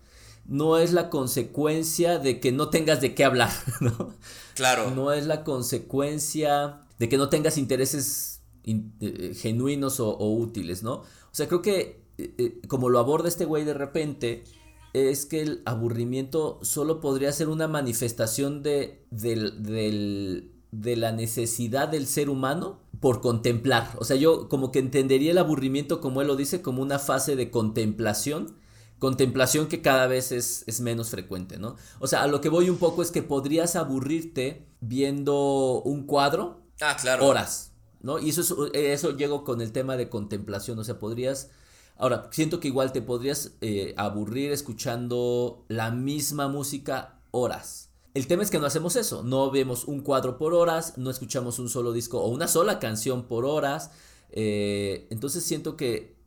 No 0.44 0.76
es 0.78 0.92
la 0.92 1.08
consecuencia 1.10 2.18
de 2.18 2.40
que 2.40 2.52
no 2.52 2.68
tengas 2.68 3.00
de 3.00 3.14
qué 3.14 3.24
hablar, 3.24 3.50
¿no? 3.80 4.14
Claro. 4.54 4.90
No 4.90 5.12
es 5.12 5.26
la 5.26 5.44
consecuencia 5.44 6.80
de 6.98 7.08
que 7.08 7.16
no 7.18 7.28
tengas 7.28 7.58
intereses 7.58 8.40
in- 8.64 8.92
eh, 9.00 9.34
genuinos 9.36 10.00
o, 10.00 10.10
o 10.10 10.32
útiles, 10.36 10.82
¿no? 10.82 10.94
O 10.94 11.04
sea, 11.32 11.48
creo 11.48 11.62
que 11.62 12.02
eh, 12.18 12.34
eh, 12.38 12.60
como 12.68 12.88
lo 12.90 12.98
aborda 12.98 13.28
este 13.28 13.44
güey 13.44 13.64
de 13.64 13.74
repente, 13.74 14.44
es 14.92 15.24
que 15.24 15.40
el 15.40 15.62
aburrimiento 15.64 16.58
solo 16.62 17.00
podría 17.00 17.32
ser 17.32 17.48
una 17.48 17.66
manifestación 17.68 18.62
de, 18.62 19.04
del, 19.10 19.62
del- 19.62 20.52
de 20.70 20.96
la 20.96 21.12
necesidad 21.12 21.88
del 21.88 22.06
ser 22.06 22.30
humano 22.30 22.80
por 23.00 23.20
contemplar. 23.20 23.90
O 23.98 24.04
sea, 24.04 24.16
yo 24.16 24.48
como 24.48 24.70
que 24.72 24.78
entendería 24.78 25.30
el 25.32 25.38
aburrimiento, 25.38 26.00
como 26.00 26.20
él 26.20 26.28
lo 26.28 26.36
dice, 26.36 26.62
como 26.62 26.82
una 26.82 26.98
fase 26.98 27.36
de 27.36 27.50
contemplación. 27.50 28.56
Contemplación 29.02 29.66
que 29.66 29.82
cada 29.82 30.06
vez 30.06 30.30
es, 30.30 30.62
es 30.68 30.80
menos 30.80 31.10
frecuente, 31.10 31.58
¿no? 31.58 31.74
O 31.98 32.06
sea, 32.06 32.22
a 32.22 32.28
lo 32.28 32.40
que 32.40 32.48
voy 32.48 32.70
un 32.70 32.76
poco 32.78 33.02
es 33.02 33.10
que 33.10 33.24
podrías 33.24 33.74
aburrirte 33.74 34.68
viendo 34.80 35.82
un 35.84 36.06
cuadro 36.06 36.62
Ah, 36.80 36.96
claro. 37.00 37.26
horas, 37.26 37.72
¿no? 38.00 38.20
Y 38.20 38.30
eso, 38.30 38.42
es, 38.66 38.70
eso 38.72 39.16
llego 39.16 39.42
con 39.42 39.60
el 39.60 39.72
tema 39.72 39.96
de 39.96 40.08
contemplación, 40.08 40.78
o 40.78 40.84
sea, 40.84 41.00
podrías, 41.00 41.50
ahora, 41.96 42.28
siento 42.30 42.60
que 42.60 42.68
igual 42.68 42.92
te 42.92 43.02
podrías 43.02 43.54
eh, 43.60 43.92
aburrir 43.96 44.52
escuchando 44.52 45.64
la 45.66 45.90
misma 45.90 46.46
música 46.46 47.18
horas. 47.32 47.88
El 48.14 48.28
tema 48.28 48.44
es 48.44 48.50
que 48.50 48.60
no 48.60 48.66
hacemos 48.66 48.94
eso, 48.94 49.24
no 49.24 49.50
vemos 49.50 49.84
un 49.86 50.02
cuadro 50.02 50.38
por 50.38 50.54
horas, 50.54 50.96
no 50.96 51.10
escuchamos 51.10 51.58
un 51.58 51.68
solo 51.68 51.92
disco 51.92 52.20
o 52.20 52.28
una 52.28 52.46
sola 52.46 52.78
canción 52.78 53.24
por 53.24 53.46
horas, 53.46 53.90
eh, 54.30 55.08
entonces 55.10 55.42
siento 55.42 55.76
que 55.76 56.21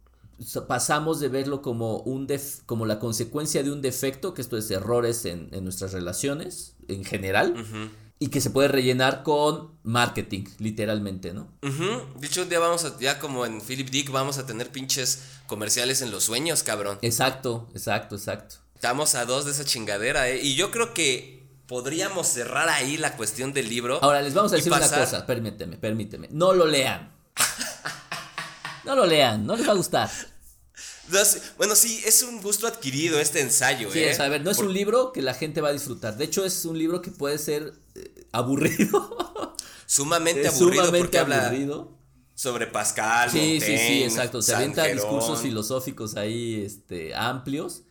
pasamos 0.68 1.20
de 1.20 1.28
verlo 1.30 1.62
como, 1.62 1.98
un 2.00 2.28
def- 2.28 2.62
como 2.66 2.86
la 2.86 3.00
consecuencia 3.00 3.64
de 3.64 3.72
un 3.72 3.82
defecto, 3.82 4.34
que 4.34 4.42
esto 4.42 4.58
es 4.58 4.70
errores 4.72 5.26
en, 5.26 5.50
en 5.52 5.64
nuestras 5.64 5.94
relaciones 5.94 6.76
en 6.88 7.04
general, 7.06 7.54
y 8.20 8.28
que 8.28 8.40
se 8.42 8.50
puede 8.50 8.68
rellenar 8.70 9.24
con 9.24 9.72
marketing, 9.84 10.46
literalmente, 10.60 11.34
¿no? 11.34 11.52
Ujú. 11.64 12.20
Dicho 12.20 12.42
un 12.44 12.50
día 12.50 12.60
vamos 12.60 12.86
a, 12.86 12.98
ya 13.00 13.20
como 13.20 13.46
en 13.46 13.62
Philip 13.62 13.90
Dick, 13.90 14.12
vamos 14.12 14.38
a 14.38 14.46
tener 14.46 14.72
pinches 14.72 15.22
comerciales 15.48 16.02
en 16.02 16.12
los 16.12 16.24
sueños, 16.24 16.64
cabrón. 16.64 16.98
Exacto, 17.02 17.68
exacto, 17.74 18.16
exacto. 18.16 18.56
Estamos 18.76 19.16
a 19.16 19.26
dos 19.26 19.46
de 19.46 19.52
esa 19.52 19.66
chingadera, 19.66 20.30
¿eh? 20.30 20.42
Y 20.42 20.56
yo 20.56 20.72
creo 20.72 20.94
que 20.94 21.44
podríamos 21.68 22.28
cerrar 22.28 22.70
ahí 22.70 22.98
la 22.98 23.18
cuestión 23.18 23.52
del 23.54 23.70
libro. 23.70 24.00
Ahora 24.04 24.22
les 24.22 24.34
vamos 24.34 24.54
a 24.54 24.58
decir 24.58 24.72
pasar- 24.72 24.90
una 25.00 25.06
cosa, 25.06 25.26
permíteme, 25.26 25.78
permíteme. 25.78 26.28
No 26.32 26.54
lo 26.54 26.66
lean. 26.68 27.12
No 28.86 28.96
lo 28.96 29.06
lean, 29.06 29.46
no 29.46 29.56
les 29.56 29.68
va 29.68 29.72
a 29.72 29.76
gustar. 29.76 30.10
No 31.10 31.20
Bueno, 31.58 31.76
sí, 31.76 32.02
es 32.06 32.24
un 32.24 32.42
gusto 32.42 32.68
adquirido 32.68 33.20
este 33.20 33.42
ensayo, 33.42 33.92
Sí, 33.92 34.00
¿eh? 34.00 34.12
es, 34.12 34.20
a 34.20 34.28
ver, 34.28 34.44
no 34.44 34.52
es 34.52 34.58
Por- 34.58 34.68
un 34.68 34.74
libro 34.74 35.12
que 35.12 35.22
la 35.22 35.34
gente 35.34 35.62
va 35.62 35.70
a 35.70 35.74
disfrutar. 35.74 36.18
De 36.18 36.26
hecho, 36.26 36.44
es 36.46 36.66
un 36.66 36.78
libro 36.78 37.02
que 37.02 37.12
puede 37.12 37.38
ser 37.38 37.74
eh, 37.96 38.26
aburrido. 38.32 39.56
Sumamente 39.86 40.42
es 40.42 40.48
aburrido 40.56 40.84
sumamente 40.86 41.00
porque 41.00 41.18
habla 41.20 41.48
aburrido. 41.48 41.98
sobre 42.34 42.68
Pascal, 42.68 43.30
Sí, 43.30 43.38
sí, 43.40 43.50
Montaigne, 43.72 43.88
sí, 43.88 44.04
exacto. 44.04 44.42
Se 44.42 44.52
San 44.52 44.62
avienta 44.62 44.84
Jerón. 44.84 44.98
discursos 44.98 45.42
filosóficos 45.42 46.16
ahí 46.16 46.64
este, 46.66 47.14
amplios. 47.16 47.84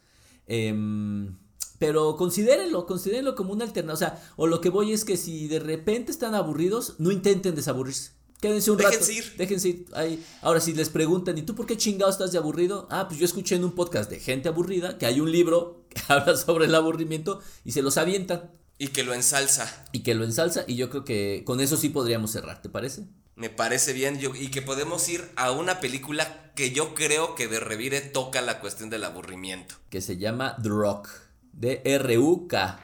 Em, 0.46 1.36
pero 1.78 2.16
considérenlo, 2.16 2.84
considérenlo 2.86 3.34
como 3.36 3.52
una 3.52 3.64
alternativa. 3.64 3.94
O 3.94 3.96
sea, 3.96 4.22
o 4.36 4.46
lo 4.46 4.60
que 4.60 4.70
voy 4.70 4.92
es 4.92 5.04
que 5.04 5.16
si 5.16 5.48
de 5.48 5.60
repente 5.60 6.10
están 6.10 6.34
aburridos, 6.34 6.94
no 6.98 7.10
intenten 7.12 7.54
desaburrirse. 7.54 8.10
Quédense 8.44 8.70
un 8.70 8.76
Déjense 8.76 8.98
rato. 9.00 9.12
ir. 9.12 9.36
Déjense 9.38 9.68
ir. 9.68 9.86
Ahí. 9.94 10.22
Ahora, 10.42 10.60
si 10.60 10.74
les 10.74 10.90
preguntan, 10.90 11.38
¿y 11.38 11.42
tú 11.42 11.54
por 11.54 11.64
qué 11.64 11.78
chingado 11.78 12.10
estás 12.10 12.30
de 12.32 12.36
aburrido? 12.38 12.86
Ah, 12.90 13.06
pues 13.08 13.18
yo 13.18 13.24
escuché 13.24 13.54
en 13.56 13.64
un 13.64 13.72
podcast 13.72 14.10
de 14.10 14.20
gente 14.20 14.48
aburrida 14.50 14.98
que 14.98 15.06
hay 15.06 15.20
un 15.20 15.32
libro 15.32 15.86
que 15.88 16.00
habla 16.12 16.36
sobre 16.36 16.66
el 16.66 16.74
aburrimiento 16.74 17.40
y 17.64 17.72
se 17.72 17.80
los 17.80 17.96
avientan 17.96 18.50
Y 18.76 18.88
que 18.88 19.02
lo 19.02 19.14
ensalza. 19.14 19.86
y 19.92 20.02
que 20.02 20.14
lo 20.14 20.24
ensalza. 20.24 20.64
Y 20.66 20.74
yo 20.76 20.90
creo 20.90 21.04
que 21.06 21.42
con 21.46 21.60
eso 21.60 21.78
sí 21.78 21.88
podríamos 21.88 22.32
cerrar, 22.32 22.60
¿te 22.60 22.68
parece? 22.68 23.04
Me 23.36 23.48
parece 23.48 23.92
bien. 23.94 24.18
yo- 24.20 24.34
y 24.34 24.48
que 24.50 24.60
podemos 24.62 25.08
ir 25.08 25.24
a 25.36 25.50
una 25.50 25.80
película 25.80 26.52
que 26.54 26.70
yo 26.72 26.94
creo 26.94 27.34
que 27.34 27.48
de 27.48 27.58
Revire 27.60 28.00
toca 28.02 28.42
la 28.42 28.60
cuestión 28.60 28.90
del 28.90 29.04
aburrimiento. 29.04 29.74
que 29.88 30.00
se 30.02 30.18
llama 30.18 30.56
The 30.62 30.68
Rock. 30.68 31.08
D-R-U-K. 31.52 32.80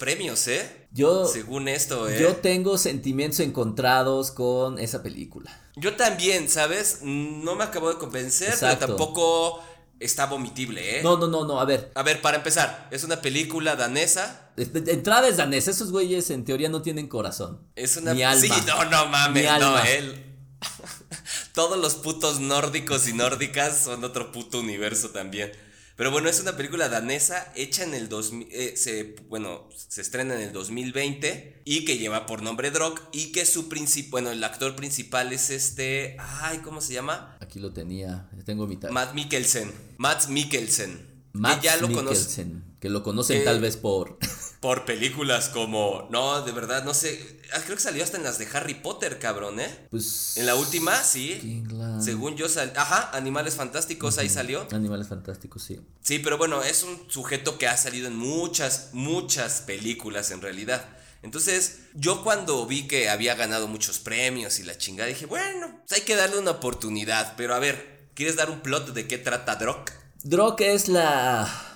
Premios, 0.00 0.48
¿eh? 0.48 0.88
Yo, 0.90 1.26
Según 1.26 1.68
esto, 1.68 2.08
¿eh? 2.08 2.18
yo 2.20 2.34
tengo 2.36 2.76
sentimientos 2.78 3.38
encontrados 3.38 4.32
con 4.32 4.80
esa 4.80 5.04
película. 5.04 5.56
Yo 5.76 5.94
también, 5.94 6.48
¿sabes? 6.48 6.98
No 7.02 7.54
me 7.54 7.62
acabo 7.62 7.88
de 7.90 7.98
convencer, 7.98 8.48
Exacto. 8.48 8.78
pero 8.80 8.96
tampoco 8.96 9.62
está 10.00 10.26
vomitible, 10.26 10.98
¿eh? 10.98 11.02
No, 11.04 11.16
no, 11.16 11.28
no, 11.28 11.44
no, 11.44 11.60
a 11.60 11.64
ver. 11.64 11.92
A 11.94 12.02
ver, 12.02 12.20
para 12.20 12.38
empezar, 12.38 12.88
es 12.90 13.04
una 13.04 13.20
película 13.20 13.76
danesa. 13.76 14.50
de- 14.56 14.90
entrada 14.92 15.28
es 15.28 15.36
danesa, 15.36 15.70
esos 15.70 15.92
güeyes 15.92 16.30
en 16.30 16.44
teoría 16.44 16.68
no 16.68 16.82
tienen 16.82 17.06
corazón. 17.06 17.60
Es 17.76 17.96
una. 17.96 18.12
Ni 18.14 18.24
alma. 18.24 18.40
Sí, 18.56 18.62
no, 18.66 18.84
no 18.86 19.06
mames, 19.06 19.44
Ni 19.44 19.58
no, 19.60 19.78
él. 19.84 20.24
Todos 21.54 21.78
los 21.78 21.94
putos 21.96 22.40
nórdicos 22.40 23.06
y 23.08 23.12
nórdicas 23.12 23.78
son 23.84 24.02
otro 24.04 24.32
puto 24.32 24.58
universo 24.60 25.10
también. 25.10 25.52
Pero 26.00 26.10
bueno, 26.12 26.30
es 26.30 26.40
una 26.40 26.56
película 26.56 26.88
danesa 26.88 27.52
hecha 27.54 27.84
en 27.84 27.92
el 27.92 28.08
2000, 28.08 28.48
eh, 28.52 28.72
se, 28.74 29.16
bueno, 29.28 29.68
se 29.76 30.00
estrena 30.00 30.34
en 30.34 30.40
el 30.40 30.50
2020 30.50 31.60
y 31.66 31.84
que 31.84 31.98
lleva 31.98 32.24
por 32.24 32.40
nombre 32.40 32.70
Drog 32.70 32.98
y 33.12 33.32
que 33.32 33.44
su 33.44 33.68
principal, 33.68 34.10
bueno, 34.10 34.30
el 34.30 34.42
actor 34.42 34.74
principal 34.76 35.30
es 35.34 35.50
este, 35.50 36.16
ay, 36.18 36.60
¿cómo 36.64 36.80
se 36.80 36.94
llama? 36.94 37.36
Aquí 37.40 37.58
lo 37.58 37.74
tenía, 37.74 38.30
tengo 38.46 38.66
mi 38.66 38.78
tab. 38.78 38.92
Matt 38.92 39.12
Mikkelsen. 39.12 39.70
Matt 39.98 40.28
Mikkelsen. 40.28 41.06
Mads 41.34 41.56
que 41.60 41.64
ya 41.66 41.76
lo 41.76 41.88
conoce 41.92 42.04
Mikkelsen, 42.06 42.64
que 42.80 42.88
lo 42.88 43.02
conocen 43.02 43.40
Que- 43.40 43.44
tal 43.44 43.60
vez 43.60 43.76
por... 43.76 44.16
por 44.60 44.84
películas 44.84 45.48
como, 45.48 46.06
no, 46.10 46.42
de 46.42 46.52
verdad, 46.52 46.84
no 46.84 46.92
sé, 46.92 47.40
ah, 47.54 47.60
creo 47.64 47.76
que 47.76 47.82
salió 47.82 48.04
hasta 48.04 48.18
en 48.18 48.24
las 48.24 48.38
de 48.38 48.46
Harry 48.52 48.74
Potter, 48.74 49.18
cabrón, 49.18 49.58
¿eh? 49.58 49.86
Pues... 49.90 50.36
En 50.36 50.44
la 50.44 50.54
última, 50.54 51.02
sí. 51.02 51.64
Según 51.98 52.36
yo, 52.36 52.46
sal 52.48 52.72
ajá, 52.76 53.10
Animales 53.16 53.54
Fantásticos, 53.54 54.18
ahí 54.18 54.28
salió. 54.28 54.68
Animales 54.72 55.08
fantásticos, 55.08 55.62
sí. 55.62 55.80
Sí, 56.02 56.18
pero 56.18 56.36
bueno, 56.36 56.62
es 56.62 56.82
un 56.82 57.10
sujeto 57.10 57.56
que 57.56 57.68
ha 57.68 57.76
salido 57.78 58.08
en 58.08 58.16
muchas, 58.16 58.90
muchas 58.92 59.62
películas 59.62 60.30
en 60.30 60.42
realidad. 60.42 60.84
Entonces, 61.22 61.80
yo 61.94 62.22
cuando 62.22 62.66
vi 62.66 62.86
que 62.86 63.08
había 63.08 63.34
ganado 63.34 63.66
muchos 63.66 63.98
premios 63.98 64.58
y 64.58 64.62
la 64.62 64.76
chingada, 64.76 65.08
dije, 65.08 65.26
bueno, 65.26 65.80
pues 65.86 66.00
hay 66.00 66.04
que 66.04 66.16
darle 66.16 66.38
una 66.38 66.52
oportunidad. 66.52 67.34
Pero 67.36 67.54
a 67.54 67.58
ver, 67.58 68.08
¿quieres 68.14 68.36
dar 68.36 68.50
un 68.50 68.60
plot 68.60 68.92
de 68.92 69.06
qué 69.06 69.18
trata 69.18 69.56
Drock? 69.56 69.90
Drog 70.22 70.60
es 70.60 70.88
la... 70.88 71.69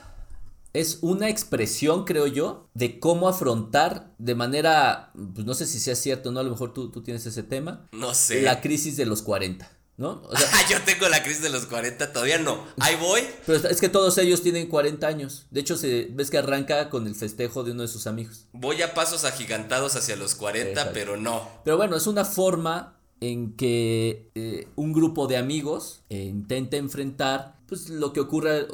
Es 0.75 0.99
una 1.03 1.29
expresión, 1.29 2.05
creo 2.05 2.27
yo, 2.27 2.69
de 2.75 2.99
cómo 2.99 3.29
afrontar 3.29 4.13
de 4.19 4.35
manera, 4.35 5.13
pues 5.35 5.47
no 5.47 5.55
sé 5.55 5.67
si 5.67 5.79
sea 5.79 5.95
cierto, 5.95 6.33
¿no? 6.33 6.41
A 6.41 6.43
lo 6.43 6.51
mejor 6.51 6.75
tú, 6.75 6.91
tú 6.91 7.01
tienes 7.01 7.25
ese 7.27 7.45
tema. 7.45 7.89
No 7.93 8.13
sé. 8.13 8.43
La 8.43 8.61
crisis 8.61 8.97
de 8.97 9.07
los 9.07 9.23
40, 9.23 9.71
¿no? 9.97 10.23
O 10.29 10.37
sea, 10.37 10.49
yo 10.69 10.83
tengo 10.83 11.09
la 11.09 11.23
crisis 11.23 11.43
de 11.43 11.51
los 11.51 11.67
40, 11.67 12.13
todavía 12.13 12.39
no. 12.39 12.67
Ahí 12.81 12.97
voy. 12.97 13.23
pero 13.47 13.69
es 13.69 13.81
que 13.81 13.89
todos 13.89 14.19
ellos 14.19 14.43
tienen 14.43 14.67
40 14.67 15.07
años. 15.07 15.47
De 15.53 15.61
hecho, 15.61 15.77
se, 15.77 16.09
ves 16.11 16.29
que 16.29 16.39
arranca 16.39 16.91
con 16.91 17.07
el 17.07 17.15
festejo 17.15 17.63
de 17.63 17.71
uno 17.71 17.83
de 17.83 17.89
sus 17.89 18.09
amigos. 18.09 18.47
Voy 18.53 18.83
a 18.83 18.95
pasos 18.95 19.25
agigantados 19.25 19.95
hacia 19.95 20.17
los 20.17 20.35
40, 20.35 20.71
Exacto. 20.71 20.91
pero 20.93 21.17
no. 21.17 21.49
Pero 21.65 21.77
bueno, 21.77 21.97
es 21.97 22.09
una 22.09 22.25
forma 22.25 22.99
en 23.21 23.55
que 23.55 24.31
eh, 24.35 24.69
un 24.77 24.93
grupo 24.93 25.27
de 25.27 25.37
amigos 25.37 26.03
eh, 26.11 26.25
intenta 26.25 26.77
enfrentar 26.77 27.59
pues, 27.67 27.89
lo 27.89 28.13
que 28.13 28.21
ocurre 28.21 28.67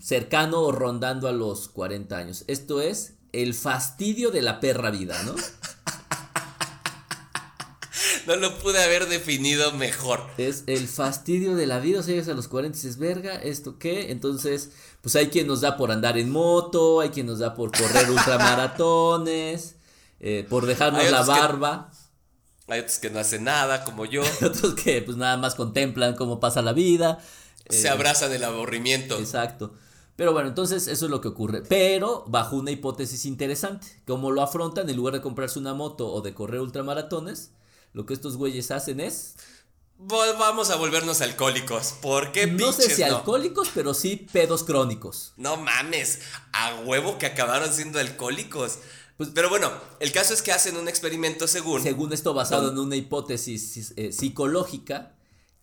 cercano 0.00 0.60
o 0.60 0.72
rondando 0.72 1.28
a 1.28 1.32
los 1.32 1.68
40 1.68 2.16
años. 2.16 2.44
Esto 2.46 2.80
es 2.80 3.14
el 3.32 3.54
fastidio 3.54 4.30
de 4.30 4.42
la 4.42 4.60
perra 4.60 4.90
vida, 4.90 5.20
¿no? 5.24 5.34
No 8.26 8.34
lo 8.36 8.58
pude 8.58 8.82
haber 8.82 9.08
definido 9.08 9.72
mejor. 9.72 10.20
Es 10.36 10.64
el 10.66 10.88
fastidio 10.88 11.54
de 11.54 11.66
la 11.66 11.78
vida, 11.78 12.00
o 12.00 12.02
sea, 12.02 12.12
llegas 12.14 12.28
a 12.28 12.34
los 12.34 12.48
40 12.48 12.76
y 12.76 12.80
dices, 12.82 12.98
verga, 12.98 13.36
¿esto 13.36 13.78
qué? 13.78 14.10
Entonces, 14.10 14.72
pues 15.00 15.14
hay 15.14 15.28
quien 15.28 15.46
nos 15.46 15.60
da 15.60 15.76
por 15.76 15.92
andar 15.92 16.18
en 16.18 16.30
moto, 16.30 17.00
hay 17.00 17.10
quien 17.10 17.26
nos 17.26 17.38
da 17.38 17.54
por 17.54 17.70
correr 17.70 18.10
ultramaratones, 18.10 19.76
eh, 20.18 20.44
por 20.50 20.66
dejarnos 20.66 21.08
la 21.08 21.20
que- 21.20 21.26
barba. 21.28 21.90
Hay 22.68 22.80
otros 22.80 22.98
que 22.98 23.10
no 23.10 23.20
hacen 23.20 23.44
nada, 23.44 23.84
como 23.84 24.06
yo. 24.06 24.22
Otros 24.44 24.74
que 24.74 25.00
pues 25.00 25.16
nada 25.16 25.36
más 25.36 25.54
contemplan 25.54 26.16
cómo 26.16 26.40
pasa 26.40 26.62
la 26.62 26.72
vida. 26.72 27.20
Se 27.70 27.86
Eh, 27.86 27.90
abrazan 27.90 28.30
del 28.30 28.44
aburrimiento. 28.44 29.18
Exacto. 29.18 29.74
Pero 30.16 30.32
bueno, 30.32 30.48
entonces 30.48 30.86
eso 30.86 31.04
es 31.04 31.10
lo 31.10 31.20
que 31.20 31.28
ocurre. 31.28 31.62
Pero 31.62 32.24
bajo 32.28 32.56
una 32.56 32.70
hipótesis 32.70 33.26
interesante. 33.26 33.86
Como 34.06 34.30
lo 34.30 34.40
afrontan, 34.42 34.88
en 34.88 34.96
lugar 34.96 35.14
de 35.14 35.20
comprarse 35.20 35.58
una 35.58 35.74
moto 35.74 36.08
o 36.10 36.22
de 36.22 36.32
correr 36.32 36.60
ultramaratones, 36.60 37.50
lo 37.92 38.06
que 38.06 38.14
estos 38.14 38.36
güeyes 38.36 38.70
hacen 38.70 39.00
es, 39.00 39.34
Vamos 39.98 40.68
a 40.68 40.76
volvernos 40.76 41.22
alcohólicos. 41.22 41.94
¿Por 42.02 42.30
qué 42.30 42.46
no 42.46 42.70
sé 42.72 42.94
si 42.94 43.00
no? 43.02 43.16
alcohólicos, 43.16 43.70
pero 43.74 43.94
sí 43.94 44.28
pedos 44.30 44.62
crónicos. 44.62 45.32
No 45.38 45.56
mames, 45.56 46.20
a 46.52 46.80
huevo 46.84 47.16
que 47.18 47.24
acabaron 47.24 47.72
siendo 47.72 47.98
alcohólicos. 47.98 48.78
Pues- 49.16 49.30
Pero 49.34 49.48
bueno, 49.48 49.72
el 50.00 50.12
caso 50.12 50.34
es 50.34 50.42
que 50.42 50.52
hacen 50.52 50.76
un 50.76 50.88
experimento 50.88 51.46
según, 51.48 51.82
Según 51.82 52.12
esto 52.12 52.34
basado 52.34 52.70
en 52.70 52.78
una 52.78 52.94
hipótesis 52.96 53.94
eh, 53.96 54.12
psicológica. 54.12 55.14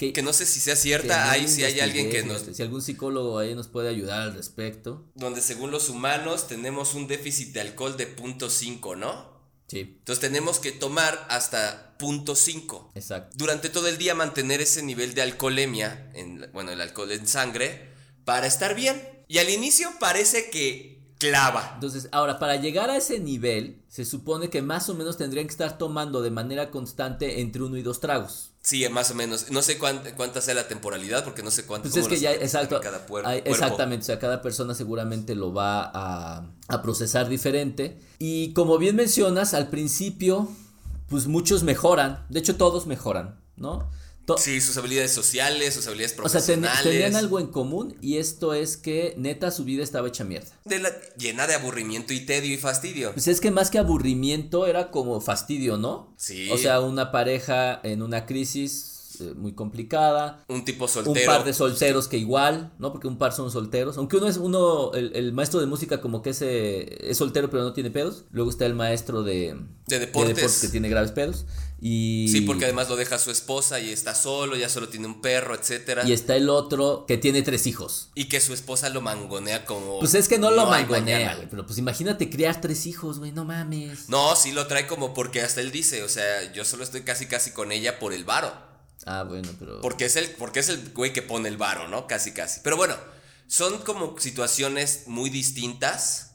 Que, 0.07 0.13
que 0.13 0.21
no 0.21 0.33
sé 0.33 0.45
si 0.45 0.59
sea 0.59 0.75
cierta, 0.75 1.31
ahí 1.31 1.47
si 1.47 1.63
hay 1.63 1.79
alguien 1.79 2.09
que 2.09 2.23
nos... 2.23 2.41
Si 2.41 2.61
algún 2.61 2.81
psicólogo 2.81 3.37
ahí 3.39 3.55
nos 3.55 3.67
puede 3.67 3.89
ayudar 3.89 4.21
al 4.21 4.33
respecto. 4.33 5.05
Donde 5.15 5.41
según 5.41 5.71
los 5.71 5.89
humanos 5.89 6.47
tenemos 6.47 6.93
un 6.93 7.07
déficit 7.07 7.53
de 7.53 7.61
alcohol 7.61 7.97
de 7.97 8.07
punto 8.07 8.49
.5, 8.49 8.97
¿no? 8.97 9.33
Sí, 9.67 9.79
Entonces 9.79 10.19
tenemos 10.19 10.59
que 10.59 10.71
tomar 10.71 11.25
hasta 11.29 11.97
punto 11.97 12.35
.5. 12.35 12.91
exacto. 12.95 13.35
Durante 13.37 13.69
todo 13.69 13.87
el 13.87 13.97
día 13.97 14.13
mantener 14.13 14.61
ese 14.61 14.83
nivel 14.83 15.13
de 15.13 15.21
alcoholemia, 15.21 16.11
en, 16.13 16.49
bueno, 16.53 16.71
el 16.71 16.81
alcohol 16.81 17.11
en 17.11 17.25
sangre, 17.27 17.89
para 18.25 18.45
estar 18.45 18.75
bien. 18.75 19.01
Y 19.27 19.37
al 19.39 19.49
inicio 19.49 19.89
parece 19.99 20.49
que 20.49 20.92
clava. 21.29 21.71
Entonces, 21.75 22.09
ahora, 22.11 22.39
para 22.39 22.57
llegar 22.57 22.89
a 22.89 22.97
ese 22.97 23.19
nivel, 23.19 23.81
se 23.87 24.05
supone 24.05 24.49
que 24.49 24.61
más 24.61 24.89
o 24.89 24.93
menos 24.95 25.17
tendrían 25.17 25.45
que 25.47 25.51
estar 25.51 25.77
tomando 25.77 26.21
de 26.21 26.31
manera 26.31 26.69
constante 26.71 27.39
entre 27.41 27.63
uno 27.63 27.77
y 27.77 27.81
dos 27.81 27.99
tragos. 27.99 28.49
Sí, 28.61 28.87
más 28.89 29.11
o 29.11 29.15
menos. 29.15 29.51
No 29.51 29.61
sé 29.61 29.77
cuán- 29.77 30.01
cuánta 30.15 30.39
sea 30.41 30.53
la 30.53 30.67
temporalidad, 30.67 31.23
porque 31.23 31.43
no 31.43 31.51
sé 31.51 31.65
cuánto 31.65 31.89
Pues 31.89 31.97
es 32.03 32.07
que 32.07 32.19
ya, 32.19 32.31
exacto. 32.33 32.79
cada 32.81 33.05
puer- 33.05 33.25
hay- 33.25 33.41
exactamente, 33.45 34.03
o 34.03 34.05
sea, 34.05 34.19
cada 34.19 34.41
persona 34.41 34.73
seguramente 34.73 35.35
lo 35.35 35.53
va 35.53 35.91
a, 35.93 36.49
a 36.67 36.81
procesar 36.81 37.27
diferente. 37.29 37.99
Y 38.19 38.53
como 38.53 38.77
bien 38.77 38.95
mencionas, 38.95 39.53
al 39.53 39.67
principio, 39.69 40.47
pues 41.09 41.27
muchos 41.27 41.63
mejoran. 41.63 42.25
De 42.29 42.39
hecho, 42.39 42.55
todos 42.55 42.87
mejoran, 42.87 43.39
¿no? 43.57 43.89
To- 44.25 44.37
Sí, 44.37 44.61
sus 44.61 44.77
habilidades 44.77 45.11
sociales, 45.11 45.73
sus 45.73 45.85
habilidades 45.87 46.13
o 46.17 46.29
sea, 46.29 46.39
ten- 46.41 46.61
profesionales. 46.61 46.83
tenían 46.83 47.15
algo 47.17 47.39
en 47.41 47.47
común 47.47 47.95
y 48.01 48.17
esto 48.17 48.53
es 48.53 48.77
que 48.77 49.13
neta 49.17 49.51
su 49.51 49.65
vida 49.65 49.83
estaba 49.83 50.07
hecha 50.07 50.23
mierda. 50.23 50.47
de 50.65 50.79
la- 50.79 50.91
llena 51.17 51.45
de 51.45 51.55
aburrimiento 51.55 52.13
y 52.13 52.21
tedio 52.21 52.53
y 52.53 52.57
fastidio. 52.57 53.11
Pues 53.13 53.27
es 53.27 53.41
que 53.41 53.51
más 53.51 53.69
que 53.69 53.79
aburrimiento 53.79 54.65
era 54.65 54.91
como 54.91 55.19
fastidio, 55.19 55.77
¿no? 55.77 56.13
Sí. 56.17 56.49
O 56.51 56.57
sea, 56.57 56.79
una 56.79 57.11
pareja 57.11 57.79
en 57.83 58.01
una 58.01 58.25
crisis 58.25 58.91
eh, 59.19 59.33
muy 59.35 59.53
complicada. 59.53 60.43
Un 60.47 60.65
tipo 60.65 60.85
Un 60.85 60.89
soltero. 60.89 61.25
par 61.31 61.43
de 61.43 61.53
solteros 61.53 62.07
que 62.07 62.17
igual, 62.17 62.73
¿no? 62.79 62.91
Porque 62.91 63.07
un 63.07 63.19
par 63.19 63.31
son 63.31 63.51
solteros. 63.51 63.95
Aunque 63.97 64.17
uno 64.17 64.27
es 64.27 64.37
uno, 64.37 64.91
el, 64.93 65.15
el 65.15 65.33
maestro 65.33 65.59
de 65.59 65.67
música 65.67 66.01
como 66.01 66.23
que 66.23 66.31
es, 66.31 66.41
eh, 66.41 67.09
es 67.11 67.17
soltero 67.17 67.47
pero 67.51 67.61
no 67.61 67.73
tiene 67.73 67.91
pedos. 67.91 68.23
Luego 68.31 68.49
está 68.49 68.65
el 68.65 68.73
maestro 68.73 69.21
de, 69.21 69.55
De 69.85 69.99
deportes. 69.99 70.61
que 70.61 70.67
tiene 70.69 70.89
graves 70.89 71.11
pedos. 71.11 71.45
Y, 71.85 72.29
Sí, 72.29 72.41
porque 72.41 72.63
además 72.63 72.87
lo 72.87 72.95
deja 72.95 73.19
su 73.19 73.29
esposa 73.29 73.81
y 73.81 73.91
está 73.91 74.15
solo, 74.15 74.55
ya 74.55 74.69
solo 74.69 74.87
tiene 74.87 75.05
un 75.05 75.19
perro, 75.19 75.53
etcétera. 75.53 76.07
y 76.07 76.13
está 76.13 76.37
el 76.37 76.49
otro 76.49 77.03
que 77.05 77.17
tiene 77.17 77.41
tres 77.41 77.67
hijos. 77.67 78.07
Y 78.15 78.29
que 78.29 78.39
su 78.39 78.53
esposa 78.53 78.87
lo 78.89 79.01
mangonea 79.01 79.65
como. 79.65 79.99
Pues 79.99 80.13
es 80.13 80.29
que 80.29 80.39
no 80.39 80.49
lo 80.49 80.65
mangonea, 80.67 81.35
güey. 81.35 81.49
Pero 81.49 81.65
pues 81.65 81.77
imagínate 81.77 82.29
criar 82.29 82.61
tres 82.61 82.85
hijos, 82.85 83.19
güey. 83.19 83.33
No 83.33 83.43
mames. 83.43 84.07
No, 84.07 84.33
sí 84.37 84.53
lo 84.53 84.65
trae 84.67 84.87
como 84.87 85.13
porque 85.13 85.41
hasta 85.41 85.59
él 85.59 85.71
dice, 85.73 86.03
o 86.03 86.09
sea, 86.09 86.53
yo 86.53 86.63
solo 86.63 86.85
estoy 86.85 87.01
casi 87.01 87.25
casi 87.25 87.51
con 87.51 87.73
ella 87.73 87.99
por 87.99 88.13
el 88.13 88.23
varo. 88.23 88.53
Ah, 89.05 89.23
bueno, 89.27 89.49
pero. 89.59 89.81
Porque 89.81 90.05
es 90.05 90.15
el, 90.15 90.29
porque 90.29 90.61
es 90.61 90.69
el 90.69 90.93
güey 90.93 91.11
que 91.11 91.21
pone 91.21 91.49
el 91.49 91.57
varo, 91.57 91.89
¿no? 91.89 92.07
Casi 92.07 92.31
casi. 92.31 92.61
Pero 92.63 92.77
bueno, 92.77 92.95
son 93.53 93.77
como 93.83 94.17
situaciones 94.17 95.03
muy 95.05 95.29
distintas, 95.29 96.33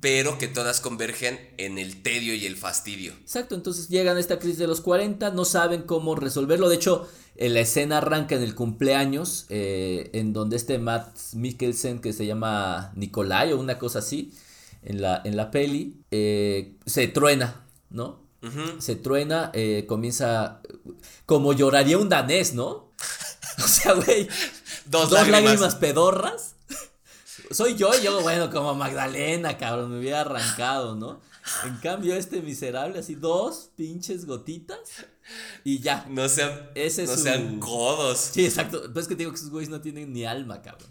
pero 0.00 0.36
que 0.36 0.46
todas 0.46 0.80
convergen 0.80 1.40
en 1.56 1.78
el 1.78 2.02
tedio 2.02 2.34
y 2.34 2.44
el 2.44 2.54
fastidio. 2.54 3.14
Exacto, 3.14 3.54
entonces 3.54 3.88
llegan 3.88 4.18
a 4.18 4.20
esta 4.20 4.38
crisis 4.38 4.58
de 4.58 4.66
los 4.66 4.82
40, 4.82 5.30
no 5.30 5.46
saben 5.46 5.84
cómo 5.84 6.16
resolverlo. 6.16 6.68
De 6.68 6.76
hecho, 6.76 7.08
eh, 7.36 7.48
la 7.48 7.60
escena 7.60 7.96
arranca 7.96 8.34
en 8.34 8.42
el 8.42 8.54
cumpleaños, 8.54 9.46
eh, 9.48 10.10
en 10.12 10.34
donde 10.34 10.56
este 10.56 10.76
Matt 10.78 11.16
Mikkelsen, 11.32 11.98
que 12.02 12.12
se 12.12 12.26
llama 12.26 12.92
Nikolai 12.94 13.54
o 13.54 13.58
una 13.58 13.78
cosa 13.78 14.00
así, 14.00 14.34
en 14.82 15.00
la, 15.00 15.22
en 15.24 15.38
la 15.38 15.50
peli, 15.50 16.02
eh, 16.10 16.74
se 16.84 17.08
truena, 17.08 17.64
¿no? 17.88 18.20
Se 18.80 18.96
truena, 18.96 19.50
eh, 19.54 19.86
comienza 19.88 20.60
como 21.24 21.54
lloraría 21.54 21.96
un 21.96 22.10
danés, 22.10 22.52
¿no? 22.52 22.92
O 23.64 23.68
sea, 23.68 23.92
güey, 23.92 24.26
Dos, 24.86 25.10
dos 25.10 25.12
lágrimas. 25.12 25.42
lágrimas 25.44 25.74
pedorras. 25.76 26.54
Soy 27.50 27.76
yo, 27.76 27.90
yo, 28.00 28.20
bueno, 28.22 28.50
como 28.50 28.74
Magdalena, 28.74 29.56
cabrón, 29.58 29.90
me 29.92 29.98
hubiera 29.98 30.20
arrancado, 30.20 30.94
¿no? 30.94 31.20
En 31.64 31.76
cambio, 31.78 32.14
este 32.14 32.42
miserable, 32.42 32.98
así, 33.00 33.14
dos 33.14 33.70
pinches 33.76 34.26
gotitas 34.26 34.78
y 35.64 35.80
ya. 35.80 36.06
No 36.08 36.28
sean, 36.28 36.70
Ese 36.74 37.04
es 37.04 37.10
no 37.10 37.16
su- 37.16 37.22
sean 37.22 37.58
codos. 37.58 38.18
Sí, 38.32 38.44
exacto. 38.44 38.82
Pues 38.92 39.04
es 39.04 39.08
que 39.08 39.14
te 39.16 39.20
digo 39.20 39.32
que 39.32 39.38
esos 39.38 39.50
güeyes 39.50 39.70
no 39.70 39.80
tienen 39.80 40.12
ni 40.12 40.24
alma, 40.24 40.62
cabrón. 40.62 40.90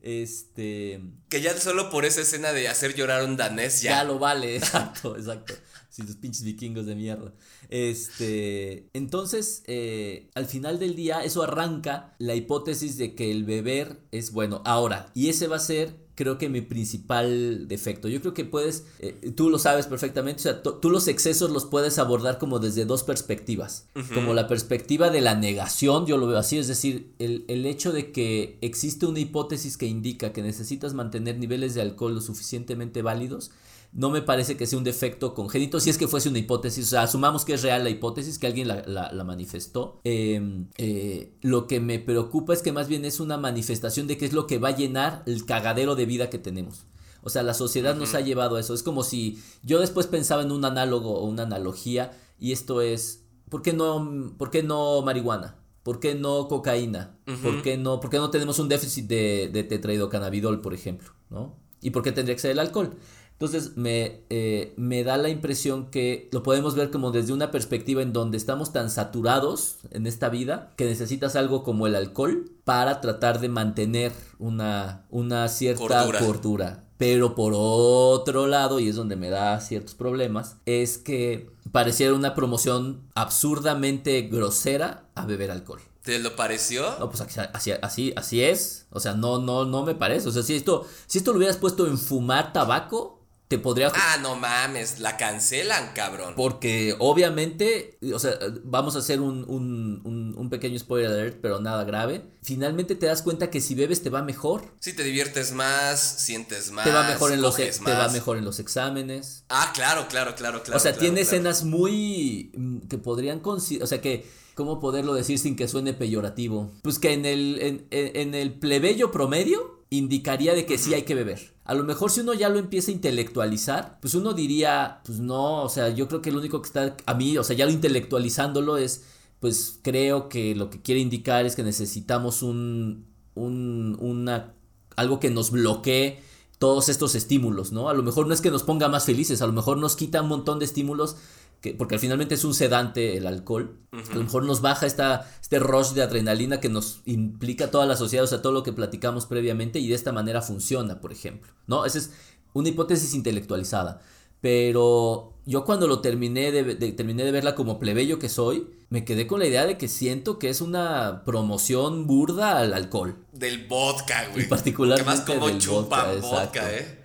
Este. 0.00 1.00
Que 1.28 1.40
ya 1.42 1.54
solo 1.58 1.90
por 1.90 2.04
esa 2.04 2.20
escena 2.22 2.52
de 2.52 2.68
hacer 2.68 2.94
llorar 2.94 3.20
a 3.20 3.24
un 3.24 3.36
danés 3.36 3.82
ya. 3.82 3.90
Ya 3.90 4.04
lo 4.04 4.18
vale, 4.18 4.56
exacto, 4.56 5.16
exacto. 5.16 5.54
Si 5.98 6.04
los 6.04 6.14
pinches 6.14 6.44
vikingos 6.44 6.86
de 6.86 6.94
mierda. 6.94 7.32
Este. 7.70 8.88
Entonces, 8.92 9.64
eh, 9.66 10.30
al 10.36 10.46
final 10.46 10.78
del 10.78 10.94
día, 10.94 11.24
eso 11.24 11.42
arranca 11.42 12.14
la 12.18 12.36
hipótesis 12.36 12.96
de 12.98 13.16
que 13.16 13.32
el 13.32 13.42
beber 13.42 13.98
es 14.12 14.30
bueno. 14.30 14.62
Ahora, 14.64 15.10
y 15.12 15.28
ese 15.28 15.48
va 15.48 15.56
a 15.56 15.58
ser 15.58 15.96
creo 16.14 16.36
que 16.36 16.48
mi 16.48 16.60
principal 16.60 17.68
defecto. 17.68 18.08
Yo 18.08 18.20
creo 18.20 18.34
que 18.34 18.44
puedes, 18.44 18.86
eh, 18.98 19.32
tú 19.36 19.50
lo 19.50 19.58
sabes 19.60 19.86
perfectamente, 19.86 20.40
o 20.40 20.42
sea, 20.42 20.62
tú 20.62 20.90
los 20.90 21.06
excesos 21.06 21.50
los 21.52 21.64
puedes 21.64 21.96
abordar 22.00 22.38
como 22.38 22.58
desde 22.58 22.84
dos 22.84 23.04
perspectivas. 23.04 23.86
Como 24.12 24.34
la 24.34 24.48
perspectiva 24.48 25.10
de 25.10 25.20
la 25.20 25.36
negación, 25.36 26.06
yo 26.06 26.16
lo 26.16 26.26
veo 26.26 26.38
así, 26.38 26.58
es 26.58 26.66
decir, 26.66 27.12
el, 27.20 27.44
el, 27.46 27.66
hecho 27.66 27.92
de 27.92 28.10
que 28.10 28.58
existe 28.62 29.06
una 29.06 29.20
hipótesis 29.20 29.76
que 29.76 29.86
indica 29.86 30.32
que 30.32 30.42
necesitas 30.42 30.92
mantener 30.92 31.38
niveles 31.38 31.74
de 31.74 31.82
alcohol 31.82 32.16
lo 32.16 32.20
suficientemente 32.20 33.02
válidos 33.02 33.52
no 33.92 34.10
me 34.10 34.22
parece 34.22 34.56
que 34.56 34.66
sea 34.66 34.78
un 34.78 34.84
defecto 34.84 35.34
congénito, 35.34 35.80
si 35.80 35.90
es 35.90 35.98
que 35.98 36.08
fuese 36.08 36.28
una 36.28 36.38
hipótesis, 36.38 36.86
o 36.86 36.90
sea, 36.90 37.02
asumamos 37.02 37.44
que 37.44 37.54
es 37.54 37.62
real 37.62 37.84
la 37.84 37.90
hipótesis, 37.90 38.38
que 38.38 38.46
alguien 38.46 38.68
la, 38.68 39.24
manifestó. 39.24 40.00
Em, 40.04 40.68
eh, 40.76 41.32
lo 41.40 41.66
que 41.66 41.80
me 41.80 41.98
preocupa 41.98 42.52
es 42.52 42.62
que 42.62 42.72
más 42.72 42.88
bien 42.88 43.04
es 43.04 43.18
una 43.18 43.38
manifestación 43.38 44.06
de 44.06 44.18
qué 44.18 44.26
es 44.26 44.32
lo 44.32 44.46
que 44.46 44.58
va 44.58 44.68
a 44.68 44.76
llenar 44.76 45.22
el 45.26 45.46
cagadero 45.46 45.96
de 45.96 46.06
vida 46.06 46.30
que 46.30 46.38
tenemos. 46.38 46.84
O 47.22 47.30
sea, 47.30 47.42
la 47.42 47.54
sociedad 47.54 47.96
nos 47.96 48.14
ha 48.14 48.20
llevado 48.20 48.56
a 48.56 48.60
eso. 48.60 48.74
Es 48.74 48.82
como 48.82 49.02
si 49.02 49.42
yo 49.62 49.80
después 49.80 50.06
pensaba 50.06 50.42
en 50.42 50.52
un 50.52 50.64
análogo 50.64 51.18
o 51.18 51.26
una 51.26 51.42
analogía 51.42 52.12
y 52.38 52.52
esto 52.52 52.80
es, 52.80 53.24
¿por 53.48 53.62
qué 53.62 53.72
no, 53.72 54.34
por 54.38 54.50
qué 54.50 54.62
no 54.62 55.02
marihuana? 55.02 55.56
¿Por 55.82 56.00
qué 56.00 56.14
no 56.14 56.48
cocaína? 56.48 57.18
¿Por, 57.42 57.62
qué 57.62 57.76
no, 57.78 58.00
¿Por 58.00 58.10
qué 58.10 58.18
no 58.18 58.30
tenemos 58.30 58.58
un 58.58 58.68
déficit 58.68 59.06
de, 59.06 59.48
de 59.52 59.64
tetraidrocannabidol, 59.64 60.60
por 60.60 60.74
ejemplo? 60.74 61.10
¿no? 61.30 61.56
¿Y 61.80 61.90
por 61.90 62.02
qué 62.02 62.12
tendría 62.12 62.36
que 62.36 62.42
ser 62.42 62.50
el 62.52 62.58
alcohol? 62.58 62.96
Entonces 63.38 63.76
me, 63.76 64.22
eh, 64.30 64.74
me, 64.76 65.04
da 65.04 65.16
la 65.16 65.28
impresión 65.28 65.92
que 65.92 66.28
lo 66.32 66.42
podemos 66.42 66.74
ver 66.74 66.90
como 66.90 67.12
desde 67.12 67.32
una 67.32 67.52
perspectiva 67.52 68.02
en 68.02 68.12
donde 68.12 68.36
estamos 68.36 68.72
tan 68.72 68.90
saturados 68.90 69.76
en 69.92 70.08
esta 70.08 70.28
vida 70.28 70.72
que 70.74 70.86
necesitas 70.86 71.36
algo 71.36 71.62
como 71.62 71.86
el 71.86 71.94
alcohol 71.94 72.50
para 72.64 73.00
tratar 73.00 73.38
de 73.38 73.48
mantener 73.48 74.12
una, 74.40 75.06
una 75.10 75.46
cierta 75.46 76.04
cordura. 76.18 76.84
Pero 76.96 77.36
por 77.36 77.52
otro 77.54 78.48
lado, 78.48 78.80
y 78.80 78.88
es 78.88 78.96
donde 78.96 79.14
me 79.14 79.30
da 79.30 79.60
ciertos 79.60 79.94
problemas, 79.94 80.56
es 80.66 80.98
que 80.98 81.48
pareciera 81.70 82.14
una 82.14 82.34
promoción 82.34 83.02
absurdamente 83.14 84.22
grosera 84.22 85.04
a 85.14 85.26
beber 85.26 85.52
alcohol. 85.52 85.80
¿Te 86.02 86.18
lo 86.18 86.34
pareció? 86.34 86.98
No, 86.98 87.08
pues 87.08 87.20
así, 87.20 87.70
así, 87.70 88.12
así 88.16 88.42
es. 88.42 88.86
O 88.90 88.98
sea, 88.98 89.14
no, 89.14 89.38
no, 89.38 89.64
no 89.64 89.84
me 89.84 89.94
parece. 89.94 90.28
O 90.28 90.32
sea, 90.32 90.42
si 90.42 90.56
esto, 90.56 90.86
si 91.06 91.18
esto 91.18 91.32
lo 91.32 91.36
hubieras 91.36 91.58
puesto 91.58 91.86
en 91.86 91.98
fumar 91.98 92.52
tabaco, 92.52 93.17
te 93.48 93.58
podría... 93.58 93.90
Ah, 93.94 94.18
no 94.20 94.36
mames, 94.36 95.00
la 95.00 95.16
cancelan, 95.16 95.92
cabrón. 95.94 96.34
Porque 96.36 96.94
obviamente, 96.98 97.98
o 98.12 98.18
sea, 98.18 98.38
vamos 98.62 98.94
a 98.94 98.98
hacer 98.98 99.20
un, 99.20 99.44
un, 99.48 100.34
un, 100.36 100.50
pequeño 100.50 100.78
spoiler 100.78 101.10
alert, 101.10 101.38
pero 101.40 101.58
nada 101.58 101.84
grave. 101.84 102.22
Finalmente 102.42 102.94
te 102.94 103.06
das 103.06 103.22
cuenta 103.22 103.48
que 103.48 103.62
si 103.62 103.74
bebes 103.74 104.02
te 104.02 104.10
va 104.10 104.22
mejor. 104.22 104.74
Si 104.80 104.92
te 104.92 105.02
diviertes 105.02 105.52
más, 105.52 105.98
sientes 106.00 106.70
más. 106.72 106.84
Te 106.84 106.92
va 106.92 107.08
mejor 107.08 107.32
en, 107.32 107.40
los, 107.40 107.56
te 107.56 107.70
va 107.84 108.08
mejor 108.10 108.36
en 108.36 108.44
los 108.44 108.60
exámenes. 108.60 109.44
Ah, 109.48 109.72
claro, 109.74 110.08
claro, 110.08 110.34
claro, 110.34 110.62
claro. 110.62 110.76
O 110.76 110.80
sea, 110.80 110.92
tiene 110.92 111.22
escenas 111.22 111.64
muy... 111.64 112.52
Mm, 112.54 112.80
que 112.88 112.98
podrían... 112.98 113.40
O 113.44 113.58
sea, 113.60 114.00
que... 114.00 114.38
¿Cómo 114.54 114.80
poderlo 114.80 115.14
decir 115.14 115.38
sin 115.38 115.54
que 115.54 115.68
suene 115.68 115.94
peyorativo? 115.94 116.72
Pues 116.82 116.98
que 116.98 117.12
en 117.12 117.24
el, 117.24 117.60
en, 117.62 117.86
en 117.90 118.34
el 118.34 118.58
plebeyo 118.58 119.12
promedio 119.12 119.78
indicaría 119.88 120.54
de 120.54 120.66
que 120.66 120.78
sí 120.78 120.94
hay 120.94 121.02
que 121.02 121.14
beber. 121.14 121.52
A 121.68 121.74
lo 121.74 121.84
mejor 121.84 122.10
si 122.10 122.20
uno 122.20 122.32
ya 122.32 122.48
lo 122.48 122.58
empieza 122.58 122.90
a 122.90 122.94
intelectualizar, 122.94 123.98
pues 124.00 124.14
uno 124.14 124.32
diría, 124.32 125.02
pues 125.04 125.20
no, 125.20 125.62
o 125.62 125.68
sea, 125.68 125.90
yo 125.90 126.08
creo 126.08 126.22
que 126.22 126.32
lo 126.32 126.38
único 126.38 126.62
que 126.62 126.66
está 126.66 126.96
a 127.04 127.12
mí, 127.14 127.36
o 127.36 127.44
sea, 127.44 127.54
ya 127.54 127.66
lo 127.66 127.72
intelectualizándolo 127.72 128.78
es, 128.78 129.04
pues 129.38 129.78
creo 129.82 130.30
que 130.30 130.54
lo 130.54 130.70
que 130.70 130.80
quiere 130.80 131.02
indicar 131.02 131.44
es 131.44 131.56
que 131.56 131.62
necesitamos 131.62 132.42
un, 132.42 133.06
un, 133.34 133.98
una, 134.00 134.54
algo 134.96 135.20
que 135.20 135.28
nos 135.28 135.50
bloquee 135.50 136.22
todos 136.58 136.88
estos 136.88 137.14
estímulos, 137.14 137.70
¿no? 137.70 137.90
A 137.90 137.94
lo 137.94 138.02
mejor 138.02 138.26
no 138.26 138.32
es 138.32 138.40
que 138.40 138.50
nos 138.50 138.62
ponga 138.62 138.88
más 138.88 139.04
felices, 139.04 139.42
a 139.42 139.46
lo 139.46 139.52
mejor 139.52 139.76
nos 139.76 139.94
quita 139.94 140.22
un 140.22 140.28
montón 140.28 140.58
de 140.58 140.64
estímulos 140.64 141.16
que, 141.60 141.74
porque 141.74 141.98
finalmente 141.98 142.34
es 142.34 142.44
un 142.44 142.54
sedante 142.54 143.16
el 143.16 143.26
alcohol, 143.26 143.78
a 143.92 144.14
lo 144.14 144.22
mejor 144.22 144.44
nos 144.44 144.60
baja 144.60 144.86
esta, 144.86 145.28
este 145.40 145.58
rush 145.58 145.92
de 145.92 146.02
adrenalina 146.02 146.60
que 146.60 146.68
nos 146.68 147.00
implica 147.04 147.70
toda 147.70 147.86
la 147.86 147.96
sociedad, 147.96 148.24
o 148.24 148.28
sea, 148.28 148.42
todo 148.42 148.52
lo 148.52 148.62
que 148.62 148.72
platicamos 148.72 149.26
previamente 149.26 149.78
y 149.78 149.88
de 149.88 149.94
esta 149.94 150.12
manera 150.12 150.42
funciona, 150.42 151.00
por 151.00 151.12
ejemplo, 151.12 151.52
¿no? 151.66 151.84
Esa 151.84 151.98
es 151.98 152.12
una 152.52 152.68
hipótesis 152.68 153.14
intelectualizada, 153.14 154.00
pero 154.40 155.34
yo 155.46 155.64
cuando 155.64 155.88
lo 155.88 156.00
terminé 156.00 156.52
de, 156.52 156.92
terminé 156.92 157.24
de 157.24 157.32
verla 157.32 157.54
como 157.54 157.78
plebeyo 157.78 158.18
que 158.18 158.28
soy, 158.28 158.68
me 158.90 159.04
quedé 159.04 159.26
con 159.26 159.40
la 159.40 159.46
idea 159.46 159.66
de 159.66 159.78
que 159.78 159.88
siento 159.88 160.38
que 160.38 160.48
es 160.48 160.60
una 160.60 161.22
promoción 161.24 162.06
burda 162.06 162.58
al 162.58 162.72
alcohol. 162.72 163.16
Del 163.32 163.66
vodka, 163.66 164.28
güey. 164.30 164.44
Y 164.44 164.48
particularmente 164.48 165.10
más 165.10 165.20
como 165.22 165.50
chupan 165.58 166.20
vodka, 166.20 166.72
¿eh? 166.72 166.98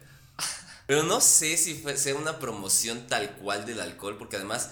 Pero 0.94 1.06
no 1.06 1.22
sé 1.22 1.58
si 1.58 1.84
sea 1.96 2.14
una 2.14 2.38
promoción 2.38 3.08
tal 3.08 3.36
cual 3.38 3.66
del 3.66 3.82
alcohol, 3.82 4.16
porque 4.20 4.36
además, 4.36 4.70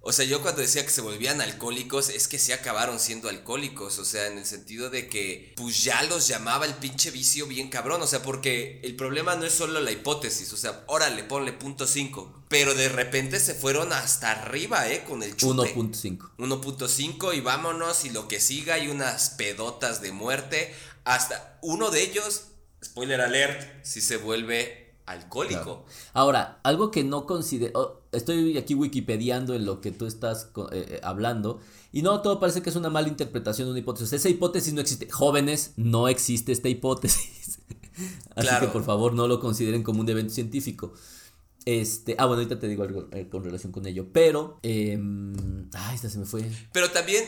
o 0.00 0.12
sea, 0.12 0.24
yo 0.24 0.40
cuando 0.40 0.60
decía 0.60 0.84
que 0.84 0.92
se 0.92 1.00
volvían 1.00 1.40
alcohólicos, 1.40 2.08
es 2.08 2.28
que 2.28 2.38
se 2.38 2.54
acabaron 2.54 3.00
siendo 3.00 3.28
alcohólicos, 3.28 3.98
o 3.98 4.04
sea, 4.04 4.28
en 4.28 4.38
el 4.38 4.46
sentido 4.46 4.90
de 4.90 5.08
que, 5.08 5.54
pues 5.56 5.82
ya 5.82 6.04
los 6.04 6.28
llamaba 6.28 6.66
el 6.66 6.74
pinche 6.74 7.10
vicio 7.10 7.48
bien 7.48 7.68
cabrón, 7.68 8.00
o 8.00 8.06
sea, 8.06 8.22
porque 8.22 8.80
el 8.84 8.94
problema 8.94 9.34
no 9.34 9.44
es 9.44 9.54
solo 9.54 9.80
la 9.80 9.90
hipótesis, 9.90 10.52
o 10.52 10.56
sea, 10.56 10.84
órale, 10.86 11.24
ponle 11.24 11.52
punto 11.52 11.88
5, 11.88 12.44
pero 12.48 12.72
de 12.74 12.88
repente 12.88 13.40
se 13.40 13.56
fueron 13.56 13.92
hasta 13.92 14.30
arriba, 14.30 14.88
¿eh? 14.88 15.02
Con 15.02 15.24
el 15.24 15.34
chute. 15.34 15.74
1.5. 15.74 16.36
1.5 16.38 17.36
y 17.36 17.40
vámonos 17.40 18.04
y 18.04 18.10
lo 18.10 18.28
que 18.28 18.38
siga, 18.38 18.74
hay 18.74 18.86
unas 18.86 19.30
pedotas 19.30 20.00
de 20.00 20.12
muerte, 20.12 20.72
hasta 21.02 21.58
uno 21.60 21.90
de 21.90 22.02
ellos, 22.02 22.42
spoiler 22.84 23.20
alert, 23.20 23.84
si 23.84 24.00
se 24.00 24.16
vuelve 24.16 24.85
alcohólico. 25.06 25.84
Ahora, 26.12 26.60
algo 26.62 26.90
que 26.90 27.04
no 27.04 27.26
considero, 27.26 28.02
estoy 28.12 28.58
aquí 28.58 28.74
wikipediando 28.74 29.54
en 29.54 29.64
lo 29.64 29.80
que 29.80 29.92
tú 29.92 30.06
estás 30.06 30.50
eh, 30.72 30.86
eh, 30.90 31.00
hablando, 31.02 31.60
y 31.92 32.02
no, 32.02 32.20
todo 32.20 32.38
parece 32.38 32.60
que 32.60 32.68
es 32.68 32.76
una 32.76 32.90
mala 32.90 33.08
interpretación 33.08 33.68
de 33.68 33.70
una 33.70 33.80
hipótesis. 33.80 34.12
Esa 34.12 34.28
hipótesis 34.28 34.74
no 34.74 34.82
existe. 34.82 35.10
Jóvenes, 35.10 35.72
no 35.76 36.08
existe 36.08 36.52
esta 36.52 36.68
hipótesis. 36.68 37.60
Así 38.36 38.48
que 38.60 38.66
por 38.68 38.84
favor 38.84 39.14
no 39.14 39.26
lo 39.26 39.40
consideren 39.40 39.82
como 39.82 40.00
un 40.00 40.08
evento 40.08 40.34
científico. 40.34 40.92
Este, 41.64 42.14
ah, 42.18 42.26
bueno, 42.26 42.42
ahorita 42.42 42.60
te 42.60 42.68
digo 42.68 42.84
algo 42.84 43.08
eh, 43.10 43.28
con 43.28 43.42
relación 43.42 43.72
con 43.72 43.86
ello, 43.86 44.06
pero... 44.12 44.60
Eh, 44.62 44.98
ah, 45.74 45.92
esta 45.94 46.08
se 46.08 46.18
me 46.18 46.24
fue. 46.24 46.48
Pero 46.72 46.90
también, 46.90 47.24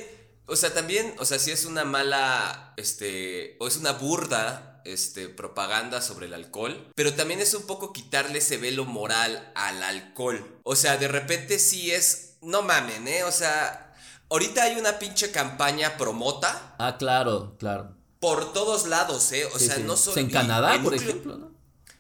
o 0.48 0.56
sea, 0.56 0.72
también, 0.72 1.14
o 1.18 1.24
sea, 1.24 1.38
si 1.38 1.50
es 1.50 1.66
una 1.66 1.84
mala, 1.84 2.72
este, 2.76 3.56
o 3.60 3.68
es 3.68 3.76
una 3.76 3.92
burda 3.92 4.80
este, 4.86 5.28
propaganda 5.28 6.00
sobre 6.00 6.26
el 6.26 6.34
alcohol, 6.34 6.90
pero 6.94 7.12
también 7.14 7.40
es 7.40 7.52
un 7.52 7.64
poco 7.64 7.92
quitarle 7.92 8.38
ese 8.38 8.56
velo 8.56 8.86
moral 8.86 9.52
al 9.54 9.82
alcohol. 9.82 10.58
O 10.64 10.74
sea, 10.74 10.96
de 10.96 11.08
repente 11.08 11.58
sí 11.58 11.90
es, 11.90 12.36
no 12.40 12.62
mamen, 12.62 13.06
¿eh? 13.06 13.24
O 13.24 13.32
sea, 13.32 13.94
ahorita 14.30 14.62
hay 14.62 14.76
una 14.76 14.98
pinche 14.98 15.30
campaña 15.30 15.98
promota. 15.98 16.74
Ah, 16.78 16.96
claro, 16.98 17.56
claro. 17.58 17.94
Por 18.18 18.54
todos 18.54 18.88
lados, 18.88 19.30
¿eh? 19.32 19.46
O 19.54 19.58
sea, 19.58 19.76
no 19.78 19.96
solo... 19.96 20.18
En 20.18 20.30
Canadá, 20.30 20.80
por 20.82 20.94
ejemplo, 20.94 21.36
¿no? 21.36 21.52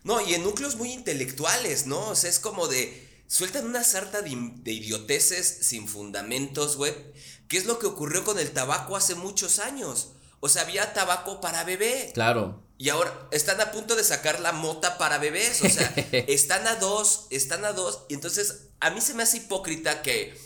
No, 0.04 0.26
y 0.26 0.32
en 0.32 0.42
núcleos 0.42 0.76
muy 0.76 0.90
intelectuales, 0.92 1.86
¿no? 1.86 2.08
O 2.08 2.14
sea, 2.14 2.30
es 2.30 2.38
como 2.38 2.66
de... 2.66 3.06
Sueltan 3.26 3.66
una 3.66 3.84
sarta 3.84 4.22
de, 4.22 4.30
de 4.30 4.72
idioteces 4.72 5.58
sin 5.60 5.86
fundamentos, 5.86 6.78
güey. 6.78 6.94
¿Qué 7.48 7.56
es 7.56 7.64
lo 7.64 7.78
que 7.78 7.86
ocurrió 7.86 8.24
con 8.24 8.38
el 8.38 8.50
tabaco 8.52 8.94
hace 8.96 9.14
muchos 9.14 9.58
años? 9.58 10.08
O 10.40 10.48
sea, 10.48 10.62
había 10.62 10.92
tabaco 10.92 11.40
para 11.40 11.64
bebé. 11.64 12.10
Claro. 12.14 12.62
Y 12.76 12.90
ahora 12.90 13.28
están 13.32 13.60
a 13.60 13.72
punto 13.72 13.96
de 13.96 14.04
sacar 14.04 14.38
la 14.38 14.52
mota 14.52 14.98
para 14.98 15.18
bebés. 15.18 15.62
O 15.62 15.68
sea, 15.68 15.88
están 16.28 16.66
a 16.66 16.76
dos, 16.76 17.26
están 17.30 17.64
a 17.64 17.72
dos. 17.72 18.02
Y 18.08 18.14
entonces 18.14 18.68
a 18.80 18.90
mí 18.90 19.00
se 19.00 19.14
me 19.14 19.22
hace 19.22 19.38
hipócrita 19.38 20.02
que, 20.02 20.38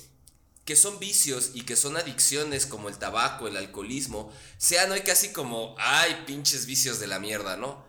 que 0.64 0.76
son 0.76 0.98
vicios 1.00 1.50
y 1.54 1.62
que 1.62 1.76
son 1.76 1.96
adicciones 1.96 2.66
como 2.66 2.88
el 2.88 2.98
tabaco, 2.98 3.48
el 3.48 3.56
alcoholismo, 3.56 4.32
sean 4.56 4.90
hoy 4.92 5.00
casi 5.00 5.30
como, 5.30 5.74
ay, 5.78 6.22
pinches 6.26 6.66
vicios 6.66 7.00
de 7.00 7.08
la 7.08 7.18
mierda, 7.18 7.56
¿no? 7.56 7.84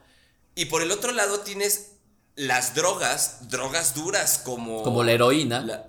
Y 0.55 0.65
por 0.65 0.81
el 0.81 0.91
otro 0.91 1.11
lado 1.13 1.39
tienes 1.41 1.91
las 2.35 2.73
drogas, 2.73 3.49
drogas 3.49 3.93
duras 3.93 4.39
como... 4.43 4.83
Como 4.83 5.03
la 5.03 5.13
heroína. 5.13 5.85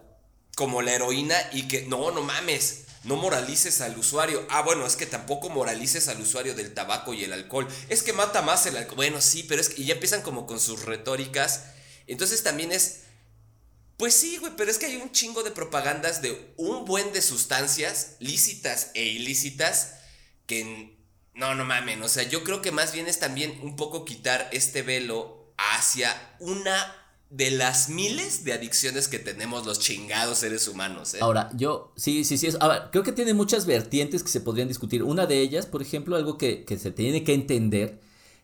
como 0.57 0.83
la 0.83 0.93
heroína 0.93 1.37
y 1.53 1.67
que, 1.69 1.87
no, 1.87 2.11
no 2.13 2.23
mames 2.23 2.84
no 3.05 3.17
moralices 3.17 3.81
al 3.81 3.99
usuario. 3.99 4.47
Ah, 4.51 4.63
bueno, 4.63 4.87
es 4.87 4.97
que 4.97 5.07
tampoco 5.07 5.51
moralices 5.51 6.09
al 6.09 6.21
usuario 6.21 6.55
del 6.55 6.73
tabaco 6.73 7.13
y 7.13 7.25
el 7.25 7.33
alcohol. 7.33 7.69
Es 7.89 8.03
que 8.03 8.13
mata 8.13 8.43
más 8.43 8.65
el 8.67 8.77
alcohol. 8.77 8.97
Bueno, 8.97 9.21
sí, 9.21 9.43
pero 9.43 9.61
es 9.61 9.69
que 9.69 9.83
y 9.83 9.87
ya 9.87 9.95
empiezan 9.95 10.23
como 10.23 10.47
con 10.47 10.59
sus 10.59 10.85
retóricas. 10.85 11.65
Entonces 12.07 12.43
también 12.43 12.73
es... 12.73 13.01
Pues 13.97 14.15
sí, 14.15 14.39
güey, 14.39 14.53
pero 14.57 14.71
es 14.71 14.79
que 14.79 14.87
hay 14.87 14.97
un 14.97 15.13
chingo 15.13 15.43
de 15.43 15.51
propagandas 15.51 16.21
de 16.21 16.53
un 16.57 16.85
buen 16.85 17.13
de 17.13 17.23
sustancias 17.23 18.17
lícitas 18.19 18.91
e 18.95 19.05
ilícitas 19.05 19.95
que 20.47 20.99
No, 21.35 21.55
no 21.55 21.65
mamen. 21.65 22.03
O 22.03 22.09
sea, 22.09 22.23
yo 22.25 22.43
creo 22.43 22.63
que 22.63 22.73
más 22.73 22.93
bien 22.93 23.07
es 23.07 23.21
también 23.21 23.59
un 23.63 23.77
poco 23.77 24.05
quitar 24.05 24.49
este 24.53 24.83
velo 24.83 25.53
hacia 25.57 26.37
una 26.41 27.04
de 27.37 27.51
las 27.51 27.89
miles 27.89 28.45
de 28.45 28.53
adicciones 28.53 29.09
que 29.09 29.19
tenemos 29.19 29.67
los 29.67 29.81
chingados 29.81 30.39
seres 30.39 30.69
humanos. 30.69 31.15
¿eh? 31.15 31.19
Ahora, 31.21 31.51
yo, 31.57 31.93
sí, 31.97 32.25
sí, 32.25 32.39
sí. 32.39 32.47
Es, 32.47 32.57
creo 32.93 33.03
que 33.03 33.11
tiene 33.11 33.35
muchas 33.35 33.67
vertientes 33.67 34.23
que 34.23 34.29
se 34.29 34.41
podrían 34.41 34.69
discutir. 34.69 35.03
Una 35.03 35.27
de 35.27 35.41
ellas, 35.41 35.67
por 35.67 35.83
ejemplo, 35.83 36.15
algo 36.15 36.39
que, 36.39 36.65
que 36.65 36.79
se 36.79 36.93
tiene 36.93 37.25
que 37.25 37.35
entender 37.35 38.01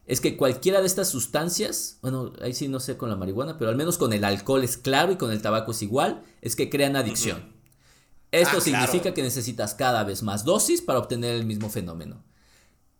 es 0.06 0.20
que 0.20 0.36
cualquiera 0.36 0.80
de 0.80 0.88
estas 0.88 1.08
sustancias, 1.08 1.98
bueno, 2.02 2.32
ahí 2.42 2.52
sí 2.52 2.66
no 2.66 2.80
sé 2.80 2.96
con 2.96 3.10
la 3.10 3.14
marihuana, 3.16 3.58
pero 3.58 3.70
al 3.70 3.76
menos 3.76 3.96
con 3.96 4.12
el 4.12 4.24
alcohol 4.24 4.64
es 4.64 4.76
claro 4.76 5.12
y 5.12 5.16
con 5.16 5.30
el 5.30 5.40
tabaco 5.40 5.70
es 5.70 5.82
igual, 5.82 6.24
es 6.40 6.56
que 6.56 6.68
crean 6.68 6.96
adicción. 6.96 7.52
Esto 8.32 8.56
Ah, 8.58 8.60
significa 8.60 9.02
claro. 9.02 9.14
que 9.14 9.22
necesitas 9.22 9.74
cada 9.74 10.02
vez 10.02 10.24
más 10.24 10.44
dosis 10.44 10.82
para 10.82 10.98
obtener 10.98 11.36
el 11.36 11.46
mismo 11.46 11.70
fenómeno. 11.70 12.24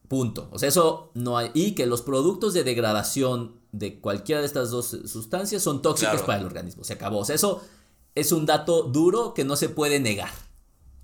Punto. 0.07 0.49
O 0.53 0.59
sea, 0.61 0.69
eso 0.69 1.11
no 1.15 1.37
hay. 1.37 1.51
Y 1.55 1.75
que 1.75 1.87
los 1.87 2.03
productos 2.03 2.55
de 2.55 2.63
degradación 2.65 3.60
de 3.73 4.01
cualquiera 4.01 4.41
de 4.41 4.47
estas 4.47 4.71
dos 4.71 4.97
sustancias 5.07 5.63
son 5.63 5.83
tóxicos 5.83 6.13
Claro. 6.15 6.27
para 6.27 6.39
el 6.41 6.47
organismo. 6.47 6.85
Se 6.85 6.95
acabó. 6.95 7.19
O 7.19 7.25
sea, 7.25 7.35
eso 7.37 7.63
es 8.15 8.33
un 8.33 8.47
dato 8.47 8.83
duro 8.85 9.35
que 9.35 9.45
no 9.45 9.57
se 9.57 9.69
puede 9.69 10.01
negar 10.01 10.31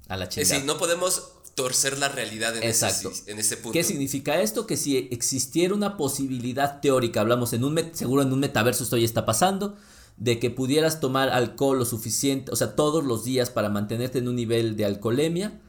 a 0.09 0.17
la 0.17 0.25
Es 0.25 0.31
chingada. 0.31 0.55
decir, 0.55 0.67
no 0.67 0.79
podemos 0.79 1.33
torcer 1.55 1.99
la 1.99 2.09
realidad 2.09 2.57
en, 2.57 2.63
Exacto. 2.65 3.11
Ese, 3.11 3.31
en 3.31 3.39
ese 3.39 3.57
punto. 3.57 3.73
¿Qué 3.73 3.83
significa 3.83 4.41
esto? 4.41 4.67
Que 4.67 4.77
si 4.77 5.09
existiera 5.11 5.75
una 5.75 5.97
posibilidad 5.97 6.81
teórica, 6.81 7.21
hablamos 7.23 7.53
en 7.55 7.65
un 7.65 7.81
seguro 7.95 8.23
en 8.23 8.33
un 8.33 8.41
metaverso 8.41 8.85
esto 8.85 8.97
ya 8.99 9.07
está 9.07 9.25
pasando, 9.25 9.75
de 10.19 10.39
que 10.39 10.51
pudieras 10.51 11.01
tomar 11.01 11.31
alcohol 11.31 11.79
lo 11.79 11.85
suficiente, 11.85 12.53
o 12.53 12.57
sea, 12.57 12.75
todos 12.77 13.05
los 13.05 13.25
días 13.25 13.51
para 13.51 13.69
mantenerte 13.71 14.19
en 14.19 14.29
un 14.29 14.37
nivel 14.37 14.77
de 14.77 14.85
alcoholemia, 14.85 15.61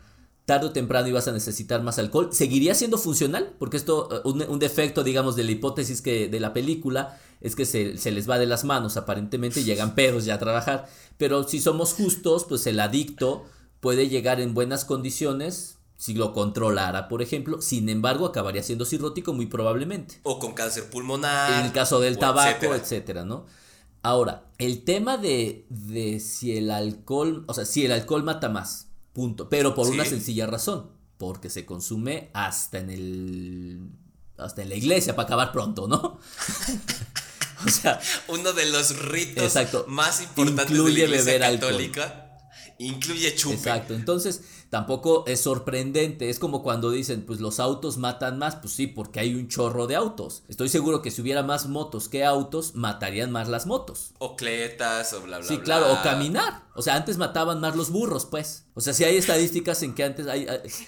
tarde 0.48 0.68
o 0.68 0.72
temprano 0.72 1.10
ibas 1.10 1.28
a 1.28 1.34
necesitar 1.34 1.84
más 1.84 2.00
alcohol. 2.00 2.30
¿Seguiría 2.32 2.74
siendo 2.74 2.98
funcional? 2.98 3.54
Porque 3.60 3.76
esto, 3.76 4.08
eh, 4.10 4.22
un, 4.24 4.41
un 4.43 4.60
defecto, 4.60 5.04
digamos, 5.04 5.36
de 5.36 5.43
la 5.43 5.52
hipótesis 5.52 6.02
que 6.02 6.30
de 6.30 6.39
la 6.39 6.54
película 6.54 7.20
es 7.41 7.54
que 7.54 7.66
se, 7.66 7.98
se 7.98 8.12
les 8.12 8.30
va 8.30 8.39
de 8.39 8.45
las 8.45 8.64
manos, 8.64 8.95
aparentemente 8.95 9.60
y 9.60 9.66
llegan 9.66 9.93
pedos 9.93 10.24
ya 10.24 10.36
a 10.36 10.39
trabajar. 10.39 10.88
Pero 11.18 11.43
si 11.43 11.60
somos 11.60 11.93
justos, 11.93 12.45
pues 12.45 12.66
el 12.66 12.80
adicto 12.80 13.43
puede 13.82 14.08
llegar 14.08 14.39
en 14.39 14.54
buenas 14.54 14.86
condiciones 14.86 15.80
si 15.98 16.14
lo 16.14 16.32
controlara, 16.32 17.10
por 17.10 17.22
ejemplo. 17.22 17.62
Sin 17.62 17.89
embargo, 17.89 18.26
acabaría 18.26 18.64
siendo 18.64 18.86
cirrótico 18.86 19.34
muy 19.34 19.48
probablemente. 19.48 20.22
O 20.24 20.39
con 20.39 20.54
cáncer 20.54 20.89
pulmonar. 20.89 21.60
En 21.60 21.66
el 21.66 21.74
caso 21.74 22.00
del 22.00 22.18
tabaco, 22.18 22.48
etcétera. 22.50 22.76
etcétera, 22.78 23.26
¿no? 23.26 23.45
Ahora, 24.02 24.45
el 24.60 24.86
tema 24.86 25.18
de, 25.18 25.66
de 25.68 26.22
si 26.22 26.56
el 26.56 26.72
alcohol, 26.72 27.43
o 27.48 27.54
sea, 27.54 27.66
si 27.66 27.84
el 27.84 27.91
alcohol 27.91 28.24
mata 28.24 28.48
más, 28.48 28.87
punto. 29.18 29.49
Pero 29.49 29.74
por 29.74 29.88
una 29.88 30.05
sencilla 30.05 30.45
razón, 30.45 30.91
porque 31.18 31.49
se 31.49 31.65
consume 31.65 32.30
hasta 32.34 32.78
en 32.78 32.91
el, 32.91 33.89
hasta 34.38 34.61
en 34.61 34.70
la 34.70 34.76
iglesia 34.76 35.15
para 35.15 35.26
acabar 35.26 35.51
pronto, 35.51 35.88
¿no? 35.88 36.20
o 37.65 37.70
sea, 37.70 37.99
Uno 38.28 38.53
de 38.53 38.68
los 38.68 38.95
ritos 38.99 39.43
Exacto. 39.43 39.86
más 39.88 40.22
importantes 40.22 40.70
Incluye 40.70 41.01
de 41.01 41.07
la 41.07 41.15
iglesia 41.15 41.34
beber 41.34 41.43
alcohol. 41.43 41.72
católica. 41.72 42.24
Incluye 42.78 43.34
chupe. 43.36 43.55
Exacto, 43.55 43.95
entonces 43.95 44.41
tampoco 44.70 45.24
es 45.28 45.41
sorprendente, 45.41 46.30
es 46.30 46.39
como 46.39 46.61
cuando 46.63 46.89
dicen, 46.91 47.26
pues 47.26 47.39
los 47.39 47.59
autos 47.59 47.97
matan 47.97 48.38
más, 48.38 48.55
pues 48.57 48.74
sí, 48.74 48.88
porque 48.88 49.20
hay 49.20 49.34
un 49.36 49.47
chorro 49.47 49.88
de 49.88 49.95
autos. 49.95 50.43
Estoy 50.47 50.70
seguro 50.70 51.01
que 51.01 51.11
si 51.11 51.22
hubiera 51.22 51.43
más 51.43 51.68
motos 51.68 52.09
que 52.09 52.26
autos, 52.26 52.76
matarían 52.76 53.32
más 53.32 53.47
las 53.47 53.65
motos. 53.65 54.11
O 54.20 54.36
cletas, 54.36 55.13
o 55.13 55.22
bla, 55.22 55.38
bla, 55.39 55.47
Sí, 55.47 55.55
bla. 55.55 55.63
claro, 55.63 55.93
o 55.93 56.01
caminar. 56.03 56.63
O 56.76 56.82
sea, 56.82 56.95
antes 56.95 57.18
mataban 57.18 57.59
más 57.61 57.76
los 57.76 57.89
burros, 57.89 58.26
pues. 58.26 58.65
O 58.74 58.82
sea, 58.82 58.93
si 58.93 59.03
hay 59.03 59.15
estadísticas 59.18 59.82
en 59.84 59.95
que 59.95 60.03
antes 60.03 60.28
hay- 60.28 60.47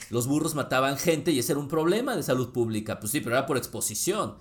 los 0.10 0.28
burros 0.28 0.56
mataban 0.56 0.98
gente 0.98 1.32
y 1.32 1.40
ese 1.40 1.54
era 1.54 1.60
un 1.62 1.68
problema 1.68 2.16
de 2.16 2.24
salud 2.24 2.50
pública. 2.52 3.00
Pues 3.00 3.12
sí, 3.12 3.22
pero 3.22 3.36
era 3.38 3.46
por 3.46 3.58
exposición. 3.58 4.36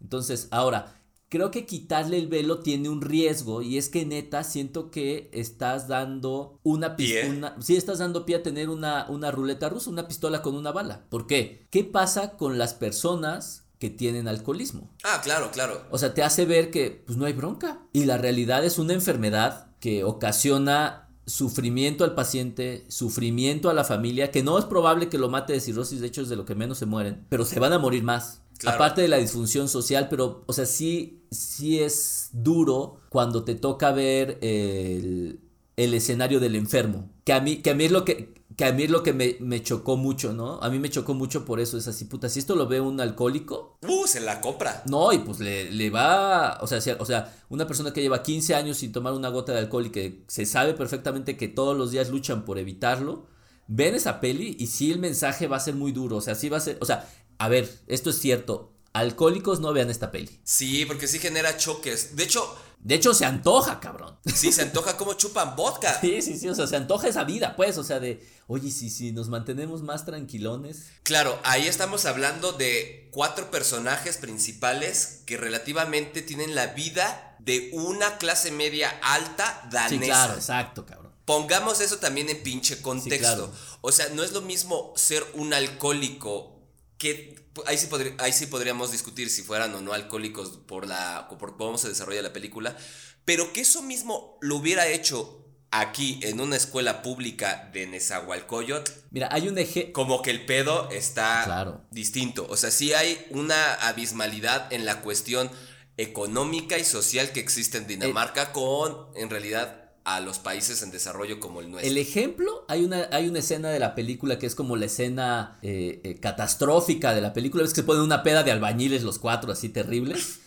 Entonces, 0.00 0.48
ahora, 0.50 1.01
creo 1.32 1.50
que 1.50 1.64
quitarle 1.64 2.18
el 2.18 2.28
velo 2.28 2.58
tiene 2.58 2.90
un 2.90 3.00
riesgo 3.00 3.62
y 3.62 3.78
es 3.78 3.88
que 3.88 4.04
neta 4.04 4.44
siento 4.44 4.90
que 4.90 5.30
estás 5.32 5.88
dando 5.88 6.60
una 6.62 6.94
pistola. 6.94 7.56
Sí, 7.58 7.74
estás 7.74 8.00
dando 8.00 8.26
pie 8.26 8.36
a 8.36 8.42
tener 8.42 8.68
una, 8.68 9.06
una 9.08 9.30
ruleta 9.30 9.70
rusa, 9.70 9.88
una 9.88 10.06
pistola 10.06 10.42
con 10.42 10.54
una 10.54 10.72
bala. 10.72 11.06
¿Por 11.08 11.26
qué? 11.26 11.66
¿Qué 11.70 11.84
pasa 11.84 12.36
con 12.36 12.58
las 12.58 12.74
personas 12.74 13.64
que 13.78 13.88
tienen 13.88 14.28
alcoholismo? 14.28 14.90
Ah, 15.04 15.22
claro, 15.24 15.50
claro. 15.50 15.86
O 15.90 15.96
sea, 15.96 16.12
te 16.12 16.22
hace 16.22 16.44
ver 16.44 16.70
que 16.70 17.02
pues 17.06 17.16
no 17.16 17.24
hay 17.24 17.32
bronca. 17.32 17.80
Y 17.94 18.04
la 18.04 18.18
realidad 18.18 18.62
es 18.62 18.78
una 18.78 18.92
enfermedad 18.92 19.68
que 19.80 20.04
ocasiona 20.04 21.08
sufrimiento 21.24 22.04
al 22.04 22.14
paciente, 22.14 22.84
sufrimiento 22.88 23.70
a 23.70 23.74
la 23.74 23.84
familia, 23.84 24.30
que 24.30 24.42
no 24.42 24.58
es 24.58 24.66
probable 24.66 25.08
que 25.08 25.16
lo 25.16 25.30
mate 25.30 25.54
de 25.54 25.60
cirrosis, 25.60 26.02
de 26.02 26.08
hecho 26.08 26.20
es 26.20 26.28
de 26.28 26.36
lo 26.36 26.44
que 26.44 26.54
menos 26.54 26.76
se 26.76 26.84
mueren, 26.84 27.24
pero 27.30 27.46
se 27.46 27.58
van 27.58 27.72
a 27.72 27.78
morir 27.78 28.02
más. 28.02 28.42
Claro. 28.58 28.76
Aparte 28.76 29.00
de 29.00 29.08
la 29.08 29.16
disfunción 29.16 29.68
social, 29.68 30.08
pero, 30.10 30.44
o 30.46 30.52
sea, 30.52 30.66
sí, 30.66 31.21
sí 31.32 31.80
es 31.80 32.30
duro 32.32 33.00
cuando 33.08 33.44
te 33.44 33.54
toca 33.54 33.90
ver 33.92 34.38
el, 34.42 35.40
el 35.76 35.94
escenario 35.94 36.40
del 36.40 36.54
enfermo. 36.56 37.10
Que 37.24 37.32
a 37.32 37.40
mí, 37.40 37.56
que 37.62 37.70
a 37.70 37.74
mí 37.74 37.84
es 37.84 37.90
lo 37.92 38.04
que, 38.04 38.34
que 38.56 38.64
a 38.64 38.72
mí 38.72 38.82
es 38.84 38.90
lo 38.90 39.02
que 39.02 39.12
me, 39.12 39.36
me 39.40 39.62
chocó 39.62 39.96
mucho, 39.96 40.32
¿no? 40.32 40.60
A 40.62 40.68
mí 40.70 40.78
me 40.78 40.90
chocó 40.90 41.14
mucho 41.14 41.44
por 41.44 41.60
eso, 41.60 41.78
es 41.78 41.88
así, 41.88 42.04
puta, 42.04 42.28
si 42.28 42.38
esto 42.40 42.54
lo 42.56 42.66
ve 42.68 42.80
un 42.80 43.00
alcohólico, 43.00 43.78
Uh, 43.82 44.06
se 44.06 44.20
la 44.20 44.40
compra. 44.40 44.82
no, 44.86 45.12
y 45.12 45.18
pues 45.18 45.40
le, 45.40 45.70
le 45.70 45.90
va, 45.90 46.58
o 46.60 46.66
sea, 46.66 46.80
si- 46.80 46.90
o 46.90 47.04
sea, 47.06 47.34
una 47.48 47.66
persona 47.66 47.92
que 47.92 48.02
lleva 48.02 48.22
15 48.22 48.54
años 48.54 48.76
sin 48.78 48.92
tomar 48.92 49.12
una 49.14 49.28
gota 49.30 49.52
de 49.52 49.58
alcohol 49.60 49.86
y 49.86 49.90
que 49.90 50.24
se 50.28 50.46
sabe 50.46 50.74
perfectamente 50.74 51.36
que 51.36 51.48
todos 51.48 51.76
los 51.76 51.90
días 51.90 52.10
luchan 52.10 52.44
por 52.44 52.58
evitarlo, 52.58 53.26
ven 53.68 53.94
esa 53.94 54.20
peli 54.20 54.56
y 54.58 54.66
sí 54.66 54.90
el 54.92 54.98
mensaje 54.98 55.46
va 55.46 55.56
a 55.56 55.60
ser 55.60 55.74
muy 55.74 55.92
duro, 55.92 56.16
o 56.16 56.20
sea, 56.20 56.34
sí 56.34 56.48
va 56.48 56.58
a 56.58 56.60
ser, 56.60 56.78
o 56.80 56.84
sea, 56.84 57.08
a 57.38 57.48
ver, 57.48 57.68
esto 57.86 58.10
es 58.10 58.18
cierto, 58.18 58.71
alcohólicos 58.92 59.60
no 59.60 59.72
vean 59.72 59.90
esta 59.90 60.10
peli. 60.10 60.40
Sí, 60.44 60.84
porque 60.86 61.06
sí 61.08 61.18
genera 61.18 61.56
choques. 61.56 62.16
De 62.16 62.24
hecho, 62.24 62.56
De 62.84 62.96
hecho, 62.96 63.14
se 63.14 63.24
antoja, 63.24 63.78
cabrón. 63.78 64.18
sí 64.34 64.50
se 64.52 64.62
antoja 64.62 64.96
como 64.96 65.14
chupan 65.14 65.54
vodka. 65.54 65.98
Sí, 66.00 66.20
sí, 66.20 66.36
sí, 66.36 66.48
o 66.48 66.54
sea, 66.54 66.66
se 66.66 66.74
antoja 66.76 67.06
esa 67.08 67.22
vida, 67.24 67.54
pues, 67.54 67.78
o 67.78 67.84
sea, 67.84 68.00
de, 68.00 68.26
oye, 68.48 68.70
sí, 68.72 68.90
sí, 68.90 69.12
nos 69.12 69.28
mantenemos 69.28 69.82
más 69.82 70.04
tranquilones. 70.04 70.88
Claro, 71.04 71.38
ahí 71.44 71.66
estamos 71.68 72.06
hablando 72.06 72.52
de 72.52 73.08
cuatro 73.12 73.50
personajes 73.52 74.16
principales 74.18 75.22
que 75.26 75.36
relativamente 75.36 76.22
tienen 76.22 76.54
la 76.56 76.66
vida 76.68 77.36
de 77.38 77.70
una 77.72 78.18
clase 78.18 78.50
media 78.50 78.90
alta 79.02 79.68
danesa. 79.70 79.88
Sí, 79.88 79.98
claro, 80.00 80.34
exacto, 80.34 80.84
cabrón. 80.84 81.12
Pongamos 81.24 81.80
eso 81.80 81.98
también 81.98 82.28
en 82.30 82.42
pinche 82.42 82.82
contexto. 82.82 83.18
claro. 83.46 83.52
O 83.80 83.92
sea, 83.92 84.08
no 84.10 84.24
es 84.24 84.32
lo 84.32 84.40
mismo 84.42 84.92
ser 84.96 85.24
un 85.34 85.54
alcohólico 85.54 86.58
que 86.98 87.41
ahí 87.66 87.76
sí, 87.78 87.88
ahí 88.18 88.32
sí 88.32 88.46
podríamos 88.46 88.90
discutir 88.92 89.28
si 89.30 89.42
fueran 89.42 89.74
o 89.74 89.80
no 89.80 89.92
alcohólicos 89.92 90.58
por 90.66 90.86
la 90.86 91.28
por 91.38 91.56
cómo 91.56 91.78
se 91.78 91.88
desarrolla 91.88 92.22
la 92.22 92.32
película, 92.32 92.76
pero 93.24 93.52
que 93.52 93.60
eso 93.62 93.82
mismo 93.82 94.38
lo 94.40 94.56
hubiera 94.56 94.86
hecho 94.88 95.38
aquí 95.70 96.20
en 96.22 96.38
una 96.40 96.56
escuela 96.56 97.00
pública 97.00 97.70
de 97.72 97.86
Nezahualcóyotl, 97.86 98.92
Mira, 99.10 99.28
hay 99.32 99.48
un 99.48 99.56
eje, 99.56 99.90
como 99.92 100.20
que 100.20 100.30
el 100.30 100.44
pedo 100.44 100.90
está 100.90 101.44
Claro. 101.44 101.80
distinto. 101.90 102.46
O 102.50 102.56
sea, 102.58 102.70
sí 102.70 102.92
hay 102.92 103.26
una 103.30 103.72
abismalidad 103.74 104.70
en 104.72 104.84
la 104.84 105.00
cuestión 105.00 105.50
económica 105.96 106.78
y 106.78 106.84
social 106.84 107.30
que 107.32 107.40
existe 107.40 107.78
en 107.78 107.86
Dinamarca 107.86 108.52
con, 108.52 109.08
en 109.14 109.30
realidad, 109.30 109.81
a 110.04 110.20
los 110.20 110.38
países 110.38 110.82
en 110.82 110.90
desarrollo 110.90 111.38
como 111.38 111.60
el 111.60 111.70
nuestro. 111.70 111.88
El 111.88 111.96
ejemplo, 111.98 112.64
hay 112.68 112.84
una, 112.84 113.08
hay 113.12 113.28
una 113.28 113.38
escena 113.38 113.70
de 113.70 113.78
la 113.78 113.94
película 113.94 114.38
que 114.38 114.46
es 114.46 114.54
como 114.54 114.76
la 114.76 114.86
escena 114.86 115.58
eh, 115.62 116.00
eh, 116.04 116.18
catastrófica 116.20 117.14
de 117.14 117.20
la 117.20 117.32
película. 117.32 117.62
Ves 117.62 117.72
que 117.72 117.82
se 117.82 117.86
ponen 117.86 118.02
una 118.02 118.22
peda 118.22 118.42
de 118.42 118.50
albañiles 118.50 119.02
los 119.02 119.18
cuatro 119.18 119.52
así 119.52 119.68
terribles. 119.68 120.40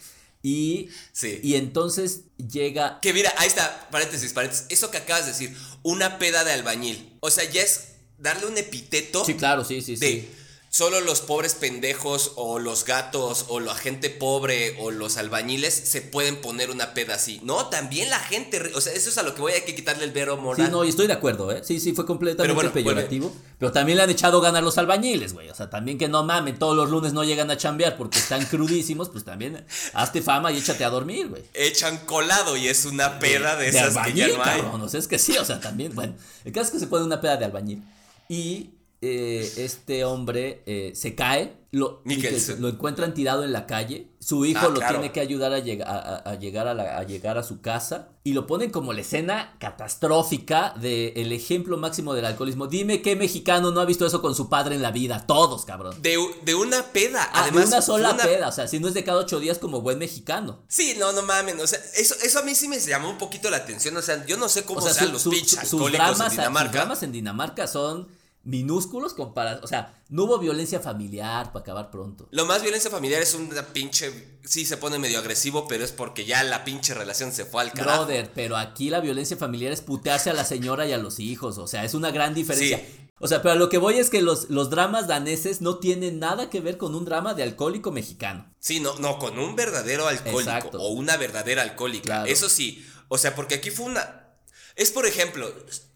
Y, 0.43 0.89
Sí. 1.12 1.39
y 1.41 1.56
entonces 1.56 2.22
llega... 2.38 2.99
Que 3.01 3.14
mira, 3.14 3.34
ahí 3.38 3.47
está, 3.47 3.88
paréntesis, 3.91 4.34
paréntesis. 4.34 4.66
Eso 4.70 4.91
que 4.91 4.97
acabas 4.97 5.26
de 5.26 5.32
decir, 5.32 5.56
una 5.84 6.20
peda 6.20 6.43
de 6.43 6.51
albañil. 6.51 7.18
O 7.22 7.32
sea, 7.32 7.49
ya 7.49 7.62
es 7.62 7.93
darle 8.18 8.47
un 8.47 8.58
epíteto 8.58 9.24
Sí, 9.26 9.36
claro, 9.36 9.64
sí, 9.64 9.82
sí, 9.82 9.95
de 9.95 10.08
sí. 10.08 10.30
Solo 10.76 10.99
los 10.99 11.21
pobres 11.21 11.55
pendejos 11.55 12.34
o 12.36 12.59
los 12.59 12.84
gatos 12.84 13.45
o 13.47 13.61
la 13.61 13.76
gente 13.76 14.09
pobre 14.09 14.76
o 14.82 14.91
los 14.91 15.15
albañiles 15.15 15.73
se 15.73 16.01
pueden 16.01 16.36
poner 16.41 16.69
una 16.69 16.93
peda 16.93 17.15
así. 17.15 17.39
No, 17.43 17.67
también 17.67 18.09
la 18.09 18.19
gente, 18.19 18.61
o 18.76 18.82
sea, 18.82 18.91
eso 18.91 19.09
es 19.09 19.17
a 19.17 19.23
lo 19.23 19.34
que 19.34 19.39
voy, 19.39 19.53
hay 19.53 19.61
que 19.61 19.73
quitarle 19.73 20.03
el 20.03 20.11
vero 20.11 20.36
Sí, 20.36 20.41
moral. 20.41 20.71
no, 20.71 20.84
y 20.84 20.89
estoy 20.89 21.07
de 21.07 21.13
acuerdo, 21.13 21.49
¿eh? 21.53 21.61
Sí, 21.63 21.80
sí, 21.80 21.93
fue 21.93 22.05
completamente 22.05 22.43
Pero 22.43 22.55
bueno, 22.55 22.73
peyorativo. 22.73 23.34
Pero 23.57 23.71
también 23.71 23.99
le 23.99 24.03
han 24.03 24.09
echado 24.09 24.41
ganas 24.41 24.63
los 24.63 24.78
albañiles, 24.78 25.32
güey. 25.32 25.49
O 25.49 25.55
sea, 25.55 25.69
también 25.69 25.97
que 25.97 26.09
no 26.09 26.26
mamen, 26.26 26.59
todos 26.59 26.76
los 26.76 26.89
lunes 26.89 27.13
no 27.13 27.23
llegan 27.23 27.49
a 27.51 27.55
chambear 27.55 27.95
porque 27.95 28.19
están 28.19 28.43
crudísimos, 28.43 29.07
pues 29.07 29.23
también 29.23 29.65
hazte 29.93 30.21
fama 30.21 30.51
y 30.51 30.57
échate 30.57 30.84
a 30.84 30.89
dormir, 30.89 31.30
güey. 31.30 31.43
Echan 31.53 31.99
colado 31.99 32.57
y 32.57 32.67
es 32.67 32.84
una 32.84 33.17
peda 33.19 33.55
de, 33.55 33.69
esas 33.69 33.95
albañil, 33.95 34.13
que 34.13 34.19
ya 34.19 34.38
no 34.38 34.43
hay. 34.43 34.61
cabrón. 34.61 34.82
O 34.82 34.89
sea, 34.89 34.99
es 34.99 35.07
que 35.07 35.19
sí, 35.19 35.38
o 35.38 35.45
sea, 35.45 35.61
también, 35.61 35.95
bueno. 35.95 36.15
El 36.43 36.51
caso 36.51 36.65
es 36.65 36.71
que 36.71 36.80
se 36.80 36.88
pone 36.88 37.05
una 37.05 37.21
peda 37.21 37.38
de 37.38 37.45
albañil. 37.45 37.82
Y 38.28 38.71
eh, 39.08 39.53
este 39.58 40.03
hombre 40.06 40.64
eh, 40.66 40.91
se 40.95 41.14
cae, 41.16 41.58
lo, 41.72 42.01
Mikkelsen. 42.06 42.62
lo 42.62 42.70
encuentran 42.70 43.14
tirado 43.14 43.43
en 43.43 43.51
la 43.51 43.66
calle, 43.68 44.12
su 44.20 44.45
hijo 44.45 44.62
Ah, 44.64 44.70
lo 44.70 44.76
claro. 44.76 44.93
tiene 44.99 45.12
que 45.12 45.20
ayudar 45.20 45.51
a, 45.53 45.60
llega- 45.60 45.86
a- 46.26 46.36
llegar 46.39 46.68
a, 46.68 46.74
la- 46.74 46.97
a 46.97 47.03
llegar 47.03 47.38
a 47.38 47.43
su 47.43 47.60
casa 47.62 48.10
y 48.24 48.32
lo 48.34 48.47
ponen 48.47 48.72
como 48.72 48.93
la 48.93 49.01
escena 49.01 49.56
catastrófica 49.60 50.74
del 50.80 51.32
ejemplo 51.32 51.78
máximo 51.78 52.14
del 52.14 52.26
alcoholismo. 52.26 52.68
Dime 52.68 53.01
qué 53.01 53.16
mexicano 53.16 53.72
no 53.72 53.80
ha 53.82 53.86
visto 53.86 54.06
eso 54.06 54.22
con 54.22 54.36
su 54.36 54.49
padre 54.49 54.76
en 54.76 54.82
la 54.82 54.91
vida, 54.91 55.26
todos, 55.28 55.66
cabrón. 55.66 56.01
De, 56.01 56.18
de 56.43 56.56
una 56.56 56.84
peda. 56.91 57.24
Ah, 57.34 57.43
Además, 57.43 57.64
de 57.70 57.76
una 57.76 57.82
sola 57.82 58.14
una- 58.14 58.24
peda, 58.24 58.47
o 58.47 58.51
sea, 58.51 58.68
si 58.68 58.80
no 58.80 58.88
es 58.88 58.93
de 58.93 59.03
cada 59.03 59.20
ocho 59.20 59.39
días 59.39 59.58
como 59.60 59.82
buen 59.82 59.97
mexicano. 59.99 60.64
Sí, 60.68 60.95
no, 60.97 61.12
no 61.12 61.24
mamen. 61.24 61.60
O 61.60 61.68
sea, 61.68 61.80
eso, 61.95 62.16
eso 62.24 62.39
a 62.39 62.43
mí 62.43 62.56
sí 62.56 62.68
me 62.68 62.80
llamó 62.80 63.10
un 63.10 63.18
poquito 63.18 63.49
la 63.49 63.58
atención. 63.58 63.95
O 63.97 64.01
sea, 64.01 64.26
yo 64.26 64.38
no 64.38 64.49
sé 64.49 64.64
cómo 64.64 64.80
O 64.80 64.82
sea, 64.82 64.93
sean 64.93 65.08
su- 65.08 65.14
los 65.14 65.22
su- 65.24 65.30
pinches 65.32 65.60
sus 65.60 65.74
alcohólicos 65.74 65.97
dramas, 66.08 66.20
en 66.20 66.26
sus 66.26 66.38
Dinamarca. 66.38 66.72
dramas 66.72 67.03
en 67.03 67.12
Dinamarca 67.12 67.68
son 67.68 68.08
minúsculos 68.45 69.13
comparados, 69.13 69.63
o 69.63 69.67
sea, 69.67 70.01
no 70.09 70.23
hubo 70.23 70.37
violencia 70.37 70.79
familiar 70.79 71.51
para 71.51 71.61
acabar 71.61 71.91
pronto. 71.91 72.27
Lo 72.31 72.45
más 72.45 72.61
violencia 72.61 72.91
familiar 72.91 73.21
es 73.21 73.33
una 73.33 73.63
pinche. 73.63 74.39
Sí, 74.45 74.65
se 74.65 74.77
pone 74.77 74.99
medio 74.99 75.19
agresivo, 75.19 75.67
pero 75.67 75.83
es 75.83 75.91
porque 75.91 76.25
ya 76.25 76.43
la 76.43 76.63
pinche 76.63 76.93
relación 76.93 77.33
se 77.33 77.45
fue 77.45 77.63
al 77.63 77.73
carajo. 77.73 78.05
Brother, 78.05 78.31
pero 78.33 78.55
aquí 78.55 78.89
la 78.89 78.99
violencia 79.01 79.35
familiar 79.35 79.73
es 79.73 79.81
putearse 79.81 80.29
a 80.29 80.33
la 80.33 80.45
señora 80.45 80.87
y 80.87 80.93
a 80.93 80.97
los 80.99 81.19
hijos, 81.19 81.57
o 81.57 81.67
sea, 81.67 81.83
es 81.83 81.95
una 81.95 82.11
gran 82.11 82.33
diferencia. 82.33 82.77
Sí. 82.77 83.09
O 83.19 83.27
sea, 83.27 83.41
pero 83.41 83.53
a 83.53 83.55
lo 83.55 83.69
que 83.69 83.77
voy 83.77 83.97
es 83.97 84.09
que 84.09 84.21
los, 84.21 84.49
los 84.49 84.69
dramas 84.69 85.07
daneses 85.07 85.61
no 85.61 85.79
tienen 85.79 86.19
nada 86.19 86.49
que 86.49 86.59
ver 86.59 86.77
con 86.77 86.93
un 86.95 87.05
drama 87.05 87.33
de 87.33 87.43
alcohólico 87.43 87.91
mexicano. 87.91 88.53
Sí, 88.59 88.79
no, 88.79 88.99
no, 88.99 89.17
con 89.17 89.39
un 89.39 89.55
verdadero 89.55 90.07
alcohólico 90.07 90.51
Exacto. 90.51 90.79
o 90.79 90.89
una 90.89 91.17
verdadera 91.17 91.63
alcohólica. 91.63 92.03
Claro. 92.03 92.25
Eso 92.25 92.49
sí, 92.49 92.85
o 93.07 93.17
sea, 93.17 93.33
porque 93.33 93.55
aquí 93.55 93.71
fue 93.71 93.85
una... 93.85 94.37
Es 94.75 94.91
por 94.91 95.07
ejemplo, 95.07 95.51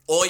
hoy 0.06 0.30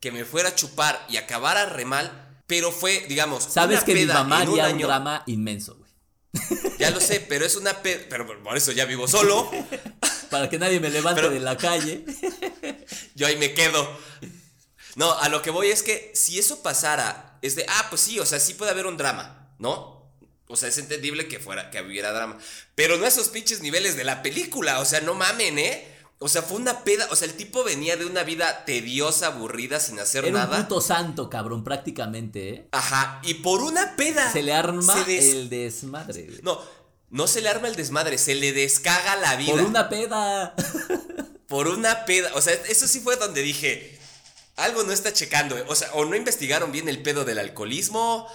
que 0.00 0.10
me 0.12 0.24
fuera 0.24 0.48
a 0.50 0.54
chupar 0.54 1.04
y 1.08 1.16
acabara 1.18 1.66
re 1.66 1.84
mal, 1.84 2.38
pero 2.46 2.72
fue, 2.72 3.04
digamos, 3.08 3.44
Sabes 3.44 3.78
una 3.78 3.86
que 3.86 3.94
mi 3.94 4.00
peda 4.00 4.14
mamá 4.14 4.42
en 4.42 4.48
un 4.48 4.60
un 4.60 4.78
drama 4.78 5.22
inmenso, 5.26 5.76
güey. 5.76 5.90
Ya 6.78 6.90
lo 6.90 7.00
sé, 7.00 7.20
pero 7.20 7.44
es 7.44 7.56
una 7.56 7.82
peda, 7.82 8.04
pero 8.08 8.26
por- 8.26 8.42
por 8.42 8.56
eso 8.56 8.72
ya 8.72 8.84
vivo 8.86 9.06
solo, 9.08 9.50
Para 10.30 10.48
que 10.48 10.58
nadie 10.60 10.78
me 10.78 10.90
levante 10.90 11.20
Pero- 11.22 11.34
de 11.34 11.40
la 11.40 11.56
calle. 11.56 12.04
yo 13.16 13.26
ahí 13.26 13.36
me 13.36 13.52
quedo. 13.52 13.98
No, 14.94 15.12
a 15.18 15.28
lo 15.28 15.42
que 15.42 15.50
voy 15.50 15.68
es 15.70 15.82
que 15.82 16.12
si 16.14 16.38
eso 16.38 16.62
pasara, 16.62 17.38
es 17.42 17.56
de, 17.56 17.66
ah, 17.68 17.86
pues 17.90 18.00
sí, 18.02 18.18
o 18.20 18.26
sea, 18.26 18.38
sí 18.38 18.54
puede 18.54 18.70
haber 18.70 18.86
un 18.86 18.96
drama, 18.96 19.52
¿no? 19.58 20.08
O 20.46 20.56
sea, 20.56 20.68
es 20.68 20.78
entendible 20.78 21.26
que 21.28 21.38
fuera, 21.40 21.70
que 21.70 21.80
hubiera 21.82 22.12
drama. 22.12 22.38
Pero 22.76 22.96
no 22.96 23.04
a 23.04 23.08
esos 23.08 23.28
pinches 23.28 23.60
niveles 23.60 23.96
de 23.96 24.04
la 24.04 24.22
película, 24.22 24.78
o 24.80 24.84
sea, 24.84 25.00
no 25.00 25.14
mamen, 25.14 25.58
¿eh? 25.58 25.96
O 26.22 26.28
sea, 26.28 26.42
fue 26.42 26.58
una 26.58 26.84
peda, 26.84 27.08
o 27.10 27.16
sea, 27.16 27.26
el 27.26 27.34
tipo 27.34 27.64
venía 27.64 27.96
de 27.96 28.04
una 28.04 28.22
vida 28.24 28.66
tediosa, 28.66 29.28
aburrida, 29.28 29.80
sin 29.80 29.98
hacer 29.98 30.26
Era 30.26 30.40
nada. 30.40 30.58
un 30.58 30.62
puto 30.64 30.82
santo, 30.82 31.30
cabrón, 31.30 31.64
prácticamente, 31.64 32.48
¿eh? 32.50 32.68
Ajá, 32.72 33.20
y 33.22 33.34
por 33.34 33.62
una 33.62 33.96
peda. 33.96 34.30
Se 34.30 34.42
le 34.42 34.52
arma 34.52 34.92
se 34.92 35.04
des- 35.10 35.24
el 35.24 35.48
desmadre, 35.48 36.24
güey. 36.24 36.40
No, 36.42 36.60
no 37.08 37.26
se 37.26 37.40
le 37.40 37.48
arma 37.48 37.68
el 37.68 37.74
desmadre, 37.74 38.18
se 38.18 38.34
le 38.34 38.52
descaga 38.52 39.16
la 39.16 39.36
vida. 39.36 39.52
Por 39.52 39.62
una 39.62 39.88
peda. 39.88 40.54
Por 41.48 41.66
una 41.68 42.04
peda. 42.04 42.30
O 42.34 42.40
sea, 42.42 42.52
eso 42.68 42.86
sí 42.86 43.00
fue 43.00 43.16
donde 43.16 43.42
dije, 43.42 43.98
algo 44.56 44.82
no 44.84 44.92
está 44.92 45.12
checando. 45.12 45.56
eh. 45.58 45.64
O 45.68 45.74
sea, 45.74 45.90
o 45.94 46.04
no 46.04 46.14
investigaron 46.14 46.70
bien 46.70 46.88
el 46.88 47.02
pedo 47.02 47.24
del 47.24 47.38
alcoholismo, 47.38 48.28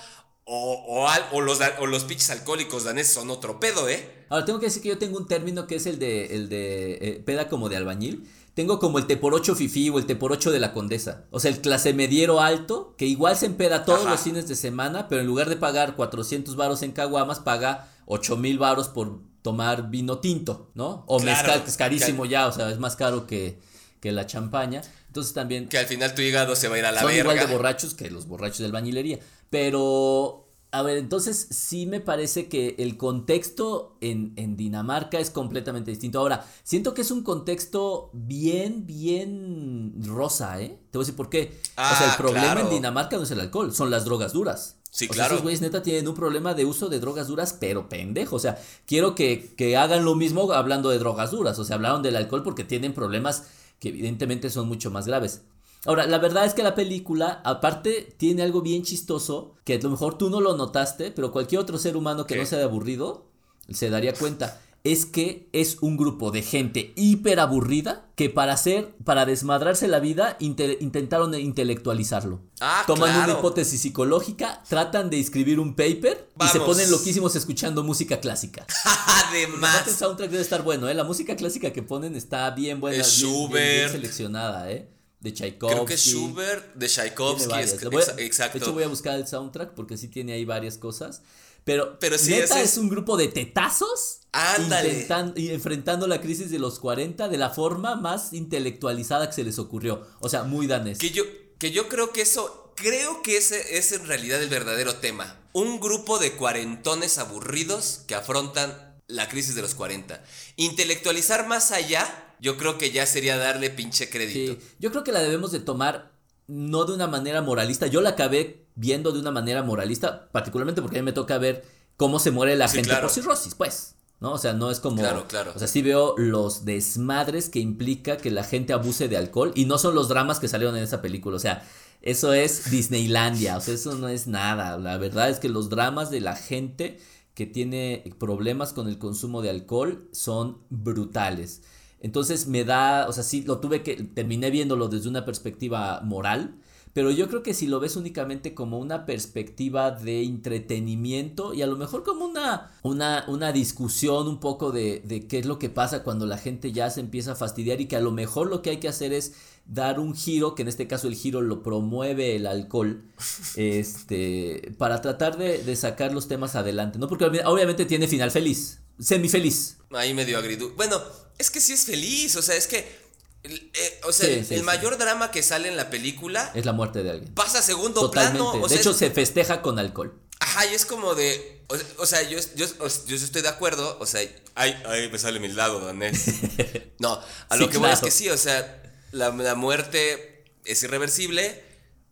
o, 0.46 0.84
o, 0.88 1.08
al- 1.08 1.26
o 1.32 1.41
los, 1.41 1.60
o 1.80 1.86
los 1.88 2.04
pinches 2.04 2.30
alcohólicos 2.30 2.84
daneses 2.84 3.14
son 3.14 3.30
otro 3.32 3.60
pedo, 3.60 3.89
¿eh? 3.89 4.26
Ahora, 4.30 4.46
tengo 4.46 4.60
que 4.60 4.68
decir 4.68 4.82
que 4.82 4.89
yo 4.89 4.98
tengo 4.98 5.18
un 5.18 5.28
término 5.28 5.68
que 5.68 5.76
es 5.76 5.86
el 5.86 6.00
de, 6.00 6.36
el 6.36 6.50
de 6.50 6.93
eh, 7.02 7.24
peda 7.26 7.50
como 7.50 7.70
de 7.70 7.78
albañil. 7.78 8.30
Tengo 8.54 8.80
como 8.80 9.00
el 9.00 9.06
te 9.06 9.18
por 9.18 9.34
ocho 9.34 9.54
fifí 9.54 9.89
o 9.89 9.98
el 10.00 10.06
te 10.06 10.16
por 10.16 10.32
ocho 10.32 10.50
de 10.50 10.60
la 10.60 10.72
condesa. 10.72 11.26
O 11.30 11.39
sea, 11.41 11.52
el 11.52 11.60
clase 11.60 11.93
mediero 11.93 12.39
alto, 12.39 12.96
que 12.98 13.06
igual 13.06 13.36
se 13.36 13.48
empeda 13.48 13.84
todos 13.84 14.02
Ajá. 14.02 14.12
los 14.12 14.22
fines 14.22 14.48
de 14.48 14.56
semana, 14.56 15.08
pero 15.10 15.20
en 15.22 15.28
lugar 15.28 15.50
de 15.50 15.58
pagar 15.58 15.96
400 15.98 16.56
varos 16.56 16.82
en 16.82 16.93
caguamas, 16.93 17.39
paga 17.41 17.91
8 18.06 18.38
mil 18.38 18.58
varos 18.58 18.88
por 18.88 19.20
tomar 19.41 19.89
vino 19.89 20.20
tinto, 20.20 20.72
¿no? 20.74 21.04
O 21.08 21.18
Claro, 21.20 21.38
mezcal, 21.38 21.64
que 21.64 21.70
es 21.70 21.76
carísimo 21.78 22.26
ya, 22.26 22.48
o 22.48 22.52
sea, 22.54 22.70
es 22.72 22.80
más 22.80 22.96
caro 22.96 23.28
que, 23.28 23.60
que 24.00 24.12
la 24.14 24.26
champaña. 24.26 24.82
Entonces 25.16 25.34
también 25.34 25.70
Que 25.70 25.78
al 25.78 25.86
final 25.86 26.13
tu 26.13 26.22
hígado 26.22 26.57
se 26.57 26.68
va 26.68 26.76
a 26.76 26.80
ir 26.80 26.86
a 26.86 26.91
la 26.91 26.99
son 26.99 27.07
verga. 27.07 27.22
igual 27.34 27.47
de 27.47 27.53
borrachos 27.55 27.93
que 27.93 28.09
los 28.11 28.28
borrachos 28.28 28.57
de 28.59 28.66
albañilería. 28.66 29.20
Pero, 29.49 30.49
a 30.72 30.82
ver, 30.82 30.97
entonces 30.97 31.47
sí 31.49 31.86
me 31.86 32.01
parece 32.01 32.49
que 32.49 32.76
el 32.80 32.97
contexto 32.97 33.95
en, 34.01 34.34
en 34.36 34.57
Dinamarca 34.57 35.18
es 35.18 35.30
completamente 35.30 35.89
distinto. 35.91 36.20
Ahora, 36.20 36.45
siento 36.63 36.93
que 36.93 37.01
es 37.03 37.11
un 37.11 37.24
contexto 37.24 38.09
bien, 38.11 38.86
bien 38.86 39.93
rosa, 40.05 40.59
¿eh? 40.61 40.78
Te 40.91 40.97
voy 40.97 41.03
a 41.03 41.05
decir 41.05 41.16
por 41.16 41.30
qué. 41.30 41.57
o 41.78 41.95
sea, 41.95 42.05
el 42.07 42.11
Ah, 42.11 42.16
problema 42.18 42.45
claro. 42.51 42.59
en 42.68 42.70
Dinamarca 42.72 43.16
no 43.16 43.24
es 43.24 43.32
el 43.32 43.39
alcohol, 43.39 43.74
son 43.74 43.89
las 43.89 44.03
drogas 44.03 44.34
duras. 44.34 44.76
Sí, 44.91 45.05
O 45.05 45.07
sea, 45.07 45.16
claro. 45.16 45.36
esos 45.36 45.43
güeyes 45.43 45.61
neta 45.61 45.82
tienen 45.82 46.07
un 46.09 46.16
problema 46.16 46.53
de 46.53 46.66
uso 46.66 46.89
de 46.89 46.99
drogas 46.99 47.28
duras, 47.28 47.55
pero 47.57 47.88
pendejo. 47.88 48.36
O 48.36 48.39
sea, 48.39 48.57
quiero 48.86 49.16
que, 49.16 49.53
que 49.55 49.78
hagan 49.78 50.03
lo 50.03 50.16
mismo 50.16 50.51
hablando 50.51 50.89
de 50.89 50.99
drogas 50.99 51.32
duras. 51.32 51.57
O 51.59 51.63
sea, 51.66 51.78
hablaron 51.78 52.01
del 52.03 52.16
alcohol 52.18 52.43
porque 52.43 52.63
tienen 52.66 52.93
problemas 52.93 53.43
que 53.80 53.90
evidentemente 53.90 54.50
son 54.50 54.68
mucho 54.68 54.92
más 54.92 55.08
graves. 55.08 55.44
Ahora, 55.86 56.08
la 56.08 56.18
verdad 56.18 56.46
es 56.46 56.54
que 56.54 56.64
la 56.64 56.74
película, 56.74 57.42
aparte, 57.44 58.16
tiene 58.18 58.42
algo 58.42 58.62
bien 58.62 58.84
chistoso, 58.84 59.54
que 59.64 59.76
a 59.76 59.80
lo 59.80 59.92
mejor 59.92 60.18
tú 60.18 60.30
no 60.30 60.42
lo 60.42 60.58
notaste, 60.58 61.12
pero 61.12 61.32
cualquier 61.32 61.62
otro 61.62 61.78
ser 61.78 61.96
humano 61.96 62.26
que 62.26 62.34
¿Qué? 62.34 62.40
no 62.40 62.46
sea 62.48 62.58
de 62.58 62.64
aburrido 62.64 63.26
se 63.70 63.90
daría 63.90 64.14
cuenta. 64.14 64.60
Es 64.86 65.06
que 65.08 65.50
es 65.52 65.80
un 65.82 65.98
grupo 65.98 66.30
de 66.32 66.44
gente 66.44 66.94
hiper 66.96 67.40
aburrida 67.40 68.06
que 68.16 68.30
para 68.30 68.54
hacer, 68.54 68.96
para 69.04 69.26
desmadrarse 69.26 69.88
la 69.88 70.00
vida, 70.00 70.38
inte- 70.40 70.78
intentaron 70.80 71.34
intelectualizarlo. 71.34 72.40
Ah, 72.62 72.84
Toman 72.88 73.12
claro. 73.12 73.32
una 73.32 73.40
hipótesis 73.40 73.82
psicológica, 73.82 74.62
tratan 74.70 75.10
de 75.10 75.20
escribir 75.20 75.60
un 75.60 75.76
paper 75.76 76.30
y 76.40 76.48
se 76.48 76.60
ponen 76.60 76.90
loquísimos 76.92 77.36
escuchando 77.36 77.84
música 77.84 78.20
clásica. 78.20 78.66
Aparte, 78.86 79.44
el 79.44 79.50
Además. 79.50 79.92
soundtrack 79.98 80.30
debe 80.30 80.44
estar 80.44 80.62
bueno, 80.64 80.88
¿eh? 80.88 80.94
La 80.94 81.04
música 81.04 81.36
clásica 81.36 81.74
que 81.74 81.82
ponen 81.84 82.16
está 82.16 82.50
bien 82.52 82.80
buena, 82.80 82.98
Es 83.02 83.20
bien- 83.22 83.32
bien- 83.34 83.50
bien 83.50 83.50
Schubert. 83.50 83.92
seleccionada, 83.92 84.72
¿eh? 84.72 84.88
De 85.20 85.34
Tchaikovsky. 85.34 85.74
Creo 85.76 85.86
que 85.88 85.94
es 85.96 86.02
Schubert 86.06 86.76
de 86.76 86.88
Tchaikovsky. 86.88 87.60
es- 87.60 87.84
voy 87.90 88.04
exacto. 88.20 88.60
De 88.60 88.64
hecho, 88.64 88.74
voy 88.74 88.84
a 88.84 88.88
buscar 88.88 89.16
el 89.20 89.26
soundtrack 89.28 89.74
porque 89.74 89.98
sí 89.98 90.08
tiene 90.10 90.34
ahí 90.34 90.46
varias 90.46 90.78
cosas. 90.78 91.24
Pero, 91.66 91.99
Pero 91.99 92.16
neta 92.16 92.43
ese 92.43 92.61
es... 92.61 92.72
es- 92.72 92.78
un 92.78 92.88
grupo 92.89 93.18
de 93.18 93.28
tetazos. 93.28 94.22
Ándale. 94.32 95.07
y 95.38 95.49
enfrentando 95.51 96.07
la 96.07 96.20
crisis 96.20 96.49
de 96.51 96.59
los 96.59 96.80
40 96.80 97.30
de 97.30 97.38
la 97.38 97.49
forma 97.51 97.95
más 97.95 98.34
intelectualizada 98.34 99.28
que 99.28 99.34
se 99.34 99.43
les 99.45 99.59
ocurrió. 99.59 100.05
O 100.20 100.28
sea, 100.30 100.43
muy 100.43 100.68
danés. 100.68 100.97
Que 100.99 101.11
yo, 101.11 101.24
que 101.57 101.72
yo 101.72 101.88
creo 101.88 102.11
que 102.11 102.22
eso, 102.22 102.74
creo 102.76 103.22
que 103.22 103.38
ese 103.38 103.78
es 103.78 103.93
en 103.93 104.05
realidad 104.05 104.41
el 104.43 104.49
verdadero 104.49 104.95
tema. 104.95 105.39
Un 105.53 105.80
grupo 105.80 106.20
de 106.20 106.34
cuarentones 106.34 107.18
aburridos 107.18 108.01
que 108.07 108.16
afrontan 108.16 108.97
la 109.07 109.30
crisis 109.30 109.55
de 109.55 109.61
los 109.61 109.74
40. 109.74 110.22
Intelectualizar 110.57 111.47
más 111.47 111.72
allá, 111.72 112.36
yo 112.41 112.57
creo 112.57 112.78
que 112.78 112.91
ya 112.91 113.05
sería 113.05 113.38
darle 113.38 113.70
pinche 113.70 114.09
crédito. 114.09 114.53
Sí, 114.59 114.68
yo 114.80 114.91
creo 114.91 115.03
que 115.05 115.13
la 115.13 115.22
debemos 115.22 115.53
de 115.53 115.61
tomar 115.61 116.11
no 116.47 116.84
de 116.84 116.93
una 116.93 117.07
manera 117.07 117.41
moralista. 117.41 117.88
Yo 117.88 118.01
la 118.01 118.09
acabé 118.09 118.64
viendo 118.76 119.12
de 119.12 119.20
una 119.20 119.32
manera 119.32 119.64
moralista, 119.64 120.30
particularmente 120.32 120.82
porque 120.82 121.00
a 121.00 121.02
mí 121.02 121.06
me 121.06 121.14
toca 121.14 121.38
ver 121.38 121.66
cómo 121.98 122.20
se 122.20 122.32
muere 122.32 122.56
la 122.56 122.68
Sí, 122.68 122.76
gente 122.78 122.90
claro. 122.90 123.08
por 123.08 123.12
cirrosis, 123.14 123.56
pues. 123.56 123.96
¿No? 124.22 124.32
O 124.32 124.38
sea, 124.38 124.54
no 124.54 124.72
es 124.72 124.80
como. 124.80 125.02
Claro, 125.02 125.26
claro. 125.28 125.52
O 125.56 125.60
sea, 125.60 125.68
sí 125.68 125.82
veo 125.82 126.16
los 126.18 126.64
desmadres 126.64 127.50
que 127.50 127.60
implica 127.60 128.16
que 128.16 128.32
la 128.32 128.46
gente 128.46 128.72
abuse 128.72 129.10
de 129.10 129.18
alcohol 129.18 129.52
y 129.56 129.66
no 129.66 129.78
son 129.78 129.94
los 129.94 130.08
dramas 130.08 130.40
que 130.40 130.48
salieron 130.48 130.78
en 130.78 130.84
esa 130.84 131.02
película. 131.02 131.36
O 131.36 131.40
sea, 131.40 131.68
eso 132.02 132.32
es 132.34 132.72
Disneylandia. 132.72 133.58
O 133.58 133.62
sea, 133.62 133.74
eso 133.74 133.96
no 133.96 134.08
es 134.08 134.28
nada. 134.28 134.78
La 134.78 134.98
verdad 134.98 135.30
es 135.30 135.40
que 135.40 135.50
los 135.50 135.70
dramas 135.70 136.12
de 136.12 136.22
la 136.22 136.36
gente 136.36 136.98
que 137.34 137.46
tiene 137.46 138.04
problemas 138.18 138.72
con 138.72 138.88
el 138.88 138.98
consumo 138.98 139.42
de 139.42 139.50
alcohol 139.50 140.08
son 140.14 140.60
brutales. 140.70 141.62
Entonces 142.00 142.48
me 142.48 142.64
da, 142.64 143.08
o 143.10 143.12
sea, 143.12 143.24
sí, 143.24 143.44
lo 143.44 143.60
tuve 143.60 143.84
que, 143.84 143.96
terminé 143.96 144.50
viéndolo 144.50 144.88
desde 144.88 145.10
una 145.10 145.26
perspectiva 145.26 146.00
moral, 146.04 146.56
pero 146.96 147.12
yo 147.12 147.28
creo 147.28 147.43
que 147.43 147.54
si 147.54 147.68
lo 147.68 147.82
ves 147.82 147.98
únicamente 147.98 148.54
como 148.54 148.80
una 148.80 149.06
perspectiva 149.06 149.91
de 149.91 150.24
entretenimiento 150.24 151.54
y 151.54 151.62
a 151.62 151.68
lo 151.68 151.76
mejor 151.76 152.04
como 152.04 152.24
una, 152.26 152.72
una, 152.84 153.26
una 153.28 153.52
discusión 153.52 154.30
un 154.30 154.39
poco 154.39 154.72
de, 154.72 155.02
de 155.04 155.28
qué 155.28 155.39
es 155.39 155.46
lo 155.46 155.60
que 155.60 155.70
pasa 155.70 156.04
cuando 156.04 156.26
la 156.26 156.38
gente 156.38 156.72
ya 156.72 156.89
se 156.89 157.02
empieza 157.02 157.34
a 157.34 157.36
fastidiar 157.36 157.82
y 157.82 157.88
que 157.88 157.98
a 157.98 158.02
lo 158.02 158.12
mejor 158.12 158.48
lo 158.48 158.62
que 158.62 158.70
hay 158.70 158.78
que 158.80 158.88
hacer 158.88 159.12
es 159.12 159.34
dar 159.66 160.00
un 160.00 160.16
giro, 160.16 160.56
que 160.56 160.62
en 160.62 160.70
este 160.70 160.88
caso 160.88 161.10
el 161.10 161.16
giro 161.16 161.41
lo 161.41 161.64
promueve 161.64 162.38
el 162.38 162.48
alcohol, 162.48 163.04
este, 163.58 164.74
para 164.78 165.02
tratar 165.02 165.38
de, 165.38 165.64
de 165.64 165.76
sacar 165.76 166.14
los 166.14 166.28
temas 166.28 166.56
adelante, 166.56 167.00
¿no? 167.00 167.08
Porque 167.08 167.26
obvi- 167.26 167.43
obviamente 167.46 167.86
tiene 167.86 168.08
final 168.08 168.32
feliz, 168.32 168.80
semifeliz. 169.00 169.78
Ahí 169.91 170.14
medio 170.14 170.38
agridu. 170.38 170.72
Bueno, 170.76 171.02
es 171.38 171.52
que 171.52 171.60
sí 171.60 171.74
es 171.74 171.84
feliz, 171.86 172.36
o 172.38 172.41
sea, 172.41 172.56
es 172.56 172.68
que. 172.68 173.05
Eh, 173.46 174.02
o 174.04 174.12
sea, 174.12 174.28
Sí, 174.28 174.34
el, 174.34 174.46
sí, 174.46 174.54
el 174.56 174.60
sí. 174.62 174.66
mayor 174.66 174.98
drama 174.98 175.32
que 175.32 175.41
sale 175.43 175.68
en 175.70 175.78
la 175.78 175.89
película 175.89 176.52
Es 176.56 176.66
la 176.66 176.74
muerte 176.74 177.04
de 177.04 177.12
alguien. 177.12 177.34
pasa 177.34 177.60
a 177.60 177.62
segundo 177.62 178.02
Totalmente. 178.02 178.39
plano. 178.39 178.52
O 178.64 178.68
de 178.68 178.70
sea, 178.70 178.80
hecho, 178.82 178.91
es- 178.91 178.98
se 178.98 179.12
festeja 179.12 179.62
con 179.62 179.80
alcohol. 179.80 180.20
Ajá, 180.39 180.66
y 180.66 180.74
es 180.74 180.86
como 180.86 181.16
de. 181.16 181.64
O, 181.68 181.76
o 182.04 182.06
sea, 182.06 182.22
yo, 182.24 182.38
yo, 182.56 182.66
yo 183.08 183.16
estoy 183.16 183.41
de 183.41 183.48
acuerdo. 183.48 183.98
O 184.00 184.06
sea, 184.06 184.22
ay, 184.56 184.76
ay, 184.86 185.10
me 185.10 185.18
sale 185.18 185.39
mi 185.39 185.48
lado, 185.48 185.80
danés. 185.86 186.26
No, 187.00 187.20
a 187.50 187.56
lo 187.58 187.70
que 187.70 187.78
voy 187.78 187.89
es 187.89 188.00
claro. 188.00 188.06
que 188.06 188.12
sí, 188.12 188.30
o 188.30 188.38
sea, 188.38 188.82
la, 189.12 189.30
la 189.30 189.56
muerte 189.56 190.46
es 190.66 190.82
irreversible, 190.84 191.62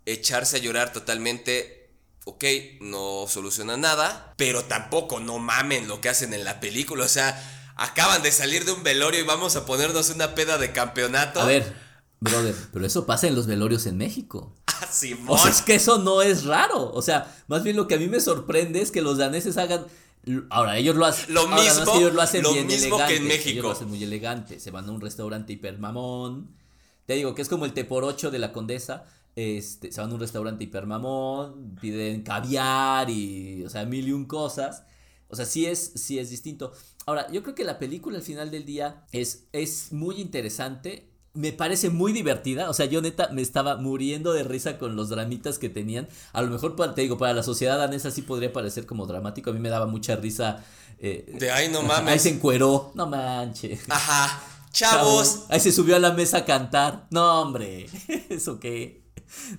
echarse 0.05 0.57
a 0.57 0.59
llorar 0.59 0.91
totalmente. 0.93 1.89
Ok, 2.25 2.43
no 2.81 3.25
soluciona 3.27 3.75
nada, 3.77 4.33
pero 4.37 4.63
tampoco 4.63 5.19
no 5.19 5.39
mamen 5.39 5.87
lo 5.89 5.99
que 5.99 6.07
hacen 6.09 6.33
en 6.33 6.43
la 6.45 6.59
película. 6.61 7.03
O 7.05 7.09
sea, 7.09 7.62
acaban 7.75 8.21
de 8.23 8.31
salir 8.31 8.65
de 8.65 8.71
un 8.71 8.83
velorio 8.83 9.19
y 9.19 9.23
vamos 9.23 9.55
a 9.55 9.65
ponernos 9.65 10.09
una 10.09 10.35
peda 10.35 10.57
de 10.57 10.71
campeonato. 10.71 11.39
A 11.41 11.45
ver, 11.45 11.73
brother, 12.19 12.55
pero 12.71 12.85
eso 12.85 13.05
pasa 13.05 13.27
en 13.27 13.35
los 13.35 13.47
velorios 13.47 13.85
en 13.85 13.97
México. 13.97 14.55
Ah. 14.67 14.87
O 15.27 15.37
sea, 15.37 15.49
es 15.51 15.61
que 15.61 15.75
eso 15.75 15.97
no 15.99 16.21
es 16.21 16.45
raro. 16.45 16.91
O 16.93 17.01
sea, 17.01 17.33
más 17.47 17.63
bien 17.63 17.75
lo 17.75 17.87
que 17.87 17.95
a 17.95 17.97
mí 17.97 18.07
me 18.07 18.19
sorprende 18.19 18.81
es 18.81 18.91
que 18.91 19.01
los 19.01 19.17
daneses 19.17 19.57
hagan. 19.57 19.85
Ahora, 20.49 20.77
ellos 20.77 20.95
lo 20.95 21.05
hacen. 21.05 21.33
Lo 21.33 21.47
mismo- 21.47 21.91
que 21.91 21.97
ellos 21.99 22.13
lo 22.13 22.21
hacen 22.21 22.43
lo 22.43 22.53
bien 22.53 22.67
mismo 22.67 22.97
que 22.97 23.03
en 23.03 23.23
elegante, 23.23 23.27
México. 23.27 23.49
Ellos 23.49 23.63
lo 23.65 23.71
hacen 23.71 23.89
muy 23.89 24.03
elegante. 24.03 24.59
Se 24.59 24.71
van 24.71 24.87
a 24.87 24.91
un 24.91 25.01
restaurante 25.01 25.53
hipermamón. 25.53 26.55
Te 27.05 27.13
digo 27.15 27.35
que 27.35 27.41
es 27.41 27.49
como 27.49 27.65
el 27.65 27.73
te 27.73 27.83
por 27.85 28.03
ocho 28.03 28.31
de 28.31 28.39
la 28.39 28.51
condesa. 28.53 29.05
Este, 29.35 29.91
se 29.91 29.99
van 29.99 30.11
a 30.11 30.13
un 30.13 30.19
restaurante 30.19 30.63
hipermamón, 30.63 31.75
piden 31.81 32.21
caviar 32.21 33.09
y, 33.09 33.63
o 33.65 33.69
sea, 33.69 33.83
mil 33.85 34.07
y 34.07 34.11
un 34.11 34.25
cosas. 34.25 34.83
O 35.29 35.35
sea, 35.35 35.45
sí 35.45 35.65
es, 35.65 35.91
sí 35.95 36.19
es 36.19 36.29
distinto. 36.29 36.71
Ahora, 37.05 37.29
yo 37.31 37.41
creo 37.43 37.55
que 37.55 37.63
la 37.63 37.79
película 37.79 38.17
al 38.17 38.23
final 38.23 38.51
del 38.51 38.65
día 38.65 39.05
es, 39.11 39.45
es 39.51 39.91
muy 39.91 40.21
interesante. 40.21 41.09
Me 41.33 41.51
parece 41.51 41.89
muy 41.89 42.13
divertida. 42.13 42.69
O 42.69 42.73
sea, 42.73 42.85
yo 42.85 43.01
neta 43.01 43.29
me 43.29 43.41
estaba 43.41 43.77
muriendo 43.77 44.33
de 44.33 44.43
risa 44.43 44.77
con 44.77 44.95
los 44.95 45.09
dramitas 45.09 45.57
que 45.57 45.69
tenían. 45.69 46.07
A 46.31 46.41
lo 46.43 46.49
mejor, 46.51 46.75
para, 46.75 46.93
te 46.93 47.01
digo, 47.01 47.17
para 47.17 47.33
la 47.33 47.41
sociedad 47.43 47.77
danesa 47.79 48.11
sí 48.11 48.21
podría 48.21 48.53
parecer 48.53 48.85
como 48.85 49.07
dramático. 49.07 49.49
A 49.49 49.53
mí 49.53 49.59
me 49.59 49.69
daba 49.69 49.87
mucha 49.87 50.15
risa. 50.15 50.63
eh, 50.99 51.35
De 51.39 51.49
ay, 51.51 51.69
no 51.69 51.79
Ahí 51.81 51.87
mames. 51.87 52.21
se 52.21 52.29
encueró. 52.29 52.91
No 52.93 53.07
manches. 53.07 53.81
Ajá. 53.89 54.43
Chavos, 54.71 55.43
Ahí 55.49 55.59
se 55.59 55.71
subió 55.71 55.95
a 55.95 55.99
la 55.99 56.13
mesa 56.13 56.37
a 56.39 56.45
cantar. 56.45 57.07
No, 57.11 57.41
hombre. 57.41 57.87
¿Eso 58.29 58.59
qué? 58.59 59.02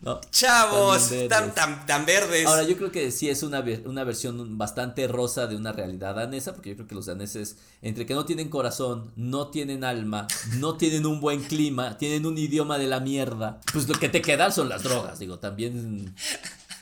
No. 0.03 0.21
chavos, 0.31 1.09
tan, 1.09 1.11
verdes. 1.11 1.55
tan, 1.55 1.87
tan 1.87 2.07
verdes. 2.07 2.47
Ahora, 2.47 2.63
yo 2.63 2.77
creo 2.77 2.93
que 2.93 3.11
sí 3.11 3.29
es 3.29 3.43
una, 3.43 3.65
una 3.85 4.05
versión 4.05 4.57
bastante 4.57 5.07
rosa 5.09 5.47
de 5.47 5.57
una 5.57 5.73
realidad 5.73 6.15
danesa, 6.15 6.55
porque 6.55 6.71
yo 6.71 6.77
creo 6.77 6.89
que 6.89 6.95
los 6.95 7.07
daneses, 7.07 7.57
entre 7.83 8.07
que 8.07 8.15
no 8.15 8.25
tienen 8.25 8.49
corazón, 8.49 9.13
no 9.17 9.49
tienen 9.49 9.85
alma, 9.85 10.27
no 10.59 10.77
tienen 10.77 11.07
un 11.07 11.21
buen 11.21 11.43
clima, 11.43 11.99
tienen 11.99 12.27
un 12.27 12.39
idioma 12.39 12.79
de 12.79 12.87
la 12.87 13.01
mierda, 13.01 13.61
pues 13.73 13.89
lo 13.89 13.99
que 13.99 14.09
te 14.09 14.23
queda 14.23 14.51
son 14.51 14.69
las 14.69 14.83
drogas, 14.83 15.19
digo, 15.19 15.39
también 15.39 16.15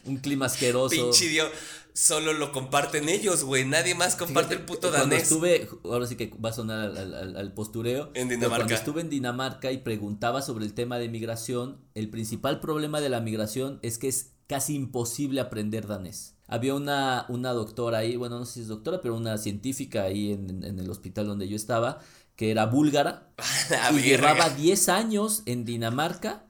un 0.04 0.16
clima 0.18 0.46
asqueroso. 0.46 0.90
Pinche 0.90 1.28
Dios. 1.28 1.50
Solo 1.94 2.32
lo 2.32 2.52
comparten 2.52 3.08
ellos, 3.08 3.44
güey. 3.44 3.64
Nadie 3.66 3.94
más 3.94 4.16
comparte 4.16 4.54
el 4.54 4.62
puto 4.64 4.88
Cuando 4.88 5.08
danés. 5.08 5.24
estuve, 5.24 5.68
ahora 5.84 6.06
sí 6.06 6.16
que 6.16 6.32
va 6.42 6.48
a 6.48 6.52
sonar 6.52 6.80
al, 6.80 6.96
al- 6.96 7.14
al- 7.14 7.36
al 7.36 7.52
postureo. 7.54 8.10
En 8.14 8.28
Dinamarca. 8.28 8.56
Cuando 8.56 8.74
estuve 8.74 9.00
en 9.02 9.10
Dinamarca 9.10 9.72
y 9.72 9.78
preguntaba 9.78 10.40
sobre 10.42 10.64
el 10.64 10.72
tema 10.74 10.98
de 10.98 11.08
migración, 11.08 11.80
el 11.94 12.08
principal 12.08 12.60
problema 12.60 13.00
de 13.00 13.10
la 13.10 13.20
migración 13.20 13.78
es 13.82 13.98
que 13.98 14.08
es 14.08 14.30
casi 14.46 14.74
imposible 14.74 15.40
aprender 15.40 15.86
danés. 15.86 16.34
Había 16.46 16.74
una, 16.74 17.26
una 17.28 17.52
doctora 17.52 17.98
ahí, 17.98 18.16
bueno, 18.16 18.38
no 18.38 18.44
sé 18.46 18.54
si 18.54 18.60
es 18.62 18.68
doctora, 18.68 19.00
pero 19.00 19.14
una 19.16 19.38
científica 19.38 20.02
ahí 20.04 20.32
en, 20.32 20.64
en 20.64 20.78
el 20.78 20.90
hospital 20.90 21.26
donde 21.26 21.48
yo 21.48 21.56
estaba, 21.56 22.00
que 22.36 22.50
era 22.50 22.66
búlgara 22.66 23.30
y 23.92 24.00
llevaba 24.00 24.50
10 24.50 24.88
años 24.88 25.42
en 25.46 25.64
Dinamarca 25.64 26.44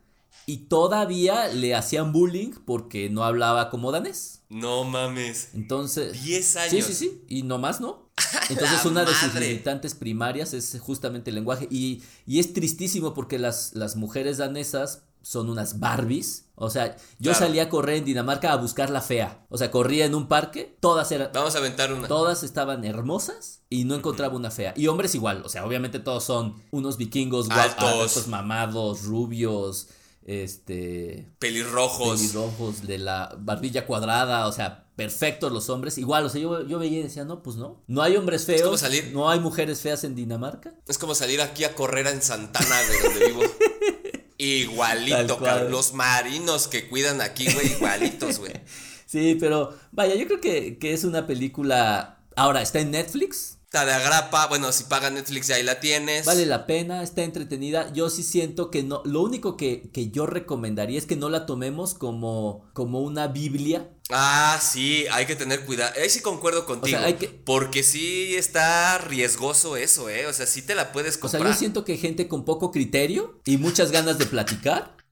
y 0.47 0.67
todavía 0.67 1.49
le 1.49 1.75
hacían 1.75 2.13
bullying 2.13 2.51
porque 2.65 3.11
no 3.11 3.23
hablaba 3.25 3.71
como 3.71 3.93
danés. 3.93 4.42
No 4.53 4.85
mames. 4.85 5.49
Entonces. 5.55 6.23
10 6.23 6.57
años. 6.57 6.71
Sí, 6.71 6.83
sí, 6.83 6.95
sí. 6.95 7.25
Y 7.29 7.43
no 7.43 7.59
más, 7.59 7.81
¿no? 7.81 8.11
Entonces, 8.51 8.85
una 8.85 9.05
de 9.05 9.15
sus 9.15 9.35
limitantes 9.35 9.95
primarias 9.95 10.53
es 10.53 10.77
justamente 10.81 11.31
el 11.31 11.37
lenguaje. 11.37 11.67
Y, 11.71 12.03
y 12.27 12.39
es 12.39 12.53
tristísimo 12.53 13.15
porque 13.15 13.39
las, 13.39 13.75
las 13.75 13.97
mujeres 13.97 14.37
danesas 14.39 15.05
son 15.23 15.49
unas 15.49 15.79
Barbies. 15.81 16.47
O 16.57 16.69
sea, 16.69 16.97
yo 17.19 17.31
Claro. 17.31 17.47
salía 17.47 17.63
a 17.65 17.69
correr 17.71 17.97
en 17.97 18.05
Dinamarca 18.05 18.53
a 18.53 18.57
buscar 18.57 18.91
la 18.91 19.01
fea. 19.01 19.47
O 19.49 19.57
sea, 19.57 19.71
corría 19.71 20.05
en 20.05 20.15
un 20.15 20.29
parque, 20.29 20.77
todas 20.81 21.11
eran. 21.13 21.31
Vamos 21.33 21.55
a 21.55 21.59
aventar 21.59 21.93
una. 21.93 22.07
Todas 22.07 22.43
estaban 22.43 22.85
hermosas 22.85 23.63
y 23.71 23.85
no 23.85 23.95
encontraba 23.95 24.37
una 24.37 24.51
fea. 24.51 24.75
Y 24.77 24.89
hombres 24.89 25.15
igual, 25.15 25.43
o 25.45 25.49
sea, 25.49 25.65
obviamente 25.65 25.99
todos 25.99 26.25
son 26.25 26.63
unos 26.73 26.99
vikingos 26.99 27.49
guapos, 27.49 28.27
mamados, 28.29 29.05
rubios, 29.05 29.89
este, 30.25 31.29
Pelirrojos. 31.39 32.21
pelirrojos, 32.21 32.87
de 32.87 32.99
la 32.99 33.35
barbilla 33.39 33.87
cuadrada, 33.87 34.47
o 34.47 34.53
sea, 34.53 34.87
perfectos 34.97 35.51
los 35.53 35.69
hombres. 35.71 35.99
Igual, 35.99 36.25
o 36.27 36.29
sea, 36.29 36.41
yo, 36.41 36.67
yo 36.67 36.79
veía 36.79 37.01
y 37.01 37.03
decía, 37.05 37.25
no, 37.25 37.43
pues 37.43 37.57
no. 37.57 37.83
No 37.87 38.03
hay 38.03 38.17
hombres 38.17 38.45
feos. 38.45 38.63
como 38.63 38.77
salir- 38.79 39.11
No 39.13 39.31
hay 39.31 39.41
mujeres 39.41 39.81
feas 39.81 40.05
en 40.05 40.15
Dinamarca. 40.15 40.75
Es 40.87 40.99
como 40.99 41.15
salir 41.15 41.41
aquí 41.41 41.65
a 41.65 41.75
correr 41.75 42.07
en 42.07 42.23
Santana, 42.23 42.77
de 42.83 43.03
donde 43.03 43.27
vivo. 43.27 43.43
Igualito, 44.39 45.39
cabrón. 45.39 45.71
Los 45.71 45.93
marinos 45.95 46.67
que 46.69 46.89
cuidan 46.89 47.21
aquí, 47.21 47.47
güey, 47.53 47.73
igualitos, 47.73 48.39
güey. 48.39 48.53
Sí, 49.07 49.37
pero 49.39 49.77
vaya, 49.91 50.15
yo 50.15 50.25
creo 50.27 50.41
que, 50.41 50.79
que 50.79 50.95
es 50.95 51.05
una 51.05 51.27
película. 51.27 52.25
Ahora, 52.35 52.63
está 52.63 52.81
en 52.81 52.93
Netflix. 52.93 53.59
Está 53.73 53.87
de 53.87 53.95
agrapa, 53.95 54.49
bueno, 54.49 54.71
si 54.71 54.85
paga 54.85 55.09
Netflix 55.09 55.49
ahí 55.49 55.63
la 55.63 55.81
tienes. 55.81 56.27
Vale 56.27 56.45
la 56.45 56.67
pena, 56.67 57.03
está 57.03 57.23
entretenida. 57.23 57.91
Yo 57.95 58.11
sí 58.11 58.23
siento 58.23 58.71
que 58.71 58.83
no. 58.83 59.01
Lo 59.07 59.23
único 59.23 59.57
que, 59.57 59.89
que 59.95 60.11
yo 60.11 60.27
recomendaría 60.27 60.99
es 60.99 61.07
que 61.07 61.17
no 61.17 61.31
la 61.31 61.47
tomemos 61.47 61.95
como, 61.95 62.69
como 62.75 63.01
una 63.01 63.29
Biblia. 63.29 63.89
Ah, 64.11 64.61
sí, 64.61 65.07
hay 65.11 65.25
que 65.25 65.37
tener 65.37 65.65
cuidado. 65.65 65.91
Ahí 65.99 66.11
sí 66.11 66.21
concuerdo 66.21 66.67
contigo. 66.67 66.99
hay 66.99 67.15
que- 67.15 67.29
Porque 67.29 67.83
sí 67.83 68.37
está 68.37 68.99
riesgoso 68.99 69.79
eso, 69.79 70.11
¿eh? 70.11 70.27
O 70.27 70.35
sea, 70.35 70.45
sí 70.45 70.61
te 70.61 70.75
la 70.75 70.93
puedes 70.93 71.17
O 71.17 71.21
sea, 71.31 71.39
comprar. 71.39 71.55
yo 71.55 71.59
siento 71.59 71.83
que 71.87 71.97
gente 71.97 72.29
con 72.29 72.45
poco 72.45 72.73
criterio 72.73 73.41
y 73.47 73.57
muchas 73.57 73.91
ganas 73.91 74.19
de 74.19 74.27
platicar. 74.27 74.99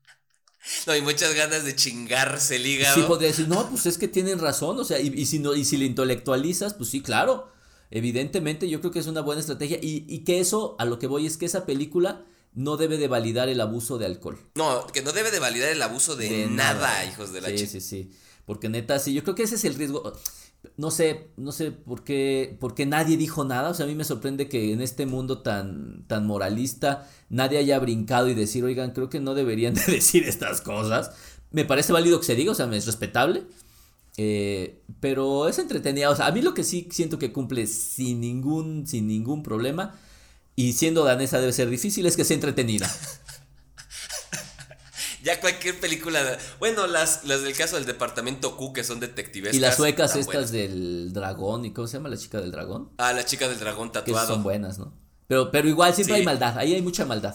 No, 0.86 0.92
hay 0.92 1.00
muchas 1.00 1.34
ganas 1.34 1.64
de 1.64 1.74
chingarse 1.74 2.56
el 2.56 2.66
hígado. 2.66 2.94
Sí 2.94 3.02
podría 3.08 3.28
decir, 3.28 3.48
no, 3.48 3.70
pues 3.70 3.86
es 3.86 3.96
que 3.96 4.06
tienen 4.08 4.38
razón, 4.38 4.78
o 4.78 4.84
sea, 4.84 5.00
y, 5.00 5.06
y 5.08 5.24
si 5.24 5.38
no, 5.38 5.54
y 5.54 5.64
si 5.64 5.78
le 5.78 5.86
intelectualizas, 5.86 6.74
pues 6.74 6.90
sí, 6.90 7.00
claro. 7.00 7.50
Evidentemente, 7.90 8.68
yo 8.68 8.80
creo 8.80 8.92
que 8.92 9.00
es 9.00 9.06
una 9.06 9.20
buena 9.20 9.40
estrategia. 9.40 9.78
Y, 9.82 10.04
y 10.08 10.20
que 10.20 10.40
eso, 10.40 10.76
a 10.78 10.84
lo 10.84 10.98
que 10.98 11.06
voy, 11.06 11.26
es 11.26 11.36
que 11.36 11.46
esa 11.46 11.66
película 11.66 12.24
no 12.54 12.76
debe 12.76 12.98
de 12.98 13.08
validar 13.08 13.48
el 13.48 13.60
abuso 13.60 13.98
de 13.98 14.06
alcohol. 14.06 14.38
No, 14.54 14.86
que 14.88 15.02
no 15.02 15.12
debe 15.12 15.30
de 15.30 15.38
validar 15.40 15.70
el 15.70 15.82
abuso 15.82 16.16
de, 16.16 16.28
De 16.28 16.46
nada, 16.48 17.04
hijos 17.04 17.32
de 17.32 17.40
la 17.40 17.48
Sí, 17.48 17.56
chi- 17.56 17.66
sí, 17.66 17.80
sí. 17.80 18.10
Porque 18.46 18.68
neta, 18.68 18.98
sí, 18.98 19.12
yo 19.12 19.22
creo 19.22 19.34
que 19.34 19.44
ese 19.44 19.54
es 19.56 19.64
el 19.64 19.74
riesgo. 19.74 20.12
No 20.76 20.90
sé, 20.90 21.30
no 21.36 21.52
sé 21.52 21.70
por 21.70 22.04
qué, 22.04 22.56
por 22.60 22.74
qué 22.74 22.84
nadie 22.86 23.16
dijo 23.16 23.44
nada. 23.44 23.70
O 23.70 23.74
sea, 23.74 23.86
a 23.86 23.88
mí 23.88 23.94
me 23.94 24.04
sorprende 24.04 24.48
que 24.48 24.72
en 24.72 24.82
este 24.82 25.06
mundo 25.06 25.40
tan, 25.42 26.04
tan 26.06 26.26
moralista 26.26 27.08
nadie 27.28 27.58
haya 27.58 27.78
brincado 27.78 28.28
y 28.28 28.34
decir, 28.34 28.64
oigan, 28.64 28.90
creo 28.90 29.08
que 29.08 29.20
no 29.20 29.34
deberían 29.34 29.74
de 29.74 29.82
decir 29.86 30.24
estas 30.28 30.60
cosas. 30.60 31.12
Me 31.50 31.64
parece 31.64 31.92
válido 31.92 32.20
que 32.20 32.26
se 32.26 32.34
diga, 32.34 32.52
o 32.52 32.54
sea, 32.54 32.66
me 32.66 32.76
es 32.76 32.86
respetable. 32.86 33.44
Eh, 34.16 34.82
pero 35.00 35.48
es 35.48 35.58
entretenida. 35.58 36.10
O 36.10 36.16
sea, 36.16 36.26
a 36.26 36.32
mí 36.32 36.42
lo 36.42 36.52
que 36.54 36.64
sí 36.64 36.88
siento 36.90 37.18
que 37.18 37.32
cumple 37.32 37.66
sin 37.66 38.20
ningún, 38.20 38.86
sin 38.86 39.06
ningún 39.06 39.42
problema. 39.42 39.98
Y 40.56 40.74
siendo 40.74 41.04
danesa 41.04 41.40
debe 41.40 41.52
ser 41.52 41.70
difícil, 41.70 42.04
es 42.06 42.16
que 42.16 42.24
sea 42.24 42.34
entretenida. 42.34 42.90
Ya 45.22 45.38
cualquier 45.38 45.78
película. 45.78 46.38
Bueno, 46.60 46.86
las, 46.86 47.24
las 47.24 47.42
del 47.42 47.54
caso 47.54 47.76
del 47.76 47.84
departamento 47.84 48.56
Q, 48.56 48.72
que 48.72 48.84
son 48.84 49.00
detectives. 49.00 49.54
Y 49.54 49.58
las 49.58 49.76
suecas 49.76 50.16
estas 50.16 50.50
del 50.50 51.12
dragón, 51.12 51.66
¿y 51.66 51.72
cómo 51.74 51.86
se 51.86 51.98
llama 51.98 52.08
la 52.08 52.16
chica 52.16 52.40
del 52.40 52.50
dragón? 52.50 52.88
Ah, 52.96 53.12
la 53.12 53.24
chica 53.26 53.46
del 53.46 53.58
dragón 53.58 53.88
Que 53.90 53.98
tatuado. 54.00 54.26
son 54.28 54.42
buenas, 54.42 54.78
¿no? 54.78 54.94
Pero, 55.26 55.50
pero 55.50 55.68
igual 55.68 55.94
siempre 55.94 56.14
Sí. 56.14 56.20
hay 56.20 56.24
maldad, 56.24 56.56
ahí 56.58 56.72
hay 56.74 56.80
mucha 56.80 57.04
maldad. 57.04 57.34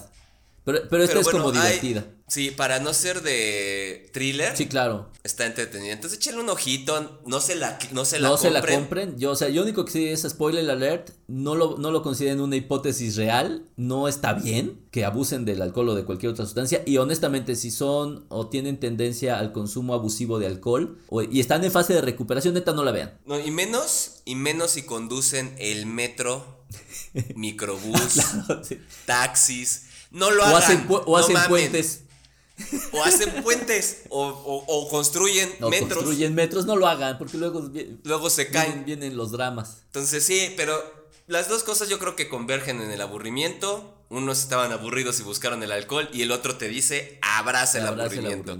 Pero, 0.66 0.80
pero 0.90 1.02
esta 1.04 1.12
Pero 1.14 1.20
es 1.20 1.24
bueno, 1.32 1.44
como 1.44 1.58
hay- 1.60 1.78
divertida. 1.78 2.04
sí, 2.28 2.50
para 2.50 2.80
no 2.80 2.92
ser 2.92 3.22
de 3.22 4.10
thriller, 4.12 4.56
Sí, 4.56 4.66
claro. 4.66 5.10
está 5.22 5.46
entretenida. 5.46 5.92
Entonces 5.92 6.18
échale 6.18 6.38
un 6.40 6.48
ojito, 6.48 7.20
no 7.24 7.40
se 7.40 7.54
la, 7.54 7.78
no 7.92 8.04
se 8.04 8.18
la 8.18 8.28
no 8.28 8.36
se 8.36 8.50
la 8.50 8.58
compren. 8.60 8.80
compren. 8.80 9.18
Yo, 9.18 9.30
o 9.30 9.36
sea, 9.36 9.48
yo 9.48 9.62
único 9.62 9.84
que 9.84 9.92
sí 9.92 10.08
es 10.08 10.22
spoiler 10.28 10.68
alert. 10.68 11.10
No 11.28 11.54
lo, 11.54 11.78
no 11.78 11.92
lo 11.92 12.02
consideren 12.02 12.40
una 12.40 12.56
hipótesis 12.56 13.14
real. 13.14 13.68
No 13.76 14.08
está 14.08 14.32
bien 14.32 14.80
que 14.90 15.04
abusen 15.04 15.44
del 15.44 15.62
alcohol 15.62 15.90
o 15.90 15.94
de 15.94 16.04
cualquier 16.04 16.32
otra 16.32 16.44
sustancia. 16.46 16.82
Y 16.84 16.96
honestamente, 16.98 17.54
si 17.54 17.70
son 17.70 18.26
o 18.28 18.48
tienen 18.48 18.80
tendencia 18.80 19.38
al 19.38 19.52
consumo 19.52 19.94
abusivo 19.94 20.38
de 20.40 20.46
alcohol 20.48 20.98
o- 21.08 21.22
y 21.22 21.38
están 21.38 21.62
en 21.62 21.70
fase 21.70 21.94
de 21.94 22.00
recuperación, 22.00 22.54
neta, 22.54 22.72
no 22.72 22.82
la 22.82 22.90
vean. 22.90 23.16
No, 23.24 23.38
y 23.38 23.52
menos, 23.52 24.22
y 24.24 24.34
menos 24.34 24.72
si 24.72 24.82
conducen 24.82 25.54
el 25.58 25.86
metro, 25.86 26.44
microbús, 27.36 28.20
Sí. 28.62 28.78
taxis. 29.04 29.82
No 30.16 30.30
lo 30.30 30.42
O 30.42 30.46
hagan. 30.46 30.62
hacen, 30.62 30.86
o 30.88 31.04
no 31.06 31.16
hacen 31.16 31.32
mamen. 31.34 31.48
puentes. 31.48 32.00
O 32.92 33.02
hacen 33.04 33.42
puentes. 33.42 34.02
o, 34.08 34.26
o- 34.26 34.64
o 34.66 34.88
construyen 34.88 35.48
metros. 35.70 35.94
construyen 35.98 36.34
metros. 36.34 36.64
No 36.66 36.74
lo 36.76 36.86
hagan 36.88 37.18
porque 37.18 37.36
luego 37.36 37.70
Luego 38.04 38.30
se 38.30 38.48
caen. 38.48 38.84
vienen, 38.84 38.84
vienen 38.86 39.16
los 39.16 39.30
dramas. 39.32 39.82
Entonces 39.86 40.24
sí, 40.24 40.54
pero 40.56 40.74
las 41.26 41.48
dos 41.48 41.62
cosas 41.64 41.88
yo 41.90 41.98
creo 41.98 42.16
que 42.16 42.28
convergen 42.28 42.80
en 42.80 42.90
el 42.90 43.00
aburrimiento. 43.00 43.92
Unos 44.08 44.38
estaban 44.40 44.72
aburridos 44.72 45.18
y 45.20 45.24
buscaron 45.24 45.62
el 45.64 45.72
alcohol 45.72 46.08
y 46.12 46.22
el 46.22 46.30
otro 46.32 46.56
te 46.56 46.68
dice 46.68 47.18
abraza 47.22 47.78
el, 47.78 47.86
Abraza 47.86 48.14
el 48.14 48.20
aburrimiento. 48.20 48.58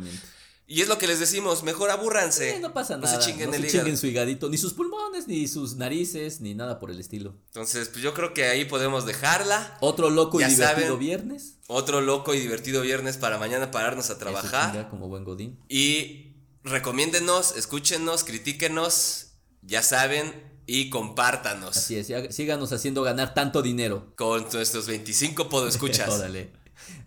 Y 0.69 0.81
es 0.83 0.89
lo 0.89 0.99
que 0.99 1.07
les 1.07 1.21
decimos, 1.21 1.62
mejor 1.62 1.91
abúrranse. 1.91 2.55
Sí, 2.55 2.61
no 2.61 2.75
pasa 2.75 2.97
No 2.97 3.03
nada. 3.05 3.21
se 3.23 3.27
chinguen 3.31 3.51
no 3.51 3.57
el 3.57 3.62
se 3.71 3.79
chinguen 3.79 3.97
su 3.97 4.09
higadito, 4.09 4.49
ni 4.49 4.59
sus 4.59 4.73
pulmones, 4.73 5.29
ni 5.29 5.47
sus 5.47 5.77
narices, 5.77 6.41
ni 6.41 6.55
nada 6.57 6.81
por 6.81 6.91
el 6.91 6.99
estilo. 6.99 7.37
Entonces, 7.47 7.89
pues 7.89 8.03
yo 8.03 8.12
creo 8.14 8.35
que 8.35 8.47
ahí 8.47 8.64
podemos 8.64 9.07
dejarla. 9.07 9.79
Otro 9.81 10.11
loco 10.11 10.41
Ya 10.41 10.49
y 10.49 10.51
divertido 10.51 10.87
saben. 10.89 10.99
viernes. 10.99 11.59
Otro 11.69 12.01
loco 12.01 12.35
y 12.35 12.41
divertido 12.41 12.83
viernes 12.83 13.17
para 13.17 13.39
mañana 13.39 13.71
pararnos 13.71 14.11
a 14.11 14.19
trabajar. 14.19 14.89
como 14.91 15.07
buen 15.09 15.23
godín. 15.23 15.57
Y 15.69 16.35
recomiéndenos, 16.64 17.57
escúchenos, 17.57 18.25
critíquenos, 18.25 19.35
ya 19.62 19.83
saben, 19.85 20.57
y 20.69 20.91
compártanos 20.91 21.77
Así 21.77 21.97
es, 21.97 22.09
ya- 22.09 22.33
síganos 22.33 22.73
haciendo 22.73 23.03
ganar 23.05 23.35
tanto 23.35 23.62
dinero. 23.62 24.12
con 24.17 24.49
nuestros 24.53 24.89
25 24.89 25.49
podescuchas. 25.49 26.09
Órale. 26.09 26.51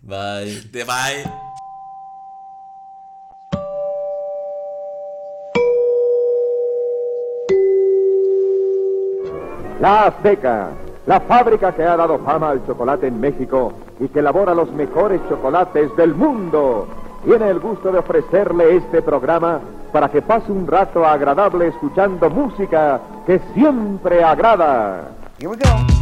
Bye. 0.02 0.62
De 0.72 0.84
bye. 0.84 1.49
La 9.80 10.04
Azteca, 10.04 10.68
la 11.06 11.20
fábrica 11.20 11.72
que 11.72 11.82
ha 11.82 11.96
dado 11.96 12.18
fama 12.18 12.50
al 12.50 12.66
chocolate 12.66 13.06
en 13.06 13.18
México 13.18 13.72
y 13.98 14.08
que 14.08 14.18
elabora 14.18 14.54
los 14.54 14.70
mejores 14.72 15.22
chocolates 15.30 15.96
del 15.96 16.14
mundo, 16.14 16.86
tiene 17.24 17.48
el 17.48 17.60
gusto 17.60 17.90
de 17.90 17.98
ofrecerle 17.98 18.76
este 18.76 19.00
programa 19.00 19.60
para 19.90 20.10
que 20.10 20.20
pase 20.20 20.52
un 20.52 20.66
rato 20.66 21.06
agradable 21.06 21.68
escuchando 21.68 22.28
música 22.28 23.00
que 23.26 23.40
siempre 23.54 24.22
agrada. 24.22 25.08
Here 25.38 25.48
we 25.48 25.56
go. 25.56 25.99